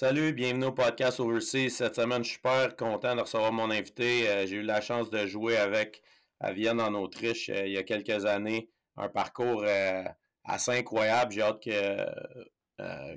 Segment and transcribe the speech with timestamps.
[0.00, 1.68] Salut, bienvenue au podcast Overseas.
[1.68, 4.30] Cette semaine, je suis super content de recevoir mon invité.
[4.30, 6.02] Euh, j'ai eu la chance de jouer avec
[6.40, 8.70] à Vienne en Autriche euh, il y a quelques années.
[8.96, 10.04] Un parcours euh,
[10.44, 11.32] assez incroyable.
[11.32, 11.68] J'ai hâte que,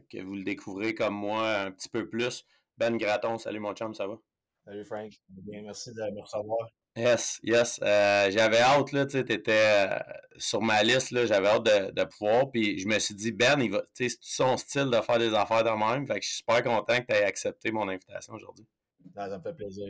[0.10, 2.46] que vous le découvrez comme moi un petit peu plus.
[2.78, 4.20] Ben Graton, salut mon chum, ça va?
[4.66, 6.68] Salut Frank, bien, merci de me recevoir.
[6.96, 7.80] Yes, yes.
[7.82, 9.98] Euh, j'avais hâte, là, tu étais euh,
[10.38, 12.52] sur ma liste, là, j'avais hâte de, de, pouvoir.
[12.52, 15.64] Puis je me suis dit, Ben, il va, c'est son style de faire des affaires
[15.64, 16.06] de même?
[16.06, 18.68] Fait que je suis super content que tu aies accepté mon invitation aujourd'hui.
[19.16, 19.88] Ça me fait plaisir.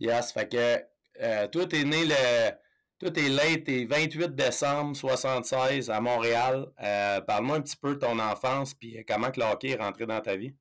[0.00, 0.78] Yes, fait que
[1.20, 2.52] euh, toi, t'es né le.
[2.98, 6.66] Toi, t'es late, t'es 28 décembre 76 à Montréal.
[6.82, 10.06] Euh, parle-moi un petit peu de ton enfance, puis comment que le hockey est rentré
[10.06, 10.54] dans ta vie?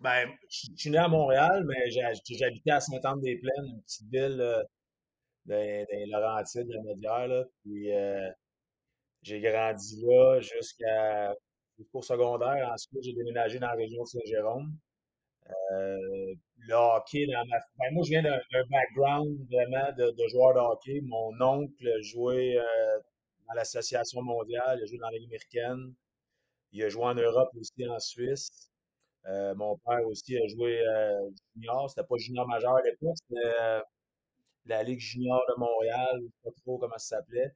[0.00, 4.66] Ben, je suis né à Montréal, mais j'habitais à Sainte-Anne-des-Plaines, une petite ville
[5.46, 7.44] des, des Laurentides, de Médière, là.
[7.62, 8.30] Puis euh,
[9.22, 11.34] j'ai grandi là jusqu'à
[11.78, 12.70] jusqu'au secondaire.
[12.72, 14.72] Ensuite, j'ai déménagé dans la région de Saint-Jérôme.
[15.50, 17.58] Euh, le hockey dans ma...
[17.78, 21.00] Ben, moi, je viens d'un background vraiment de, joueur de hockey.
[21.02, 22.98] Mon oncle jouait euh,
[23.48, 25.94] dans l'Association mondiale, il a joué dans la Ligue américaine.
[26.72, 28.70] Il a joué en Europe aussi, en Suisse.
[29.26, 30.80] Euh, mon père aussi a joué
[31.54, 31.88] junior.
[31.90, 33.82] C'était pas junior majeur à l'époque, c'était
[34.66, 37.52] la Ligue junior de Montréal, je sais pas trop comment ça s'appelait.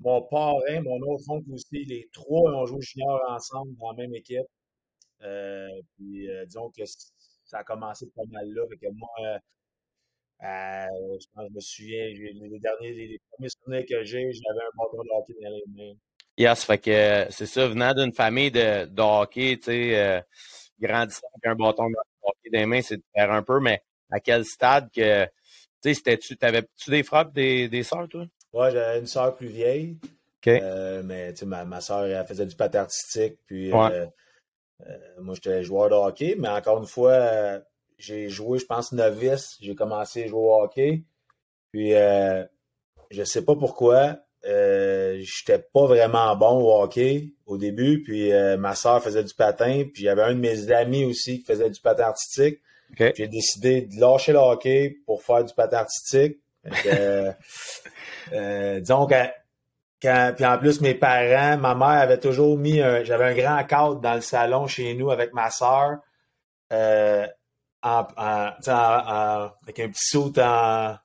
[0.00, 4.14] Mon parrain, mon autre oncle aussi, les trois ont joué junior ensemble dans la même
[4.14, 4.46] équipe.
[5.96, 6.82] puis disons que
[7.44, 8.62] ça a commencé pas mal là.
[8.68, 9.38] Fait que moi,
[10.42, 15.02] je pense je me souviens, les, derniers, les, premiers souvenirs que j'ai, j'avais un bâton
[15.02, 15.98] de hockey dans les mains.
[16.38, 20.22] Yes, fait que c'est ça, venant d'une famille de, de hockey, tu sais,
[20.78, 23.82] grandissant avec un bâton de hockey dans les mains, c'est de faire un peu, mais
[24.10, 25.26] à quel stade que,
[25.82, 28.26] tu sais, t'avais-tu des frères des, des sœurs, toi?
[28.52, 29.98] Ouais, j'avais une sœur plus vieille.
[30.46, 34.06] Euh, mais, tu sais, ma, ma sœur, elle faisait du patin artistique, puis euh,
[34.86, 37.60] euh, moi, j'étais joueur de hockey, mais encore une fois,
[37.98, 39.56] j'ai joué, je pense, novice.
[39.60, 41.02] J'ai commencé à jouer au hockey.
[41.72, 48.74] Puis, je sais pas pourquoi, j'étais pas vraiment bon au hockey au début, puis ma
[48.74, 52.04] soeur faisait du patin, puis j'avais un de mes amis aussi qui faisait du patin
[52.04, 52.60] artistique.
[52.98, 56.38] J'ai décidé de lâcher le hockey pour faire du patin artistique.
[56.86, 57.32] Euh,
[58.32, 59.14] euh, disons que
[60.02, 63.64] quand, puis en plus, mes parents, ma mère avait toujours mis un, j'avais un grand
[63.64, 65.98] cadre dans le salon chez nous avec ma soeur,
[66.72, 67.26] euh,
[67.82, 68.50] en, en,
[69.62, 70.96] avec un petit saut en,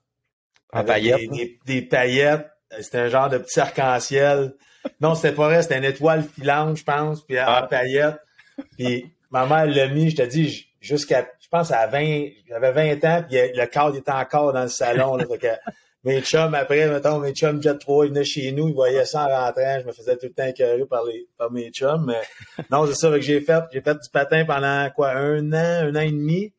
[0.72, 1.30] en paillettes.
[1.30, 2.48] Des, des, paillettes.
[2.80, 4.54] C'était un genre de petit arc-en-ciel.
[5.00, 7.66] Non, c'était pas vrai, c'était une étoile filante, je pense, puis en ah.
[7.68, 8.20] paillettes.
[8.78, 13.24] Puis ma mère l'a mis, je te dis, jusqu'à, pense à 20, j'avais 20 ans,
[13.28, 15.16] puis le cadre était encore dans le salon.
[15.16, 15.70] Là, que
[16.04, 19.24] mes chums, après, mettons, mes chums Jet 3, ils venaient chez nous, ils voyaient ça
[19.24, 22.06] en rentrant, je me faisais tout le temps écœurer par, les, par mes chums.
[22.06, 22.22] Mais
[22.70, 23.62] non, c'est ça que j'ai fait.
[23.72, 26.52] J'ai fait du patin pendant quoi, un an, un an et demi,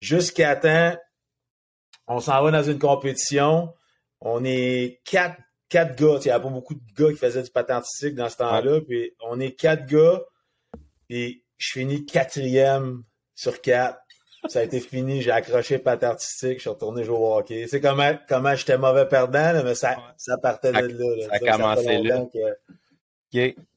[0.00, 0.96] jusqu'à temps,
[2.06, 3.74] on s'en va dans une compétition.
[4.20, 5.36] On est quatre,
[5.68, 6.18] quatre gars.
[6.20, 8.80] Il n'y avait pas beaucoup de gars qui faisaient du patin artistique dans ce temps-là.
[8.80, 10.20] Puis on est quatre gars.
[11.08, 13.02] Et je finis quatrième
[13.34, 14.01] sur quatre.
[14.48, 17.66] Ça a été fini, j'ai accroché le patin artistique, je suis retourné jouer au hockey.
[17.68, 21.28] C'est comment, comment j'étais mauvais perdant, mais ça, ça partait de là.
[21.28, 22.24] Ça, a commencé là.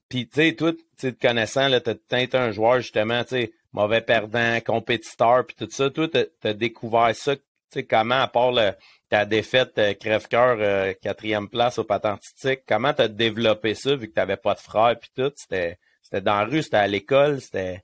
[0.07, 4.01] Puis, tu sais, toi, te connaissant, tu as été un joueur, justement, tu sais, mauvais
[4.01, 5.89] perdant, compétiteur, puis tout ça.
[5.89, 8.71] Toi, tu as découvert ça, tu sais, comment, à part le,
[9.09, 14.07] ta défaite euh, crève-cœur, euh, quatrième place au patentistique, comment tu as développé ça vu
[14.07, 15.31] que tu n'avais pas de frère puis tout?
[15.35, 17.83] C'était, c'était dans la rue, c'était à l'école, c'était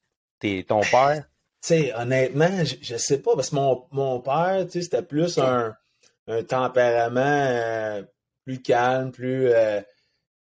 [0.67, 1.25] ton père?
[1.61, 5.03] Tu sais, honnêtement, je, je, sais pas, parce que mon, mon père, tu sais, c'était
[5.03, 5.75] plus un,
[6.27, 8.03] un tempérament euh,
[8.45, 9.51] plus calme, plus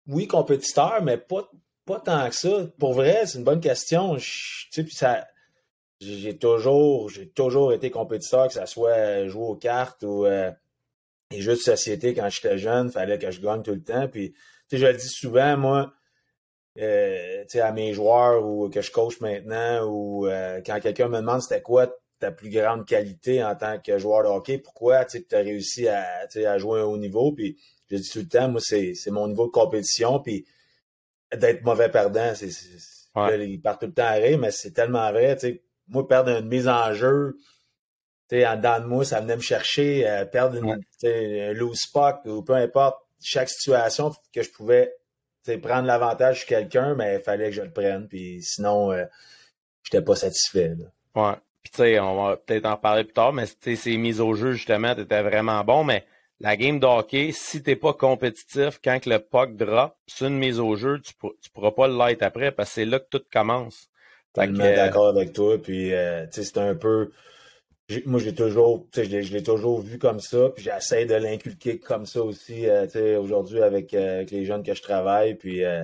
[0.08, 1.50] oui, compétiteur, mais pas,
[1.86, 2.68] pas tant que ça.
[2.80, 4.16] Pour vrai, c'est une bonne question.
[4.16, 5.28] Tu sais, puis ça
[6.00, 10.28] j'ai toujours j'ai toujours été compétiteur, que ce soit jouer aux cartes ou
[11.32, 14.08] les jeux de société quand j'étais jeune, fallait que je gagne tout le temps.
[14.08, 14.38] Puis, tu
[14.70, 15.94] sais, je le dis souvent, moi,
[16.80, 21.08] euh, tu sais, à mes joueurs ou que je coach maintenant, ou euh, quand quelqu'un
[21.08, 21.88] me demande c'était quoi
[22.20, 26.04] ta plus grande qualité en tant que joueur de hockey, pourquoi tu as réussi à,
[26.46, 27.58] à jouer à un haut niveau, puis
[27.90, 30.46] je dis tout le temps, moi, c'est mon niveau de compétition, puis
[31.36, 32.50] d'être mauvais perdant, c'est
[33.16, 33.50] ouais.
[33.50, 36.32] il part tout le temps à rire, mais c'est tellement vrai, tu sais, moi, perdre
[36.32, 37.38] une mise en jeu,
[38.30, 42.26] sais, en dedans de moi, ça venait me chercher, euh, perdre une, un loose puck
[42.26, 44.94] ou peu importe, chaque situation que je pouvais
[45.56, 48.08] prendre l'avantage sur quelqu'un, mais il fallait que je le prenne.
[48.08, 49.06] Puis sinon, euh,
[49.84, 50.74] je n'étais pas satisfait.
[50.78, 50.86] Là.
[51.16, 51.38] Ouais.
[51.64, 54.54] Puis tu sais, on va peut-être en parler plus tard, mais ces mises au jeu,
[54.54, 56.06] justement, tu étais vraiment bon, mais
[56.40, 60.60] la game de hockey, si t'es pas compétitif, quand le puck drop, c'est une mise
[60.60, 63.24] au jeu, tu, ne pourras pas le light après parce que c'est là que tout
[63.32, 63.90] commence.
[64.34, 65.58] Tellement d'accord avec toi.
[65.62, 65.92] Puis,
[66.32, 67.10] c'est un peu
[68.06, 69.02] moi, j'ai toujours, je
[69.34, 73.94] l'ai toujours vu comme ça, puis j'essaie de l'inculquer comme ça aussi, euh, aujourd'hui avec,
[73.94, 75.84] euh, avec, les jeunes que je travaille, puis euh,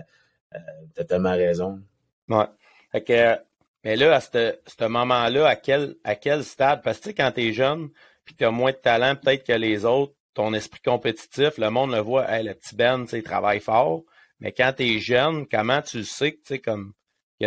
[0.53, 0.59] euh
[0.95, 1.81] t'as tellement raison.
[2.27, 2.45] Ouais.
[2.91, 3.37] Fait que,
[3.83, 6.81] mais là, à ce moment-là, à quel, à quel stade?
[6.83, 7.89] Parce que quand t'es jeune,
[8.25, 11.99] puis t'as moins de talent peut-être que les autres, ton esprit compétitif, le monde le
[11.99, 14.03] voit, hey, le petit Ben, il travaille fort.
[14.39, 16.93] Mais quand t'es jeune, comment tu sais que, tu sais, comme,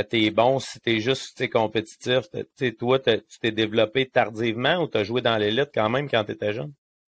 [0.05, 2.25] tu es bon si tu es juste compétitif.
[2.79, 6.33] toi, tu t'es développé tardivement ou tu as joué dans l'élite quand même quand tu
[6.33, 6.73] étais jeune?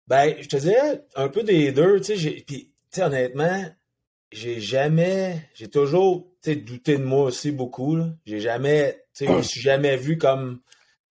[0.08, 2.00] Ben, je te dirais un peu des deux.
[2.00, 3.66] Puis, honnêtement,
[4.32, 7.98] j'ai jamais, j'ai toujours douté de moi aussi beaucoup.
[8.26, 10.62] J'ai jamais, je me suis jamais vu comme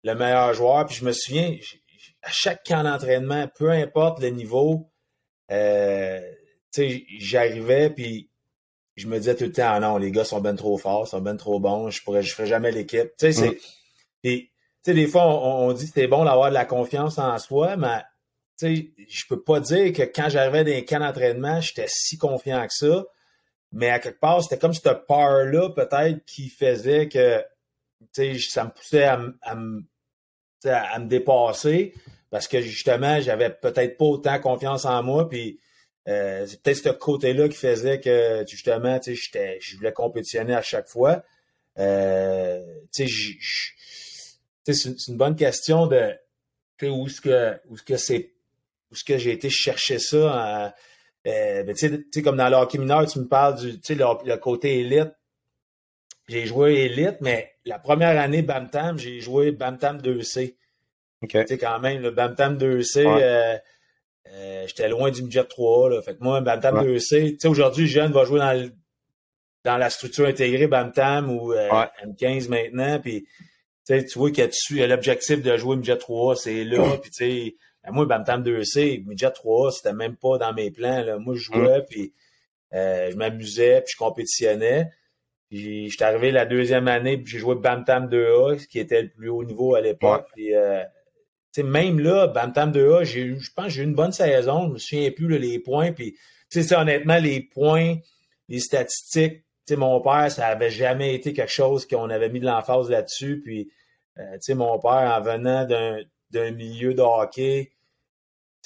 [0.02, 0.86] le meilleur joueur.
[0.86, 1.56] Puis je me souviens,
[2.22, 4.90] à chaque camp d'entraînement, peu importe le niveau,
[5.50, 6.20] euh,
[7.18, 8.30] j'arrivais, puis
[8.96, 11.20] je me disais tout le temps, ah non, les gars sont ben trop forts, sont
[11.20, 13.10] ben trop bons, je pourrais, je ferais jamais l'équipe.
[13.18, 13.58] Tu sais, c'est,
[14.22, 14.50] tu
[14.82, 18.00] sais, des fois, on, dit que c'est bon d'avoir de la confiance en soi, mais,
[18.58, 22.16] tu sais, je peux pas dire que quand j'arrivais dans les camps d'entraînement, j'étais si
[22.16, 23.04] confiant que ça.
[23.72, 27.40] Mais à quelque part, c'était comme cette peur-là, peut-être, qui faisait que,
[28.14, 29.52] tu sais, ça me poussait à, à,
[30.64, 31.92] à me dépasser
[32.30, 35.60] parce que justement, j'avais peut-être pas autant confiance en moi, puis
[36.08, 40.62] euh, c'est peut-être ce côté-là qui faisait que justement, tu sais, je voulais compétitionner à
[40.62, 41.24] chaque fois.
[41.78, 42.62] Euh,
[42.94, 46.12] tu sais, c'est une bonne question de
[46.82, 48.32] où est-ce que où est-ce que c'est
[48.90, 50.74] où est-ce que j'ai été chercher ça.
[51.26, 53.94] Euh, ben, tu sais, comme dans le hockey mineur, tu me parles du tu sais,
[53.96, 55.12] le, côté élite.
[56.28, 60.54] J'ai joué élite, mais la première année Bamtam, j'ai joué Bamtam 2C.
[61.28, 63.60] Tu sais, quand même, le Bamtam 2C,
[64.34, 65.90] euh, j'étais loin du midget 3.
[65.90, 66.02] Là.
[66.02, 68.70] Fait que moi, Bantam 2C, tu sais, aujourd'hui, jeune va jouer dans,
[69.64, 71.68] dans la structure intégrée Bantam ou euh,
[72.04, 72.98] M15 maintenant.
[73.00, 73.26] Puis,
[73.86, 76.96] tu vois qu'il y a l'objectif de jouer midget 3, c'est là.
[77.00, 81.02] Puis, tu sais, ben, moi, Bantam 2C, midget 3, c'était même pas dans mes plans.
[81.02, 81.18] Là.
[81.18, 82.12] Moi, je jouais, puis
[82.74, 84.90] euh, je m'amusais, puis je compétitionnais.
[85.48, 89.28] Puis, j'étais arrivé la deuxième année, puis j'ai joué Bantam 2A, qui était le plus
[89.28, 90.26] haut niveau à l'époque.
[90.34, 90.52] Puis,
[91.62, 94.68] même là, Bantam 2A, je pense que j'ai eu une bonne saison.
[94.68, 95.92] Je me souviens plus les points.
[95.92, 96.16] Puis,
[96.72, 97.96] honnêtement, les points,
[98.48, 102.88] les statistiques, mon père, ça avait jamais été quelque chose qu'on avait mis de l'emphase
[102.88, 103.40] là-dessus.
[103.44, 103.70] Puis,
[104.18, 107.72] euh, mon père, en venant d'un milieu de hockey,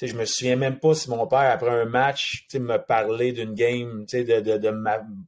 [0.01, 4.05] je me souviens même pas si mon père, après un match, me parlait d'une game,
[4.11, 4.73] de, de, de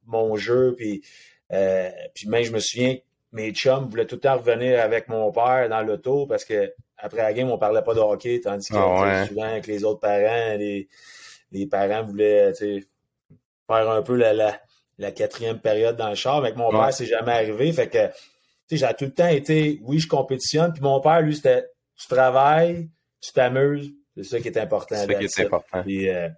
[0.05, 0.75] mon jeu.
[0.75, 1.03] Puis,
[1.51, 2.97] euh, puis même, je me souviens,
[3.31, 6.73] mes chums voulaient tout le temps revenir avec mon père dans l'auto parce que
[7.03, 9.99] après la game, on parlait pas de hockey, tandis que ah souvent avec les autres
[9.99, 10.87] parents, les,
[11.51, 14.57] les parents voulaient faire un peu la, la,
[14.97, 16.37] la, quatrième période dans le char.
[16.37, 17.73] Avec mon père, c'est jamais arrivé.
[17.73, 18.09] Fait que
[18.71, 20.71] j'ai tout le temps été, oui, je compétitionne.
[20.71, 21.65] Puis mon père, lui, c'était
[21.97, 22.89] tu travailles,
[23.19, 23.91] tu t'amuses.
[24.15, 24.95] C'est ça qui est important.
[24.95, 25.83] C'est ça qui est important.
[25.85, 26.29] Euh,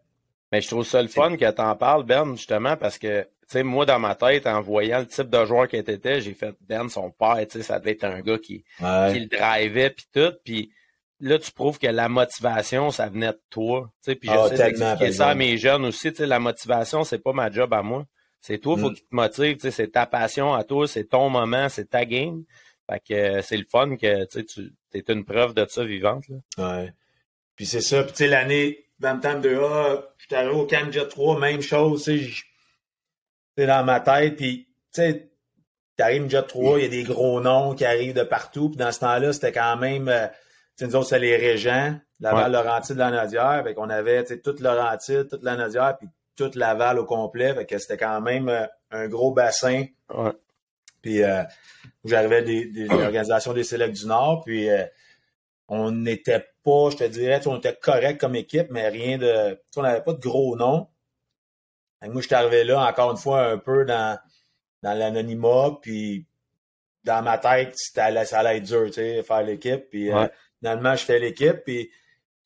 [0.51, 3.63] Mais je trouve ça le fun que tu en parles, Ben, justement, parce que sais,
[3.63, 6.89] moi, dans ma tête, en voyant le type de joueur qu'il était, j'ai fait Ben,
[6.89, 10.33] son père, tu sais, ça devait être un gars qui, qui le drivait puis tout.
[10.43, 10.71] Puis
[11.19, 13.91] là, tu prouves que la motivation, ça venait de toi.
[14.03, 16.11] Tu sais, puis je ah, d'expliquer ça à mes jeunes aussi.
[16.11, 18.05] Tu sais, la motivation, c'est pas ma job à moi.
[18.41, 18.93] C'est toi, il faut mm.
[18.93, 19.55] qu'il te motive.
[19.55, 22.43] Tu sais, c'est ta passion à toi, c'est ton moment, c'est ta game.
[22.89, 26.25] Fait que euh, c'est le fun que tu es une preuve de ça vivante.
[26.29, 26.81] Là.
[26.83, 26.93] Ouais.
[27.55, 28.03] Puis c'est ça.
[28.03, 32.03] Puis tu sais, l'année Bantam 2A, je suis arrivé au Camp Jet 3, même chose.
[32.03, 32.43] Tu sais,
[33.57, 34.35] c'est dans ma tête.
[34.35, 35.31] Puis, tu sais,
[35.97, 38.69] t'arrives déjà 3, il y a des gros noms qui arrivent de partout.
[38.69, 40.27] Puis dans ce temps-là, c'était quand même, euh,
[40.77, 42.63] tu nous autres, c'était les Régents, Laval, ouais.
[42.63, 43.61] Laurentide, la Nodière.
[43.63, 47.53] Fait qu'on avait, tu sais, toute Laurentide, toute la Nodière, puis toute Laval au complet.
[47.53, 49.85] Fait que c'était quand même euh, un gros bassin.
[50.13, 50.31] Ouais.
[51.01, 51.43] Puis, euh,
[52.03, 54.43] j'arrivais des, des, organisations des Sélects du Nord.
[54.43, 54.85] Puis, euh,
[55.67, 59.81] on n'était pas, je te dirais, on était correct comme équipe, mais rien de, on
[59.81, 60.87] n'avait pas de gros noms.
[62.01, 64.17] Moi, je suis arrivé là, encore une fois, un peu dans,
[64.83, 66.25] dans l'anonymat, puis
[67.03, 69.89] dans ma tête, ça allait être dur, tu sais, faire l'équipe.
[69.89, 70.27] Puis euh,
[70.59, 71.89] finalement, je fais l'équipe, puis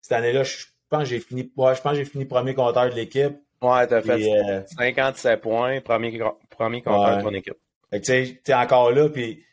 [0.01, 2.95] cette année-là, je pense que j'ai fini, ouais, je pense j'ai fini premier compteur de
[2.95, 3.35] l'équipe.
[3.61, 7.57] Ouais, t'as fait 57 euh, points, premier, premier compteur de ton équipe.
[7.91, 9.43] tu sais, t'es encore là, puis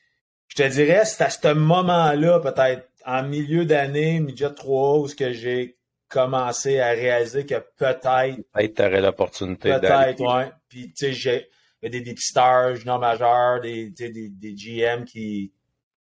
[0.48, 5.14] je te dirais, c'est à ce moment-là, peut-être en milieu d'année, midget 3, où ce
[5.14, 5.76] que j'ai
[6.08, 8.40] commencé à réaliser que peut-être.
[8.52, 10.50] Peut-être t'aurais l'opportunité Peut-être, ouais.
[10.68, 11.48] Puis, tu sais, j'ai
[11.82, 15.52] des, des stars juniors majeurs, des, des, des GM qui,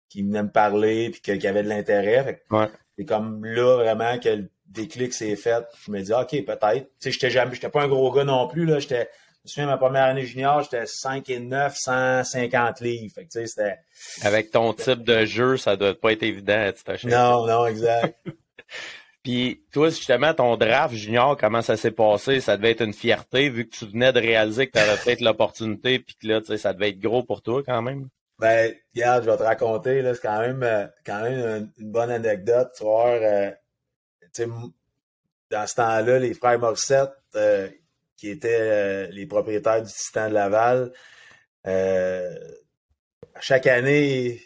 [0.09, 2.43] qui venaient me parler puis qui avaient de l'intérêt.
[2.49, 2.67] Ouais.
[2.97, 5.65] C'est comme là, vraiment, que le déclic s'est fait.
[5.85, 6.85] Je me dis, OK, peut-être.
[6.85, 8.79] Tu sais, j'étais jamais, j'étais pas un gros gars non plus, là.
[8.79, 9.09] J'étais
[9.45, 13.13] me souviens, ma première année junior, j'étais 5 et 9, 150 livres.
[13.13, 13.77] Fait que, tu sais, c'était...
[14.23, 18.17] Avec ton type de jeu, ça doit pas être évident, tu Non, non, exact.
[19.25, 22.41] Puis toi, justement, ton draft junior, comment ça s'est passé?
[22.41, 25.21] Ça devait être une fierté vu que tu venais de réaliser que tu avais peut-être
[25.21, 28.07] l'opportunité puis que là, tu sais, ça devait être gros pour toi quand même.
[28.37, 32.11] Ben, regarde, je vais te raconter, là, c'est quand même, euh, quand même une, bonne
[32.11, 32.69] anecdote.
[32.77, 33.51] Tu vois, euh,
[35.49, 37.67] dans ce temps-là, les frères Morissette, euh,
[38.17, 40.93] qui étaient les propriétaires du Titan de Laval,
[43.39, 44.39] chaque année,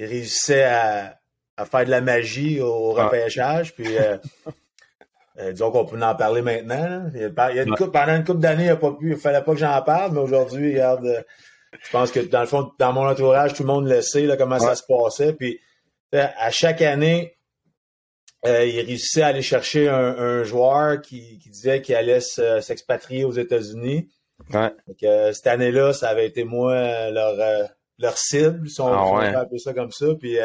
[0.00, 1.20] ils réussissaient à,
[1.56, 3.04] à faire de la magie au ah.
[3.04, 3.74] repêchage.
[3.74, 4.16] Puis, euh,
[5.38, 7.10] euh, disons qu'on peut en parler maintenant.
[7.14, 9.80] Il y a, une couple, pendant une couple d'années, il ne fallait pas que j'en
[9.82, 11.22] parle, mais aujourd'hui, regarde, euh,
[11.80, 14.36] je pense que dans le fond, dans mon entourage, tout le monde le sait là,
[14.36, 15.32] comment ça se passait.
[15.32, 15.60] Puis,
[16.12, 17.36] à chaque année,
[18.44, 24.08] il réussissait à aller chercher un, joueur qui, disait qu'il allait s'expatrier aux États-Unis.
[24.52, 27.34] cette année-là, ça avait été moi leur,
[27.98, 30.06] leur cible, si on ah peut appeler ça comme ça.
[30.16, 30.38] Puis,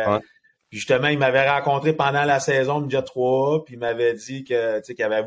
[0.69, 4.79] puis justement, il m'avait rencontré pendant la saison de 3, puis il m'avait dit que
[4.81, 5.25] qu'il avait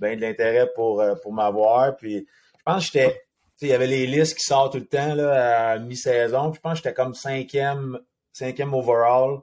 [0.00, 1.96] bien de l'intérêt pour, euh, pour m'avoir.
[1.96, 2.26] Puis
[2.58, 3.22] je pense que j'étais.
[3.62, 6.52] Il y avait les listes qui sortent tout le temps là, à mi-saison.
[6.52, 7.98] je pense que j'étais comme cinquième,
[8.32, 9.38] cinquième overall.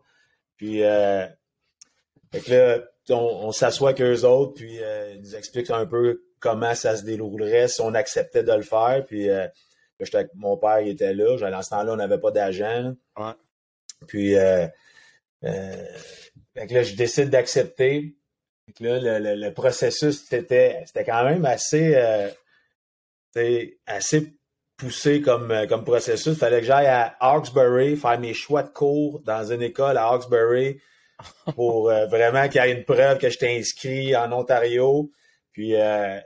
[0.57, 1.25] Puis euh,
[2.31, 6.21] fait là, on, on s'assoit avec eux autres, puis euh, ils nous expliquent un peu
[6.39, 9.03] comment ça se déroulerait si on acceptait de le faire.
[9.07, 9.47] Puis euh,
[10.35, 11.37] mon père il était là.
[11.41, 12.93] À ce temps-là, on n'avait pas d'agent.
[13.17, 13.33] Ouais.
[14.05, 14.35] Puis
[15.43, 15.85] euh,
[16.57, 18.15] euh, là, je décide d'accepter.
[18.79, 22.29] Là, le, le, processus, c'était, c'était quand même assez, euh,
[23.85, 24.33] assez
[24.77, 26.33] poussé comme, euh, comme processus.
[26.33, 30.07] Il fallait que j'aille à Hawkesbury faire mes choix de cours dans une école à
[30.07, 30.79] Hawkesbury
[31.55, 35.11] pour euh, vraiment qu'il y ait une preuve que j'étais inscrit en Ontario.
[35.51, 36.23] Puis là,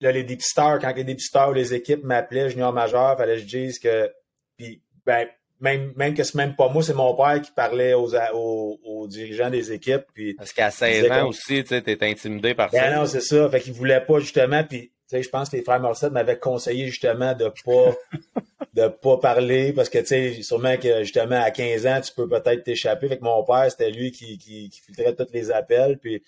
[0.00, 3.46] les dépisteurs, quand les dépisteurs ou les équipes m'appelaient junior majeur, il fallait que je
[3.46, 4.12] dise que.
[4.56, 5.26] Puis, ben,
[5.60, 9.50] même, même que c'est même pas moi, c'est mon père qui parlait aux, aux, dirigeants
[9.50, 10.04] des équipes.
[10.14, 12.96] Puis, Parce qu'à 16 ans aussi, tu étais intimidé par ben ça.
[12.96, 13.48] non, c'est ça.
[13.50, 14.62] Fait qu'il voulait pas justement.
[14.64, 17.96] Puis, je pense que les frères Morissette m'avaient conseillé justement de pas
[18.74, 22.28] de pas parler parce que tu sais, sûrement que justement à 15 ans, tu peux
[22.28, 23.08] peut-être t'échapper.
[23.08, 25.98] Fait que mon père, c'était lui qui, qui, qui filtrait tous les appels.
[25.98, 26.22] Puis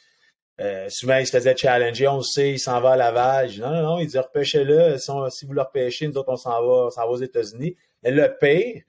[0.60, 3.48] euh, souvent, il se faisait challenger, on sait, il s'en va à Laval.
[3.50, 4.98] Je non, non, non, il dit repêchez-le.
[4.98, 7.76] Si, si, vous le repêchez, nous autres, on s'en va, on s'en va aux États-Unis.
[8.02, 8.82] Mais le pire,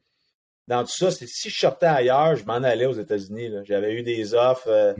[0.67, 3.51] dans tout ça, c'est si je sortais ailleurs, je m'en allais aux États-Unis.
[3.65, 4.69] J'avais eu des offres.
[4.69, 4.93] Euh,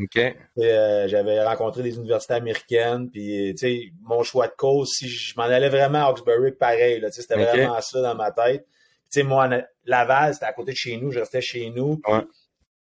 [0.57, 3.09] euh, j'avais rencontré des universités américaines.
[3.09, 7.03] Puis, mon choix de cause, si je m'en allais vraiment à Hawkesbury, pareil.
[7.11, 8.65] C'était vraiment ça dans ma tête.
[9.09, 9.49] sais, moi,
[9.85, 11.11] Laval, c'était à côté de chez nous.
[11.11, 12.01] Je restais chez nous.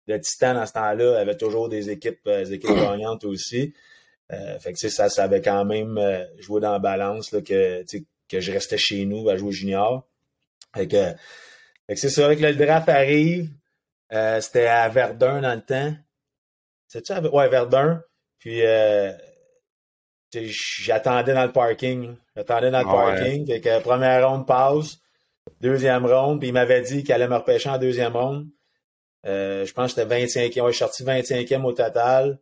[0.06, 3.74] Le Titan, dans ce temps-là, avait toujours des équipes, euh, des équipes gagnantes aussi.
[4.30, 6.00] fait que, ça, ça avait quand même
[6.38, 7.84] joué dans la balance là, que,
[8.28, 10.06] que je restais chez nous à jouer junior.
[10.74, 11.12] Fait que,
[11.96, 13.50] c'est ça, avec le draft arrive.
[14.12, 15.94] Euh, c'était à Verdun dans le temps.
[16.86, 18.02] C'est-tu à ouais, Verdun?
[18.38, 19.12] Puis euh,
[20.32, 22.14] j'attendais dans le parking.
[22.36, 23.46] J'attendais dans le ah parking.
[23.46, 24.98] Fait que première ronde passe,
[25.60, 28.46] deuxième ronde, puis il m'avait dit qu'il allait me repêcher en deuxième ronde.
[29.26, 30.60] Euh, je pense que c'était 25e.
[30.62, 32.38] Ouais, je suis sorti 25e au total.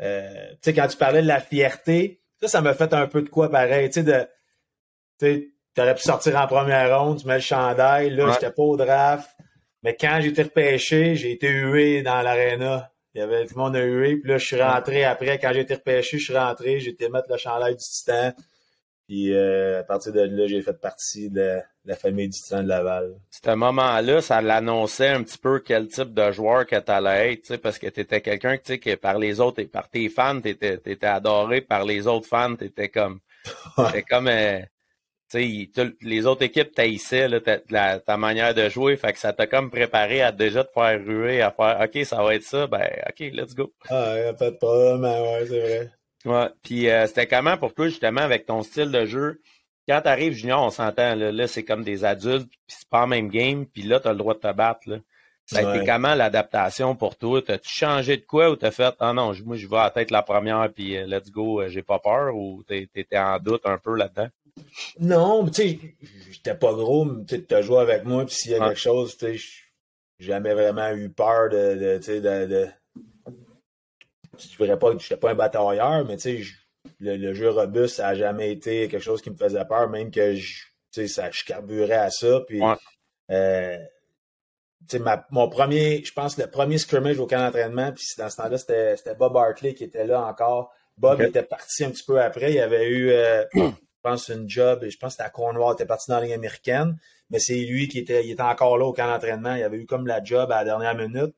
[0.00, 3.22] Euh, tu sais, quand tu parlais de la fierté, ça, ça m'a fait un peu
[3.22, 3.88] de quoi pareil.
[3.88, 4.28] Tu sais, de.
[5.18, 8.10] Tu sais, tu aurais pu sortir en première ronde, tu mets le chandail.
[8.10, 9.30] Là, j'étais pas au draft.
[9.82, 12.90] Mais quand j'ai été repêché, j'ai été hué dans l'aréna.
[13.14, 14.16] Il y avait tout le monde a hué.
[14.16, 15.38] Puis là, je suis rentré après.
[15.38, 16.80] Quand j'ai été repêché, je suis rentré.
[16.80, 18.32] J'ai été mettre le chandail du Titan.
[19.08, 22.68] Puis euh, à partir de là, j'ai fait partie de la famille du Titan de
[22.68, 23.14] Laval.
[23.30, 27.56] Ce moment-là, ça l'annonçait un petit peu quel type de joueur que tu allais être,
[27.56, 31.06] parce que tu étais quelqu'un que par les autres, et par tes fans, tu étais,
[31.06, 33.20] adoré, par les autres fans, tu étais comme.
[33.76, 34.28] T'étais comme.
[34.28, 34.60] Euh,
[35.34, 40.22] les autres équipes taïssaient ta, ta, manière de jouer, fait que ça t'a comme préparé
[40.22, 43.54] à déjà te faire ruer, à faire OK, ça va être ça, ben OK, let's
[43.54, 43.72] go.
[43.90, 45.90] Ah, pas de problème, ouais, c'est vrai.
[46.24, 46.48] Ouais.
[46.62, 49.40] Puis euh, c'était comment pour toi, justement, avec ton style de jeu?
[49.88, 53.28] Quand t'arrives junior, on s'entend, là, c'est comme des adultes, puis c'est pas le même
[53.28, 54.80] game, puis là, t'as le droit de te battre.
[54.86, 54.98] Là.
[55.50, 57.40] Ça a été comment l'adaptation pour toi?
[57.40, 60.22] T'as-tu changé de quoi ou t'as fait Ah non, moi je vais à tête la
[60.22, 63.96] première puis euh, let's go, euh, j'ai pas peur ou t'étais en doute un peu
[63.96, 64.28] là-dedans?
[65.00, 65.78] Non, tu sais,
[66.30, 69.26] j'étais pas gros, tu as joué avec moi, puis s'il y a quelque chose, tu
[69.26, 69.44] sais,
[70.18, 72.68] j'ai jamais vraiment eu peur de, de tu sais, de, de,
[74.38, 76.50] je dirais pas que j'étais pas un batailleur, mais tu sais,
[77.00, 80.34] le, jeu robuste, ça a jamais été quelque chose qui me faisait peur, même que
[80.34, 82.60] je, tu sais, ça, je carburais à ça, puis,
[83.30, 83.78] euh,
[84.88, 88.36] tu sais, mon premier, je pense, le premier scrimmage au camp d'entraînement, puis dans ce
[88.36, 90.72] temps-là, c'était Bob Hartley qui était là encore.
[90.96, 92.50] Bob était parti un petit peu après.
[92.50, 93.44] Il y avait eu euh,
[94.02, 94.84] pense, une job.
[94.88, 96.96] Je pense que c'était à Cornwall, il était parti dans la américaine.
[97.30, 99.54] Mais c'est lui qui était, il était encore là au camp d'entraînement.
[99.54, 101.34] Il avait eu comme la job à la dernière minute.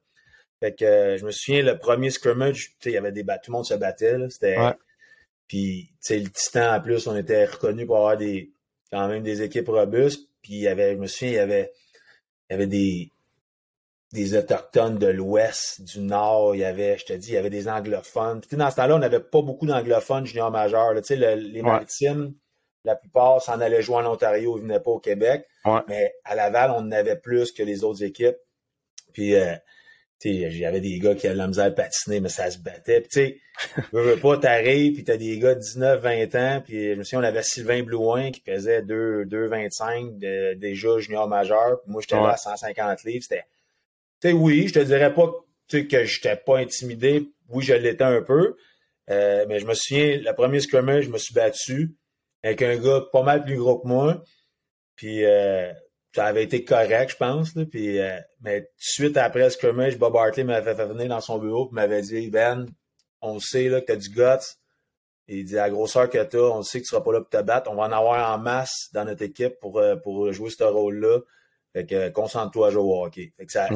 [0.60, 3.52] Fait que euh, je me souviens, le premier scrimmage, il y avait des tout le
[3.52, 4.16] monde se battait.
[4.28, 4.56] C'était.
[5.46, 8.52] Puis, tu sais, le Titan, en plus, on était reconnu pour avoir des
[8.92, 10.28] quand même des équipes robustes.
[10.42, 11.72] Puis il y avait, je me souviens, il y avait,
[12.48, 13.12] il y avait des,
[14.12, 17.50] des Autochtones de l'Ouest, du Nord, il y avait, je te dis, il y avait
[17.50, 18.40] des anglophones.
[18.40, 20.94] Puis dans ce temps-là, on n'avait pas beaucoup d'anglophones juniors majeurs.
[20.96, 22.34] Tu sais, les maritimes,
[22.84, 25.46] la plupart s'en allaient jouer en Ontario, ils venaient pas au Québec.
[25.88, 28.38] Mais à Laval, on en avait plus que les autres équipes.
[29.12, 29.54] Puis, euh,
[30.20, 33.00] tu sais, j'avais des gars qui avaient la misère à patiner, mais ça se battait.
[33.00, 33.40] Puis, tu sais,
[33.92, 36.62] veux, veux pas, t'arrives, puis t'as des gars de 19, 20 ans.
[36.64, 41.80] Puis, je me souviens, on avait Sylvain Blouin qui pesait 2, 2,25 déjà junior majeur.
[41.82, 43.24] Puis moi, j'étais là à 150 livres.
[43.28, 43.44] C'était
[44.22, 45.30] sais, oui, je te dirais pas
[45.70, 47.30] que j'étais pas intimidé.
[47.48, 48.56] Oui, je l'étais un peu.
[49.10, 51.96] Euh, mais je me souviens, le premier scrimmage, je me suis battu
[52.42, 54.22] avec un gars pas mal plus gros que moi.
[54.96, 55.72] Puis euh,
[56.14, 57.52] ça avait été correct, je pense.
[57.70, 61.20] puis, euh, mais tout de suite après le scrimmage, Bob Hartley m'avait fait venir dans
[61.20, 62.66] son bureau et m'avait dit Ben,
[63.20, 64.46] on sait là, que tu as du guts.
[65.28, 67.20] Il dit à la grosseur que tu as, on sait que tu seras pas là
[67.20, 67.70] pour te battre.
[67.70, 71.20] On va en avoir en masse dans notre équipe pour, pour jouer ce rôle-là.
[71.72, 73.32] Fait que concentre-toi à jouer au hockey.
[73.36, 73.68] Fait que ça,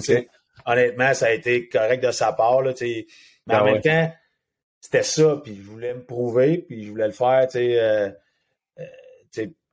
[0.67, 2.63] honnêtement, ça a été correct de sa part.
[2.63, 4.13] Là, mais en ah même temps,
[4.81, 8.11] c'était ça, puis je voulais me prouver, puis je voulais le faire, euh, euh,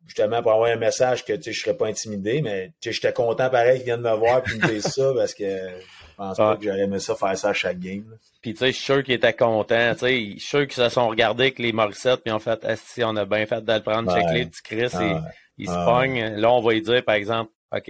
[0.06, 3.86] justement pour avoir un message que je serais pas intimidé, mais j'étais content pareil qu'il
[3.86, 7.00] vienne me voir puis me dire ça parce que je pense pas que j'aurais aimé
[7.00, 8.06] ça faire ça à chaque game.
[8.42, 9.94] Puis tu sais, je suis sûr qu'il était content.
[9.94, 13.16] Je suis sûr qu'ils se sont regardés avec les Morissette puis en fait, si on
[13.16, 15.16] a bien fait de le prendre, check les petits Chris et
[15.58, 16.36] il se pogne.
[16.36, 17.90] Là, on va lui dire, par exemple, OK,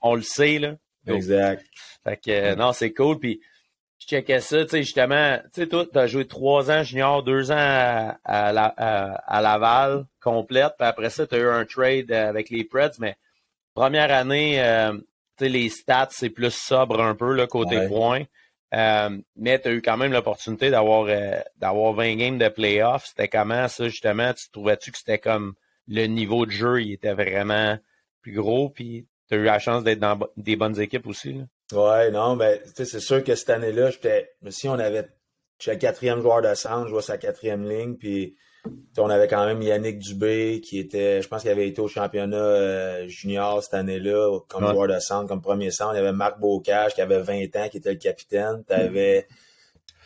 [0.00, 0.74] on, le sait, là.
[1.06, 1.64] exact.
[2.02, 3.18] Fait que, non, c'est cool.
[3.18, 3.40] Puis,
[3.98, 7.50] je checkais ça, tu sais, justement, tu sais, toi, t'as joué trois ans junior, deux
[7.50, 10.74] ans à, à, Laval, complète.
[10.78, 13.16] Puis après ça, tu as eu un trade avec les Preds, mais
[13.74, 18.24] première année, euh, tu sais, les stats, c'est plus sobre un peu, là, côté points.
[18.74, 23.06] Euh, mais tu as eu quand même l'opportunité d'avoir euh, d'avoir 20 games de playoffs.
[23.06, 24.32] C'était comment ça, justement?
[24.34, 25.54] Tu trouvais-tu que c'était comme
[25.88, 27.78] le niveau de jeu, il était vraiment
[28.22, 31.34] plus gros, puis tu as eu la chance d'être dans des bonnes équipes aussi.
[31.34, 31.44] Là?
[31.72, 34.32] Ouais, non, ben, c'est sûr que cette année-là, j'étais.
[34.42, 35.08] Mais si on avait.
[35.58, 38.36] J'étais quatrième joueur de centre, je vois sa quatrième ligne, puis
[38.98, 41.22] on avait quand même Yannick Dubé qui était.
[41.22, 45.26] Je pense qu'il avait été au championnat euh, junior cette année-là, comme joueur de centre,
[45.26, 45.94] comme premier centre.
[45.94, 48.64] Il y avait Marc Bocage qui avait 20 ans, qui était le capitaine.
[48.68, 49.26] Tu avais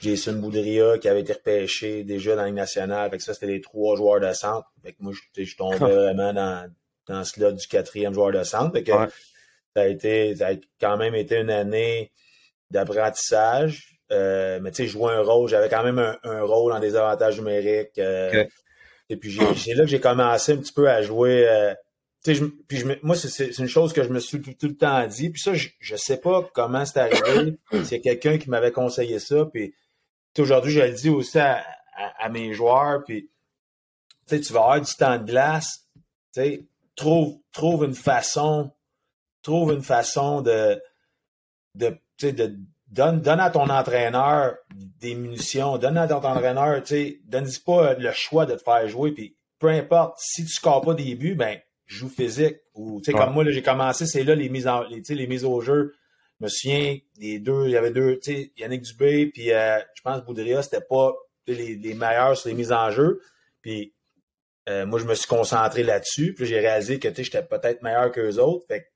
[0.00, 3.10] Jason Boudria qui avait été repêché déjà dans la Ligue nationale.
[3.10, 4.70] Fait que ça, c'était les trois joueurs de centre.
[4.82, 6.70] Fait que moi, je tombais vraiment dans,
[7.08, 8.72] dans ce lot du quatrième joueur de centre.
[8.72, 8.92] Fait que
[9.74, 12.12] ça, a été, ça a quand même été une année
[12.70, 14.00] d'apprentissage.
[14.12, 17.98] Euh, mais tu sais, jouer un rôle, j'avais quand même un, rôle en désavantage numérique.
[17.98, 18.44] Euh,
[19.08, 21.48] et puis c'est là que j'ai commencé un petit peu à jouer.
[21.48, 21.74] Euh,
[22.22, 22.34] puis
[22.78, 25.30] je, moi, c'est une chose que je me suis tout, le temps dit.
[25.30, 27.56] Puis ça, je, je sais pas comment c'est arrivé.
[27.84, 29.46] c'est quelqu'un qui m'avait conseillé ça.
[29.46, 29.74] Puis
[30.38, 31.64] aujourd'hui, je le dis aussi à,
[32.18, 33.04] à, mes joueurs.
[33.04, 33.30] Puis
[34.28, 35.86] tu vas avoir du temps de glace.
[36.32, 36.64] sais
[36.96, 38.70] trouve, trouve une façon,
[39.42, 40.80] trouve une façon de,
[41.74, 42.56] de, de
[42.88, 47.94] donne, donne à ton entraîneur des munitions, donne à ton entraîneur, tu sais, donne pas
[47.94, 51.34] le choix de te faire jouer, puis peu importe, si tu scores pas des buts,
[51.34, 52.56] ben, joue physique.
[52.74, 55.44] Ou, tu sais, comme moi, j'ai commencé, c'est là les mises en, les, les mises
[55.44, 55.94] au jeu.
[56.38, 59.78] Je me souviens, les deux, il y avait deux, tu sais, Yannick Dubé, puis euh,
[59.94, 61.12] je pense Boudria, c'était pas
[61.46, 63.20] les, les meilleurs sur les mises en jeu.
[63.60, 63.92] Puis
[64.68, 66.34] euh, moi, je me suis concentré là-dessus.
[66.34, 68.66] Puis j'ai réalisé que j'étais peut-être meilleur qu'eux autres.
[68.66, 68.86] Fait que,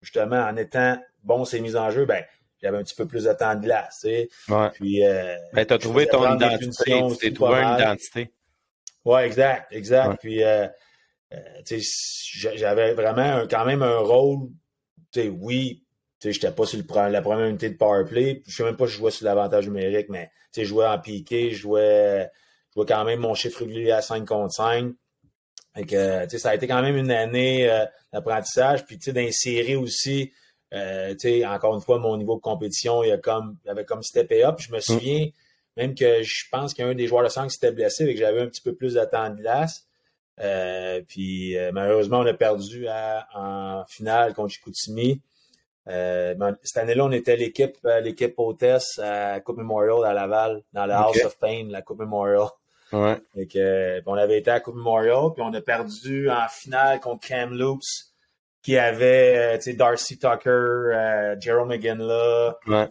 [0.00, 2.24] justement, en étant bon ces mises en jeu, ben,
[2.62, 4.04] j'avais un petit peu plus de temps de glace.
[4.04, 4.70] Ouais.
[4.74, 7.02] Puis, euh, ben, tu as trouvé ton identité.
[7.10, 8.32] Tu t'es trouvé une identité.
[9.04, 10.18] Oui, exact, exact.
[10.20, 10.66] Puis, euh,
[11.32, 11.62] euh
[12.54, 14.48] j'avais vraiment quand même un rôle.
[15.16, 15.84] Oui,
[16.22, 18.42] je n'étais pas sur le, la première unité de powerplay.
[18.46, 20.98] Je ne sais même pas si je jouais sur l'avantage numérique, mais je jouais en
[20.98, 22.30] piqué, je jouais
[22.70, 24.92] je vois quand même mon chiffre régulier à 5 contre 5.
[25.74, 28.84] Que, ça a été quand même une année euh, d'apprentissage.
[28.84, 30.32] Puis d'insérer aussi,
[30.74, 31.14] euh,
[31.46, 34.44] encore une fois, mon niveau de compétition, il, y a comme, il avait comme stepé
[34.44, 34.56] up.
[34.58, 34.80] Je me mm.
[34.80, 35.26] souviens
[35.76, 38.04] même que je pense qu'il y a un des joueurs de sang qui s'était blessé
[38.04, 39.86] et que j'avais un petit peu plus de temps de glace.
[40.40, 42.86] Euh, puis malheureusement, on a perdu
[43.34, 45.22] en finale contre Chicoutimi.
[45.86, 51.00] Ben, cette année-là, on était l'équipe l'équipe hôtesse à Coupe Memorial à Laval, dans la
[51.00, 52.48] House of Pain, la Coupe Memorial.
[52.92, 53.20] Ouais.
[53.46, 57.52] que, on avait été à Coupe Memorial, puis on a perdu en finale contre Cam
[57.52, 58.12] Loops,
[58.62, 62.74] qui avait euh, Darcy Tucker, euh, Jerome McGinley, ouais.
[62.74, 62.88] Euh,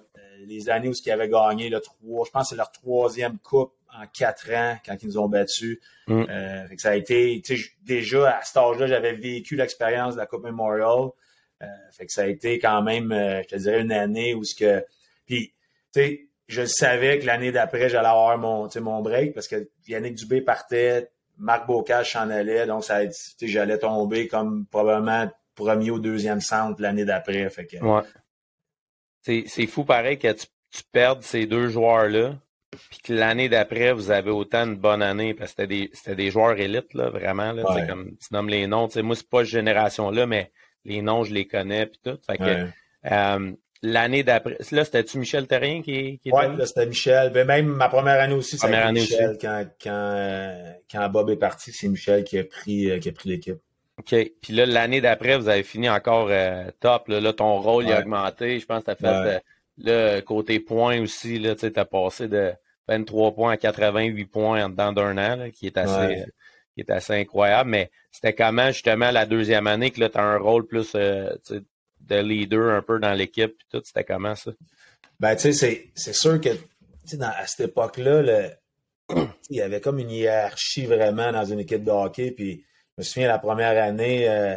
[0.47, 3.73] les années où ils avaient gagné le trois, je pense que c'est leur troisième coupe
[3.93, 5.79] en quatre ans quand ils nous ont battus.
[6.07, 6.25] Mm.
[6.29, 7.41] Euh, ça a été,
[7.81, 11.09] déjà à cet âge-là, j'avais vécu l'expérience de la Coupe Memorial.
[11.61, 14.43] Euh, fait que ça a été quand même, euh, je te dirais, une année où
[14.43, 14.85] ce que.
[15.25, 15.53] Puis,
[15.93, 20.15] tu sais, je savais que l'année d'après, j'allais avoir mon, mon break parce que Yannick
[20.15, 22.99] Dubé partait, Marc Bocage s'en allait, donc ça
[23.41, 27.49] j'allais tomber comme probablement premier ou deuxième centre l'année d'après.
[27.49, 27.77] Fait que...
[27.77, 28.01] Ouais.
[29.47, 32.35] C'est fou pareil que tu, tu perdes ces deux joueurs-là
[32.71, 36.57] puis que l'année d'après, vous avez autant de bonne année, parce que c'était des, joueurs
[36.59, 37.51] élites, là, vraiment.
[37.51, 38.87] Là, comme tu nommes les noms.
[38.97, 40.51] Moi, c'est pas cette génération-là, mais
[40.85, 42.17] les noms, je les connais, puis tout.
[42.25, 42.67] Fait que,
[43.11, 47.31] euh, l'année d'après, là, c'était-tu Michel Terrien qui, qui était Oui, c'était Michel.
[47.31, 49.37] Ben, même ma première année aussi, c'était Michel.
[49.39, 53.11] Quand, quand, euh, quand Bob est parti, c'est Michel qui a pris, euh, qui a
[53.11, 53.57] pris l'équipe.
[53.97, 54.15] OK.
[54.41, 56.31] Puis là, l'année d'après, vous avez fini encore
[56.79, 57.09] top.
[57.09, 58.59] Là, ton rôle il a augmenté.
[58.59, 59.43] Je pense que tu as fait
[59.81, 62.51] Là, côté points aussi, tu as passé de
[62.89, 66.25] 23 points à 88 points en dedans d'un an, qui est assez.
[66.75, 70.37] qui est assez incroyable, mais c'était comment justement la deuxième année que tu as un
[70.37, 71.35] rôle plus euh,
[72.09, 74.51] de leader un peu dans l'équipe et tout, c'était comment ça?
[75.19, 76.49] Ben, tu sais, c'est sûr que
[77.21, 78.51] à cette époque-là,
[79.49, 82.31] il y avait comme une hiérarchie vraiment dans une équipe de hockey.
[82.31, 82.63] Puis
[82.97, 84.55] je me souviens la première année, euh,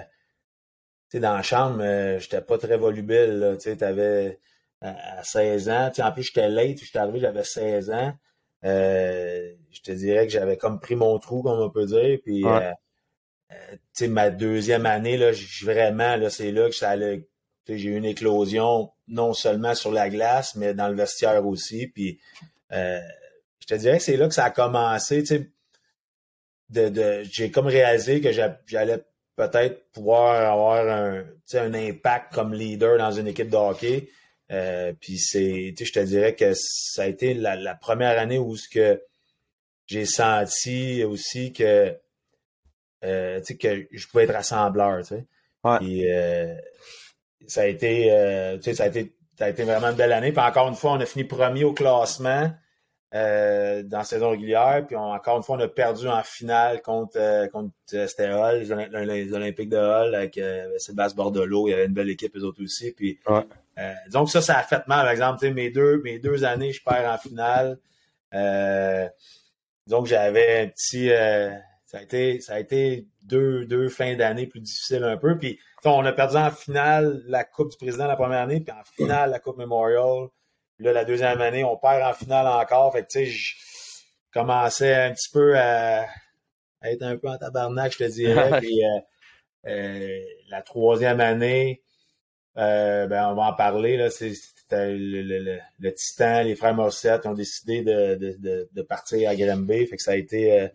[1.15, 3.57] dans la chambre, euh, j'étais pas très volubile.
[3.61, 4.39] Tu avais
[4.83, 5.91] à 16 ans.
[5.99, 8.13] En plus, j'étais late, j'étais arrivé, j'avais 16 ans.
[8.65, 12.19] Euh, je te dirais que j'avais comme pris mon trou, comme on peut dire.
[12.25, 12.73] Puis, euh,
[13.53, 15.31] euh, ma deuxième année, là,
[15.63, 16.95] vraiment, là, c'est là que ça
[17.69, 21.87] j'ai eu une éclosion, non seulement sur la glace, mais dans le vestiaire aussi.
[21.87, 22.21] Puis,
[22.71, 25.23] je te dirais que c'est là que ça a commencé.
[26.71, 29.05] De, de, j'ai comme réalisé que j'allais
[29.37, 34.09] peut-être pouvoir avoir un, un impact comme leader dans une équipe de hockey.
[34.51, 38.69] Euh, puis c'est, je te dirais que ça a été la, première année où ce
[38.69, 39.03] que
[39.87, 41.97] j'ai senti aussi que,
[43.05, 45.27] euh, que je pouvais être rassembleur, tu sais.
[45.79, 46.55] Puis, euh,
[47.47, 48.09] ça a été,
[48.75, 50.33] ça a été, ça a été vraiment une belle année.
[50.33, 52.51] Puis encore une fois, on a fini premier au classement.
[53.13, 54.85] dans la saison régulière.
[54.87, 59.77] Puis encore une fois, on a perdu en finale contre, contre c'était les, Olympiques de
[59.77, 60.41] Hall avec
[60.79, 61.69] Sébastien Bordelot.
[61.69, 62.93] Il y avait une belle équipe, eux autres aussi.
[62.93, 63.19] Puis
[63.79, 65.05] euh, donc ça, ça a fait mal.
[65.05, 67.79] Par exemple, mes deux, mes deux années, je perds en finale.
[68.35, 69.09] Euh,
[69.87, 71.11] donc j'avais un petit.
[71.11, 71.51] Euh,
[71.87, 75.39] ça a été, ça a été deux, deux fins d'année plus difficiles un peu.
[75.39, 78.85] Puis on a perdu en finale la Coupe du Président la première année, puis en
[78.85, 80.29] finale la Coupe Memorial.
[80.79, 82.93] Là, la deuxième année, on perd en finale encore.
[82.93, 83.55] Fait que tu sais, je
[84.33, 86.07] commençais un petit peu à,
[86.83, 88.51] être un peu en tabarnak, je te dirais.
[88.61, 88.81] puis
[89.65, 91.83] la troisième année,
[92.59, 93.97] euh, ben, on va en parler.
[93.97, 94.11] Là.
[94.11, 94.33] C'est,
[94.71, 99.87] le, le, Titan, les frères Morissette ont décidé de, de, de, partir à Granby.
[99.87, 100.61] Fait que ça a été.
[100.61, 100.69] Euh,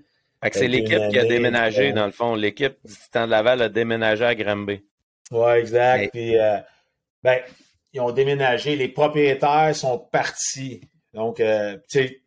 [0.52, 2.36] c'est l'équipe qui a déménagé, dans le fond.
[2.36, 4.84] L'équipe du Titan de Laval a déménagé à Granby.
[5.32, 6.12] Oui, exact.
[6.12, 6.58] Puis, euh,
[7.24, 7.42] ben,
[7.94, 8.76] ils ont déménagé.
[8.76, 10.82] Les propriétaires sont partis.
[11.14, 11.44] Donc, tu
[11.88, 12.22] sais,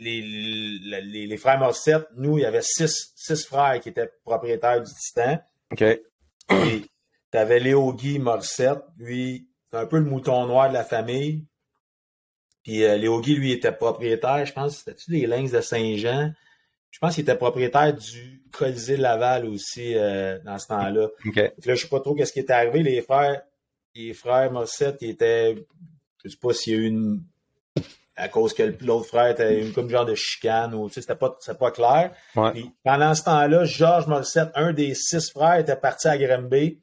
[0.00, 4.80] les, les, les, frères Morissette, nous, il y avait six, six frères qui étaient propriétaires
[4.80, 5.38] du Titan.
[5.72, 5.84] OK.
[7.30, 11.44] Tu avais Léo Guy Morissette, lui, c'est un peu le mouton noir de la famille.
[12.62, 16.32] Puis euh, Léo Guy, lui, était propriétaire, je pense, c'était-tu des Lynx de Saint-Jean?
[16.90, 21.08] Je pense qu'il était propriétaire du Colisée Laval aussi euh, dans ce temps-là.
[21.26, 21.52] Okay.
[21.64, 22.82] Là, je sais pas trop qu'est-ce qui est arrivé.
[22.82, 23.42] Les frères,
[23.94, 25.54] les frères Morissette, ils étaient,
[26.24, 27.22] je sais pas s'il y a eu une,
[28.16, 31.14] à cause que l'autre frère était une comme genre de chicane ou tu sais, c'était
[31.14, 32.12] pas, c'était pas clair.
[32.82, 36.80] pendant ce temps-là, Georges Morissette, un des six frères, était parti à Granby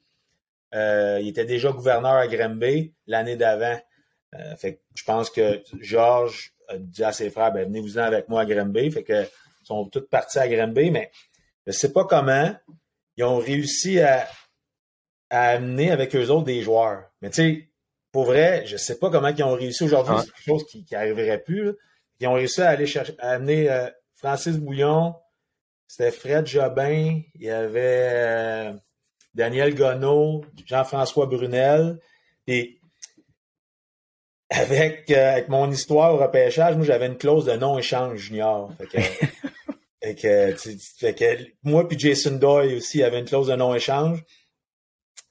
[0.74, 3.78] euh, il était déjà gouverneur à Granby l'année d'avant.
[4.34, 8.42] Euh, fait je pense que Georges a dit à ses frères, ben, venez-vous-en avec moi
[8.42, 8.90] à Granby.
[8.90, 9.24] Fait que
[9.66, 11.10] sont tous partis à Granby, mais
[11.66, 12.54] je ne sais pas comment
[13.16, 14.28] ils ont réussi à,
[15.28, 17.10] amener avec eux autres des joueurs.
[17.20, 17.68] Mais tu sais,
[18.12, 20.14] pour vrai, je ne sais pas comment ils ont réussi aujourd'hui.
[20.20, 21.72] C'est quelque chose qui n'arriverait plus.
[22.20, 25.14] Ils ont réussi à aller chercher, à amener euh, Francis Bouillon,
[25.88, 28.72] c'était Fred Jobin, il y avait
[29.34, 31.98] Daniel Gonneau, Jean-François Brunel.
[32.46, 32.75] Et
[34.50, 38.70] avec, euh, avec mon histoire au repêchage, moi, j'avais une clause de non-échange junior.
[38.78, 44.22] Fait que, moi puis Jason Doyle aussi avait une clause de non-échange.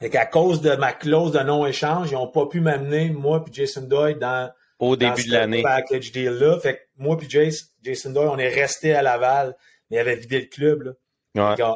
[0.01, 3.53] Fait qu'à cause de ma clause de non-échange, ils n'ont pas pu m'amener, moi puis
[3.53, 5.61] Jason Doyle, dans, au début de l'année.
[5.61, 6.59] package deal-là.
[6.59, 9.55] Fait que moi puis Jason, Doyle, on est resté à Laval,
[9.89, 10.93] mais il avait vidé le club.
[11.35, 11.75] Là.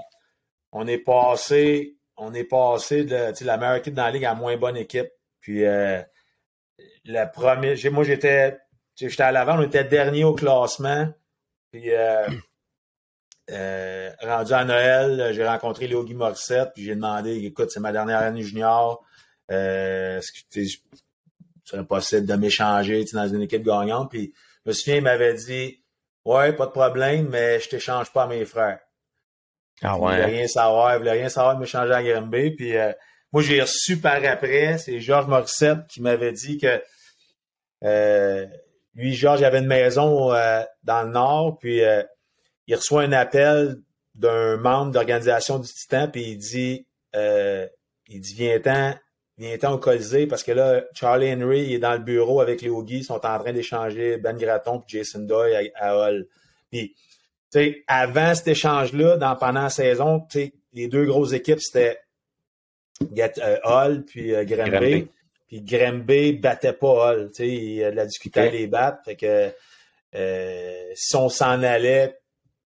[0.74, 4.58] on est passé on est passé de la meilleure équipe dans la ligue à moins
[4.58, 5.10] bonne équipe.
[5.40, 6.02] Puis, euh,
[7.06, 8.58] le premier, moi j'étais,
[8.96, 11.08] j'étais à l'avant, on était dernier au classement.
[11.72, 12.28] Puis euh,
[13.52, 18.20] euh, rendu à Noël, j'ai rencontré Léo Morissette, puis j'ai demandé, écoute, c'est ma dernière
[18.20, 19.04] année junior,
[19.52, 20.68] euh, est-ce que tu
[21.64, 24.10] serait possible de m'échanger dans une équipe gagnante?
[24.10, 24.34] Puis
[24.66, 25.84] je me souviens, il m'avait dit
[26.26, 28.80] Ouais, pas de problème, mais je t'échange pas à mes frères.
[29.82, 30.12] Ah ouais.
[30.12, 32.52] Il voulait rien savoir, il voulait rien savoir de m'échanger à Grimby.
[32.52, 32.92] Puis euh,
[33.32, 36.82] moi, j'ai reçu par après, c'est Georges Morissette qui m'avait dit que
[37.84, 38.46] euh,
[38.96, 41.82] lui, Georges, avait une maison euh, dans le Nord, puis
[42.68, 43.78] il reçoit un appel
[44.16, 46.86] d'un membre d'organisation du Titan, puis il dit
[48.10, 48.96] il dit Viens-t'en,
[49.38, 53.00] viens-t'en au Colisée, parce que là, Charlie Henry est dans le bureau avec les Hoagies,
[53.00, 56.28] ils sont en train d'échanger Ben Gratton et Jason Doyle à, Hall.
[56.72, 56.96] Puis
[57.52, 60.28] sais, avant cet échange-là, pendant la saison,
[60.74, 61.96] les deux grosses équipes, c'était euh,
[63.64, 65.08] Hall puis euh, Grimby.
[65.48, 67.32] Puis Grimby battait pas Hall.
[67.40, 69.00] Il a de la difficulté à les battre.
[69.06, 69.52] Fait que
[70.16, 72.20] euh, si on s'en allait,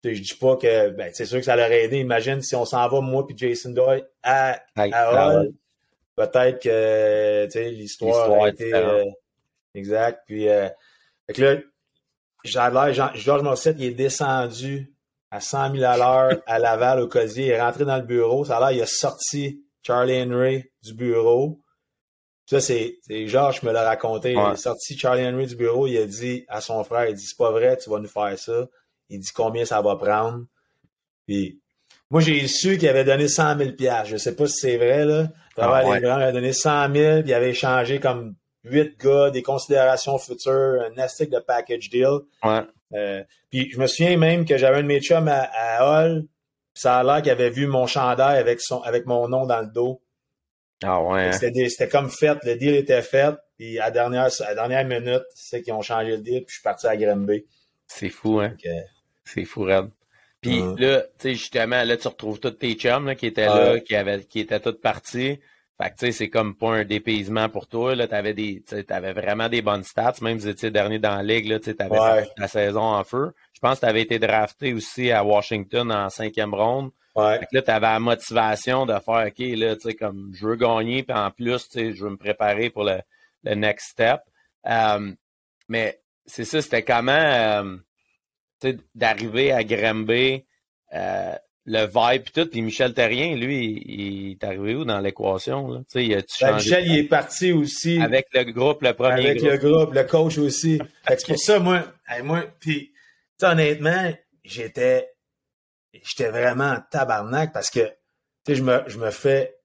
[0.04, 1.98] je dis pas que ben, c'est sûr que ça l'aurait aidé.
[1.98, 5.52] Imagine si on s'en va, moi puis Jason Doyle, à, à Hall.
[6.16, 8.72] Peut-être que l'histoire a été.
[9.74, 10.22] exact.
[10.26, 10.46] Puis
[11.26, 14.92] fait que là, Georges Morissette, il est descendu
[15.30, 17.46] à 100 000 à l'heure à Laval au cosier.
[17.46, 18.44] Il est rentré dans le bureau.
[18.44, 21.60] Ça a l'air, il a sorti Charlie Henry du bureau.
[22.46, 24.32] Ça, c'est, Georges me l'a raconté.
[24.32, 25.86] Il a sorti Charlie Henry du bureau.
[25.86, 28.38] Il a dit à son frère, il dit, c'est pas vrai, tu vas nous faire
[28.38, 28.66] ça.
[29.08, 30.44] Il dit combien ça va prendre.
[31.26, 31.60] Puis,
[32.10, 33.70] moi, j'ai su qu'il avait donné 100 000
[34.04, 35.28] Je sais pas si c'est vrai, là.
[35.56, 40.18] Ah, il a donné 100 000 puis il avait échangé comme huit gars, des considérations
[40.18, 42.20] futures, un astic de package deal.
[42.42, 42.62] Ouais.
[42.94, 46.24] Euh, puis je me souviens même que j'avais un de mes chums à, à Hall,
[46.74, 49.68] ça a l'air qu'il avait vu mon chandail avec son avec mon nom dans le
[49.68, 50.02] dos.
[50.82, 51.28] Ah ouais.
[51.28, 51.32] Hein?
[51.32, 55.62] C'était comme fait, le deal était fait, puis à la dernière, à dernière minute, c'est
[55.62, 57.46] qu'ils ont changé le deal, puis je suis parti à Grimby.
[57.86, 58.56] C'est fou, hein?
[59.24, 59.90] C'est fou, Red.
[60.40, 63.78] Puis là, tu sais, justement, là, tu retrouves tous tes chums là, qui étaient là,
[63.78, 65.38] qui, avaient, qui étaient tous partis.
[65.80, 67.94] Fait que, tu sais, c'est comme pas un dépaysement pour toi.
[67.94, 70.14] Là, t'avais des, t'avais vraiment des bonnes stats.
[70.20, 72.28] Même si tu étais dernier dans la ligue, là, tu avais ouais.
[72.36, 73.32] ta saison en feu.
[73.62, 76.90] Je pense que tu avais été drafté aussi à Washington en cinquième ronde.
[77.14, 77.38] Ouais.
[77.38, 80.48] Fait que là, tu avais la motivation de faire, OK, là, tu sais, comme, je
[80.48, 82.98] veux gagner, puis en plus, tu sais, je veux me préparer pour le,
[83.44, 84.20] le next step.
[84.66, 85.12] Euh,
[85.68, 87.76] mais c'est ça, c'était comment, euh,
[88.60, 90.44] tu sais, d'arriver à Grimby,
[90.94, 92.50] euh, le vibe et tout.
[92.50, 95.68] Puis Michel Terrien, lui, il, est arrivé où dans l'équation?
[95.68, 95.78] Là?
[95.80, 98.00] Tu sais, il a ben, Michel, il est parti aussi.
[98.00, 100.80] Avec le groupe, le premier Avec le groupe, le coach aussi.
[101.06, 101.84] c'est pour ça, moi,
[102.24, 102.91] moi puis
[103.44, 104.12] honnêtement,
[104.44, 105.10] j'étais
[105.92, 107.80] j'étais vraiment en tabarnak parce que
[108.44, 109.56] tu sais, je me, je me fais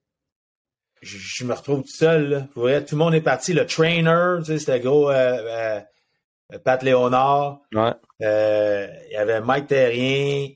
[1.02, 2.30] je, me retrouve tout seul.
[2.56, 2.82] Là.
[2.82, 3.54] tout le monde est parti.
[3.54, 5.80] Le trainer, tu sais, c'était gros euh,
[6.54, 7.62] euh, Pat Léonard.
[7.74, 7.94] Ouais.
[8.24, 10.50] Euh, il y avait Mike Terrien.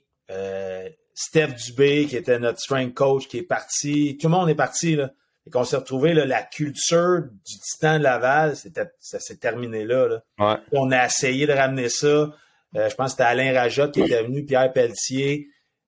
[1.14, 4.18] Steph Dubé, qui était notre strength coach, qui est parti.
[4.20, 5.12] Tout le monde est parti, là.
[5.46, 9.84] Et qu'on s'est retrouvé, là, la culture du Titan de Laval, c'était, ça s'est terminé
[9.84, 10.08] là.
[10.08, 10.62] là.
[10.72, 12.30] On a essayé de ramener ça.
[12.76, 15.48] Euh, je pense que c'était Alain Rajot qui était venu, Pierre Pelletier.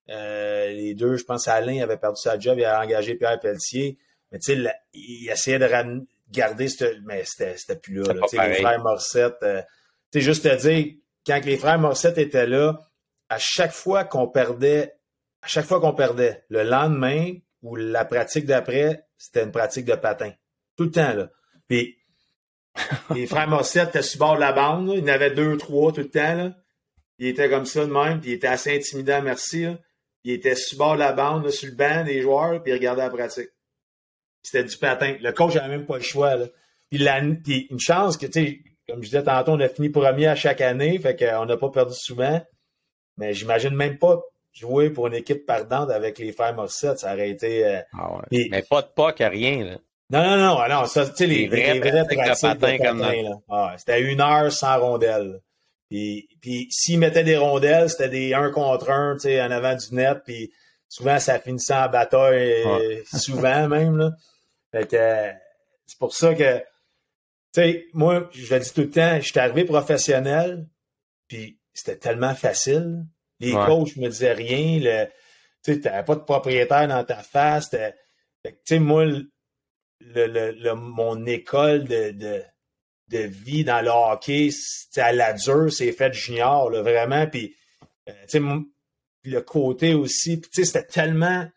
[0.10, 3.98] Euh, les deux, je pense Alain avait perdu sa job, il a engagé Pierre Pelletier.
[4.32, 5.68] Mais tu sais, il essayait de
[6.30, 6.86] garder ce.
[7.06, 8.14] Mais c'était, c'était plus là.
[8.14, 8.48] là.
[8.48, 9.38] les frères Morissette.
[9.44, 9.62] Euh,
[10.12, 12.80] tu sais, juste te dire, quand les frères Morissette étaient là,
[13.30, 14.94] à chaque fois qu'on perdait
[15.44, 19.96] à chaque fois qu'on perdait, le lendemain ou la pratique d'après, c'était une pratique de
[19.96, 20.32] patin.
[20.78, 21.30] Tout le temps, là.
[21.68, 21.98] Puis,
[23.14, 25.92] les frères Morissette étaient sur bord de la bande, Il y en avait deux, trois
[25.92, 26.56] tout le temps, là.
[27.20, 29.66] Il était comme ça de même, puis il était assez intimidant, merci,
[30.24, 33.04] Il était sur bord de la bande, sur le banc des joueurs, puis il regardait
[33.04, 33.50] la pratique.
[34.42, 35.16] C'était du patin.
[35.22, 36.46] Le coach n'avait même pas le choix, là.
[36.90, 39.90] Puis, la, puis une chance que, tu sais, comme je disais tantôt, on a fini
[39.90, 42.42] premier à chaque année, fait qu'on n'a pas perdu souvent.
[43.18, 44.22] Mais j'imagine même pas
[44.52, 47.66] jouer pour une équipe perdante avec les frères Morissette, ça aurait été.
[47.66, 48.48] Euh, ah ouais.
[48.52, 49.64] Mais pas de POC, rien.
[49.64, 49.78] Là.
[50.10, 52.78] Non, non, non, ah non, ça, tu sais, les, vrais, les vrais pratiques de patin,
[52.78, 53.14] comme là.
[53.50, 55.40] Ah, c'était une heure sans rondelles.
[55.94, 59.76] Puis, puis s'ils mettaient des rondelles, c'était des un contre un, tu sais, en avant
[59.76, 60.52] du net, puis
[60.90, 64.10] souvent ça finissait en bataille, euh, souvent même, là.
[64.72, 65.30] Fait que
[65.86, 66.64] c'est pour ça que, tu
[67.54, 70.66] sais, moi, je le dis tout le temps, je suis arrivé professionnel,
[71.28, 73.06] puis c'était tellement facile.
[73.40, 75.06] Les coachs me disaient rien.
[75.64, 77.70] Tu n'avais pas de propriétaire dans ta face.
[77.70, 77.78] Tu
[78.66, 79.28] sais, moi, le,
[80.00, 82.44] le, mon école de, de,
[83.14, 84.50] de, vie dans le hockey,
[84.98, 87.28] à la dure, c'est fait junior, là, vraiment.
[87.28, 87.56] Puis,
[88.10, 88.60] euh,
[89.26, 91.48] le côté aussi, c'était tellement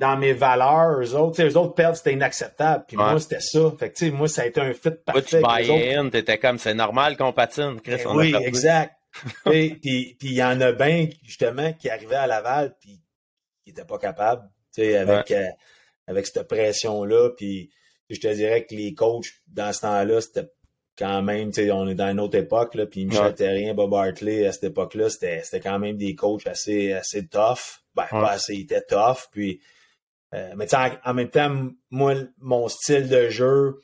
[0.00, 2.84] dans mes valeurs, eux autres, eux autres perdre, c'était inacceptable.
[2.88, 3.70] Puis moi, c'était ça.
[3.78, 5.40] Fait que, moi, ça a été un fit parfait.
[5.40, 8.00] Toi, tu buy in, t'étais comme, c'est normal qu'on patine, Chris.
[8.04, 8.94] Ben oui, exact.
[9.44, 13.02] puis il y en a bien, justement, qui arrivaient à Laval, puis
[13.62, 15.48] qui n'étaient pas capables, avec, euh,
[16.06, 17.30] avec cette pression-là.
[17.36, 17.70] Puis
[18.08, 20.48] je te dirais que les coachs, dans ce temps-là, c'était
[21.00, 23.34] quand même, tu sais, on est dans une autre époque, là, puis Michel ouais.
[23.34, 27.80] Terrien, Bob Hartley, à cette époque-là, c'était quand même des coachs assez, assez tough.
[27.94, 29.60] Ben, pas assez, ils étaient tough, puis...
[30.32, 33.80] Euh, mais en, en, même temps, moi, mon style de jeu,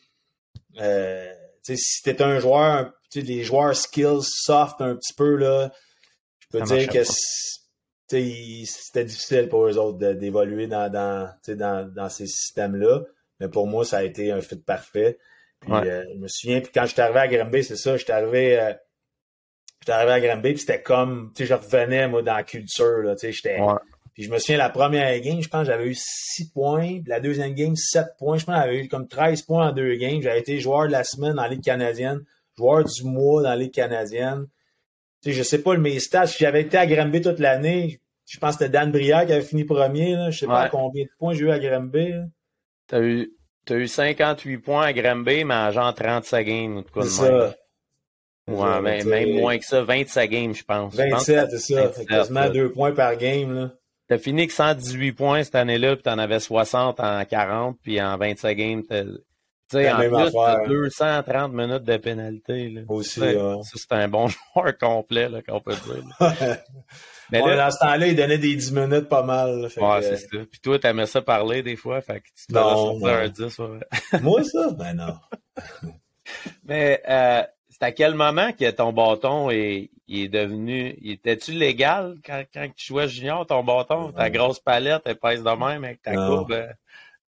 [0.80, 1.32] euh,
[1.64, 5.72] si t'es un joueur, les joueurs skills soft un petit peu, là,
[6.38, 12.28] je peux dire que c'était difficile pour eux autres d'évoluer dans, dans, dans, dans ces
[12.28, 13.00] systèmes-là.
[13.40, 15.18] Mais pour moi, ça a été un fit parfait.
[15.66, 18.12] Puis, euh, je me souviens, puis quand je suis arrivé à Granby, c'est ça, j'étais
[18.12, 18.72] arrivé, euh,
[19.80, 23.02] j'étais arrivé à Granby, puis c'était comme, tu sais, je revenais, moi, dans la culture,
[23.02, 23.58] là, tu sais, j'étais...
[24.16, 27.02] Puis je me souviens, la première game, je pense j'avais eu 6 points.
[27.02, 28.38] Puis la deuxième game, 7 points.
[28.38, 30.22] Je pense j'avais eu comme 13 points en deux games.
[30.22, 32.24] J'avais été joueur de la semaine dans la Ligue canadienne,
[32.56, 34.46] joueur du mois dans la Ligue canadienne.
[35.22, 36.24] Tu sais, je sais pas mes stats.
[36.24, 38.00] J'avais été à Granby toute l'année.
[38.26, 40.14] Je pense que c'était Dan Brière qui avait fini premier.
[40.14, 40.30] Là.
[40.30, 42.14] Je sais pas combien de points j'ai eu à Granby.
[42.86, 43.35] T'as eu,
[43.72, 46.82] as eu 58 points à Granby, mais en genre 35 games.
[46.94, 47.54] C'est ça.
[48.48, 50.94] Ouais, mais même moins que ça, 27 games, je pense.
[50.94, 51.88] 27, c'est ça.
[51.90, 53.54] Fait quasiment 2 points par game.
[53.54, 53.70] Là.
[54.08, 58.16] T'as fini avec 118 points cette année-là, puis t'en avais 60 en 40, puis en
[58.16, 62.68] 25 games, tu sais, en plus, t'as 230 minutes de pénalité.
[62.68, 62.82] Là.
[62.88, 63.34] Aussi, ouais.
[63.34, 66.04] Ça, c'est un bon joueur complet, là, qu'on peut dire.
[67.32, 69.60] Mais là, dans ce temps-là, il donnait des 10 minutes pas mal.
[69.60, 70.28] Là, ouais, c'est ça.
[70.50, 73.06] Puis toi, t'aimais ça parler des fois, fait que tu non, non.
[73.06, 73.58] un 10.
[73.58, 73.78] Ouais.
[74.22, 74.70] Moi, ça?
[74.72, 75.16] Ben non.
[76.64, 80.96] Mais euh, c'est à quel moment que ton bâton est, il est devenu.
[81.04, 84.12] Était-tu légal quand, quand tu jouais junior, ton bâton?
[84.12, 86.28] Ta grosse palette, elle pèse de même avec ta Non.
[86.38, 86.66] courbe?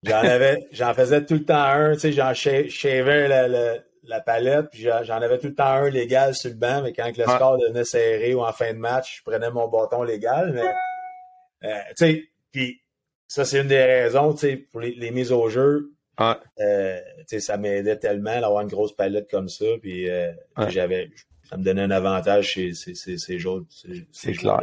[0.04, 4.20] J'en avais, j'en faisais tout le temps un, tu sais, j'en sha- shavais la, la
[4.20, 7.24] palette, puis j'en avais tout le temps un légal sur le banc, mais quand le
[7.24, 11.78] score devenait serré ou en fin de match, je prenais mon bâton légal, mais, euh,
[11.90, 12.80] tu sais, puis
[13.26, 17.24] ça, c'est une des raisons, tu sais, pour les, les mises au jeu, euh, tu
[17.26, 20.32] sais, ça m'aidait tellement d'avoir une grosse palette comme ça, puis euh,
[20.68, 21.10] j'avais,
[21.48, 24.60] ça me donnait un avantage chez ces, ces, ces joueurs, ces, ces clair.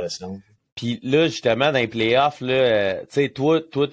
[0.75, 3.87] Puis là, justement, dans les playoffs, là, euh, tu sais, toi, toi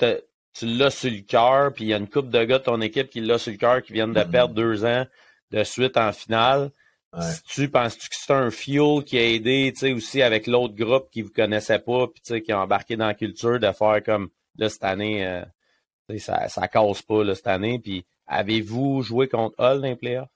[0.55, 2.81] tu l'as sur le cœur, puis il y a une couple de gars de ton
[2.81, 4.31] équipe qui l'a sur le cœur, qui viennent de Mhm.
[4.31, 5.07] perdre deux ans
[5.53, 6.71] de suite en finale.
[7.13, 7.23] Ouais.
[7.23, 11.23] Si tu penses-tu que c'est un fuel qui a aidé, aussi avec l'autre groupe qui
[11.23, 14.85] vous connaissait pas, puis qui a embarqué dans la culture de faire comme, là, cette
[14.85, 15.45] année, euh,
[16.19, 17.79] ça, ça casse pas, là, cette année.
[17.79, 20.29] Puis avez-vous joué contre Hull dans les playoffs?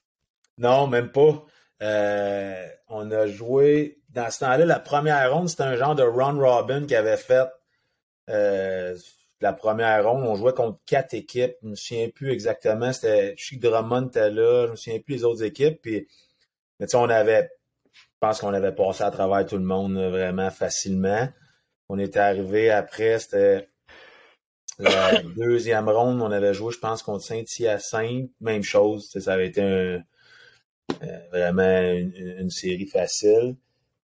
[0.58, 1.44] Non, même pas.
[1.82, 6.38] Euh, on a joué dans ce temps-là, la première ronde, c'était un genre de Ron
[6.38, 7.48] Robin qui avait fait
[8.30, 8.96] euh,
[9.40, 10.24] la première ronde.
[10.26, 11.54] On jouait contre quatre équipes.
[11.62, 12.92] Je me souviens plus exactement.
[12.92, 14.66] C'était que Drummond était là.
[14.66, 15.80] Je me souviens plus les autres équipes.
[15.82, 16.06] Puis,
[16.80, 17.50] mais tu sais, on avait,
[17.92, 21.28] je pense qu'on avait passé à travers tout le monde là, vraiment facilement.
[21.88, 23.68] On était arrivé après, c'était
[24.78, 26.20] la deuxième ronde.
[26.22, 28.30] On avait joué, je pense, contre Saint-Hyacinthe.
[28.40, 29.10] Même chose.
[29.18, 30.02] Ça avait été un,
[31.02, 33.56] euh, vraiment une, une série facile.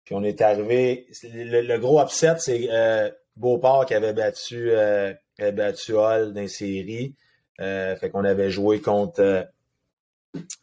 [0.04, 1.06] Puis on est arrivé.
[1.24, 6.40] Le, le gros upset, c'est euh, Beauport qui avait battu, euh, avait battu Hall dans
[6.40, 7.14] les séries.
[7.60, 9.42] Euh, fait qu'on avait joué contre, euh,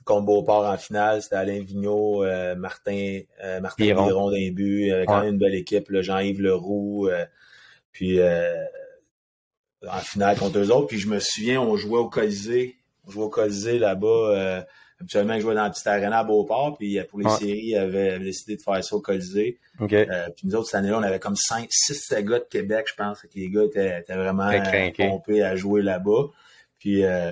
[0.06, 1.22] contre Beauport en finale.
[1.22, 3.86] C'était Alain Vigneault, euh, Martin, euh, Martin
[4.32, 4.92] d'un but.
[5.08, 5.26] Quand Ouais.
[5.26, 5.88] même une belle équipe.
[5.92, 7.08] Jean-Yves Leroux.
[7.10, 7.26] euh,
[7.92, 8.64] puis euh,
[9.88, 10.88] en finale contre eux autres.
[10.88, 12.78] Puis je me souviens, on jouait au Colisée.
[13.06, 14.66] On jouait au Colisée là-bas.
[15.04, 16.78] Euh, habituellement, je jouais dans la petite arena à Beauport.
[16.78, 17.38] Puis euh, pour les Ouais.
[17.38, 19.60] séries, ils avaient, décidé de faire ça au Colisée.
[19.82, 22.88] Euh, puis nous autres, cette année-là, on avait comme 5, 6, 7 gars de Québec,
[22.90, 23.22] je pense.
[23.22, 26.28] Que les gars étaient, étaient vraiment euh, pompés à jouer là-bas.
[26.80, 27.32] Puis, euh,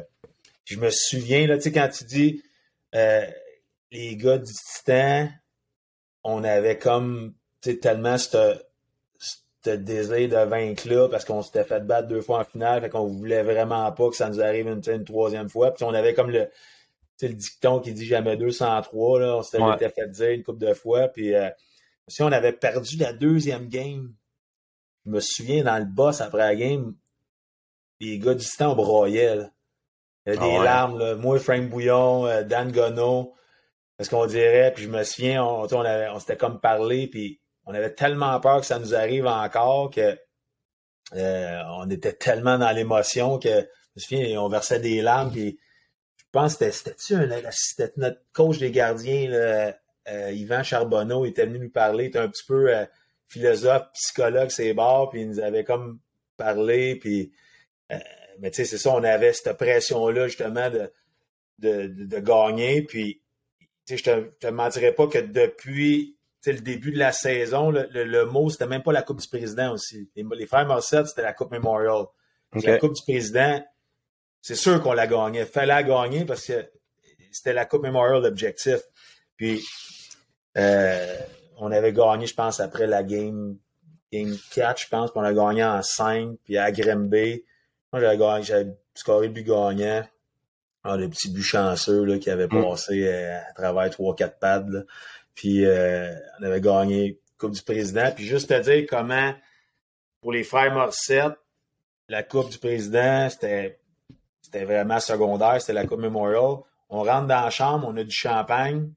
[0.65, 2.43] puis je me souviens, là, tu sais, quand tu dis
[2.95, 3.25] euh,
[3.91, 5.29] les gars du Titan,
[6.23, 8.57] on avait comme tu sais, tellement ce
[9.65, 13.05] désir de vaincre là parce qu'on s'était fait battre deux fois en finale, fait qu'on
[13.05, 15.71] voulait vraiment pas que ça nous arrive une, une troisième fois.
[15.71, 16.47] Puis on avait comme le,
[17.21, 19.77] sais, le dicton qui dit jamais 203, là, on s'était Ouais.
[19.89, 21.07] fait dire une couple de fois.
[21.07, 21.49] Puis euh,
[22.07, 24.13] si on avait perdu la deuxième game,
[25.05, 26.95] je me souviens dans le boss après la game,
[27.99, 29.35] les gars du broyait.
[29.35, 29.49] là.
[30.25, 30.63] Il y avait Ah des ouais.
[30.65, 30.99] larmes.
[30.99, 31.15] Là.
[31.15, 33.33] Moi, Frank Bouillon, euh, Dan Gonneau,
[33.97, 36.59] parce qu'on dirait, puis je me souviens, on, tu sais, on, avait- on s'était comme
[36.59, 40.17] parlé, puis on avait tellement peur que ça nous arrive encore que
[41.15, 43.55] euh, on était tellement dans l'émotion que je
[43.95, 45.59] me souviens, on versait des larmes, puis
[46.31, 49.77] pense que c'était c'était-tu un- c'était notre coach des gardiens, là,
[50.09, 52.85] euh, Yvan Charbonneau, était venu nous parler, il était un petit peu euh,
[53.27, 55.99] philosophe, psychologue, c'est bords, puis il nous avait comme
[56.37, 57.31] parlé, puis
[58.41, 60.91] mais tu sais, c'est ça, on avait cette pression-là, justement, de,
[61.59, 62.81] de, de, gagner.
[62.81, 63.21] Puis,
[63.59, 67.87] tu sais, je te, te mentirais pas que depuis le début de la saison, le,
[67.91, 70.09] le, mot, c'était même pas la Coupe du Président aussi.
[70.15, 72.05] Les, frères Morissette, c'était la Coupe Memorial.
[72.63, 73.63] La Coupe du Président,
[74.41, 75.45] c'est sûr qu'on la gagnait.
[75.45, 76.69] Fallait la gagner parce que
[77.31, 78.79] c'était la Coupe Memorial l'objectif.
[79.37, 79.63] Puis,
[80.57, 81.17] euh,
[81.57, 83.57] on avait gagné, je pense, après la game,
[84.11, 87.43] game 4, je pense, puis on a gagné en 5, puis à Grimby.
[87.93, 90.03] Moi, j'avais gagné, j'avais scoré le but gagnant.
[90.83, 92.63] Ah, le petit but chanceux là, qui avait mm.
[92.63, 94.65] passé euh, à travers 3-4 pads.
[94.67, 94.81] Là.
[95.35, 98.11] Puis euh, on avait gagné Coupe du Président.
[98.15, 99.33] Puis juste te dire comment,
[100.21, 101.37] pour les frères Morissette,
[102.09, 103.79] la Coupe du Président, c'était
[104.51, 106.57] c'était vraiment secondaire, c'était la Coupe Memorial.
[106.89, 108.91] On rentre dans la chambre, on a du champagne,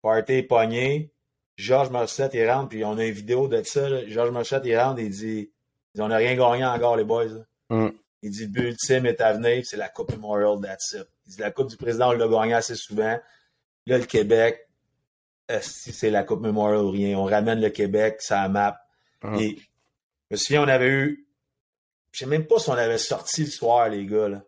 [0.00, 1.12] party pogné.
[1.56, 4.06] Georges Morissette, il rentre, puis on a une vidéo de ça.
[4.06, 5.50] Georges Morissette, il rentre, il dit,
[5.98, 7.44] On n'a rien gagné encore, les boys.
[7.68, 7.88] Mm.
[8.22, 11.06] Il dit le but ultime est à venir, c'est la Coupe Memorial, that's it.
[11.26, 13.18] Il dit la Coupe du Président, on l'a gagné assez souvent.
[13.86, 14.66] Là, le Québec,
[15.60, 18.80] si c'est la Coupe Memorial ou rien, on ramène le Québec, ça map.
[19.22, 19.34] Mm.
[19.36, 19.58] Et
[20.30, 21.26] je me souviens, on avait eu.
[22.12, 24.28] Je sais même pas si on avait sorti le soir, les gars.
[24.28, 24.42] Là.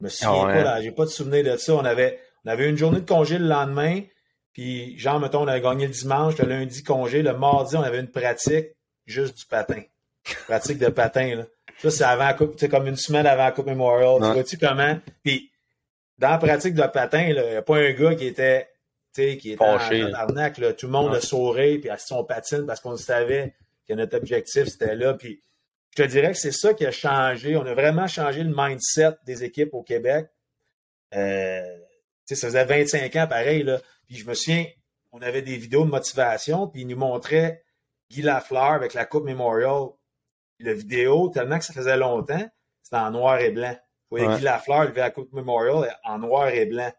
[0.00, 1.74] Je me souviens ah pas, j'ai pas de souvenir de ça.
[1.74, 4.00] On avait, on avait une journée de congé le lendemain,
[4.52, 8.00] puis genre, mettons, on avait gagné le dimanche, le lundi congé, le mardi, on avait
[8.00, 8.68] une pratique
[9.06, 9.82] juste du patin.
[10.46, 11.46] Pratique de patin, là.
[11.78, 14.20] Ça, c'est avant la Coupe, c'est comme une semaine avant la Coupe Memorial.
[14.20, 14.98] Tu vois-tu comment?
[15.24, 15.50] Puis,
[16.18, 18.68] dans la pratique de patin, il n'y a pas un gars qui était,
[19.14, 20.74] tu sais, qui était Fâché, en arnaque, là.
[20.74, 23.54] Tout le monde a souré, puis assis son patine parce qu'on savait
[23.88, 25.14] que notre objectif, c'était là.
[25.14, 25.42] Puis,
[25.96, 27.56] je te dirais que c'est ça qui a changé.
[27.56, 30.28] On a vraiment changé le mindset des équipes au Québec.
[31.14, 31.78] Euh,
[32.24, 33.62] ça faisait 25 ans pareil.
[33.64, 33.80] Là.
[34.06, 34.66] Puis je me souviens,
[35.12, 37.64] on avait des vidéos de motivation, puis ils nous montraient
[38.10, 39.88] Guy Lafleur avec la Coupe Memorial.
[40.60, 42.48] la vidéo, tellement que ça faisait longtemps,
[42.82, 43.74] c'était en noir et blanc.
[44.10, 46.90] Vous voyez Guy Lafleur lever la Coupe Memorial en noir et blanc.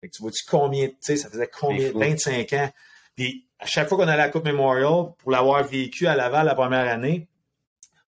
[0.00, 2.70] Fait que tu vois-tu combien, tu sais, ça faisait combien, 25 ans.
[3.16, 6.46] Puis à chaque fois qu'on allait à la Coupe Memorial, pour l'avoir vécu à Laval
[6.46, 7.28] la première année,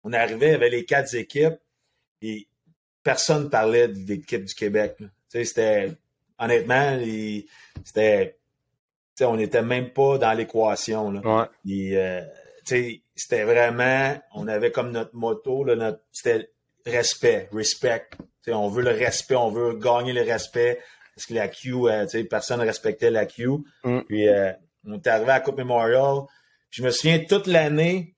[0.05, 1.57] on arrivait, avait les quatre équipes,
[2.21, 2.47] et
[3.03, 4.95] personne ne parlait de l'équipe du Québec.
[4.99, 5.91] Tu sais, c'était,
[6.37, 6.97] honnêtement,
[7.83, 8.37] c'était,
[9.21, 11.11] on n'était même pas dans l'équation.
[11.11, 11.49] Là.
[11.67, 12.21] Euh,
[13.15, 16.51] c'était vraiment, on avait comme notre motto, notre, c'était
[16.85, 18.07] respect, respect.
[18.47, 20.79] on veut le respect, on veut gagner le respect.
[21.15, 23.47] Parce que la Q, euh, personne ne respectait la Q.
[23.83, 24.01] Mm.
[24.01, 24.51] Puis euh,
[24.85, 26.25] on est arrivé à la Coupe Memorial.
[26.69, 28.14] Je me souviens toute l'année,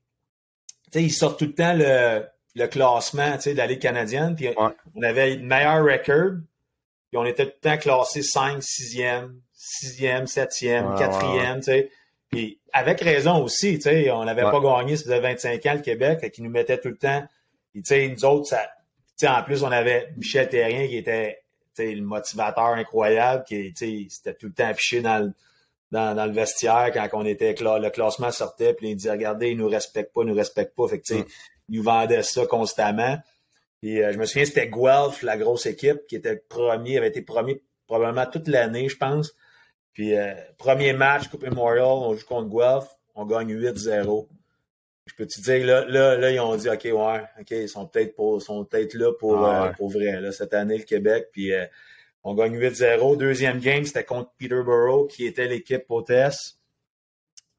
[0.96, 2.24] ils sortent tout le temps le,
[2.56, 4.36] le classement de la Ligue canadienne.
[4.36, 6.40] Puis on avait le meilleur record.
[7.10, 11.90] Puis on était tout le temps classé 5, 6e, 6e, 7e, 4e.
[12.30, 13.80] Puis avec raison aussi,
[14.12, 16.98] on n'avait pas gagné, ça faisait 25 ans le Québec, qui nous mettait tout le
[16.98, 17.26] temps.
[17.72, 18.48] Puis nous autres,
[19.16, 21.44] ça, en plus, on avait Michel Terrien qui était
[21.78, 25.34] le motivateur incroyable, qui était tout le temps affiché dans le
[25.92, 29.58] dans, dans, le vestiaire quand on était le classement sortait, puis il disait Regardez, ils
[29.58, 30.88] nous respectent pas, ils nous respectent pas.
[30.88, 31.26] Fait que, mm.
[31.70, 33.18] ils nous vendaient ça constamment.
[33.82, 37.22] Puis euh, je me souviens, c'était Guelph, la grosse équipe, qui était premier, avait été
[37.22, 39.34] premier probablement toute l'année, je pense.
[39.94, 44.28] Puis euh, premier match, Coupe Memorial, on joue contre Guelph, on gagne 8-0.
[45.06, 47.88] Je peux te dire, là, là, là, ils ont dit OK, ouais, OK, ils sont
[47.88, 51.30] peut-être sont peut-être là pour, ah euh, pour vrai, là, cette année, le Québec.
[51.32, 51.54] Puis
[52.24, 53.18] on gagne 8-0.
[53.18, 56.57] Deuxième game, c'était contre Peterborough, qui était l'équipe hôtesse.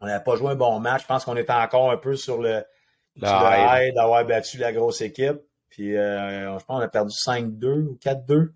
[0.00, 1.02] On n'avait pas joué un bon match.
[1.02, 2.62] Je pense qu'on était encore un peu sur le
[3.22, 5.40] high d'avoir battu la grosse équipe.
[5.70, 8.50] Puis euh, je pense qu'on a perdu 5-2 ou 4-2.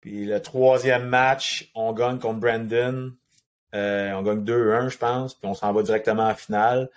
[0.00, 3.12] Puis le troisième match, on gagne contre Brandon.
[3.74, 5.34] Euh, on gagne 2-1, je pense.
[5.34, 6.90] Puis on s'en va directement en finale.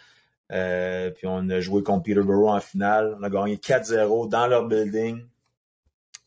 [0.51, 3.17] Euh, puis on a joué contre Peterborough en finale.
[3.19, 5.25] On a gagné 4-0 dans leur building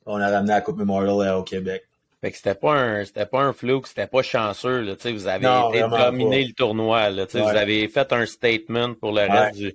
[0.07, 1.85] on a ramené la Coupe Memorial euh, au Québec.
[2.21, 4.81] Fait que c'était pas un c'était pas un flou, c'était pas chanceux.
[4.81, 7.09] Là, vous avez été dominé le tournoi.
[7.09, 9.75] Là, Vous avez fait un statement pour le reste du,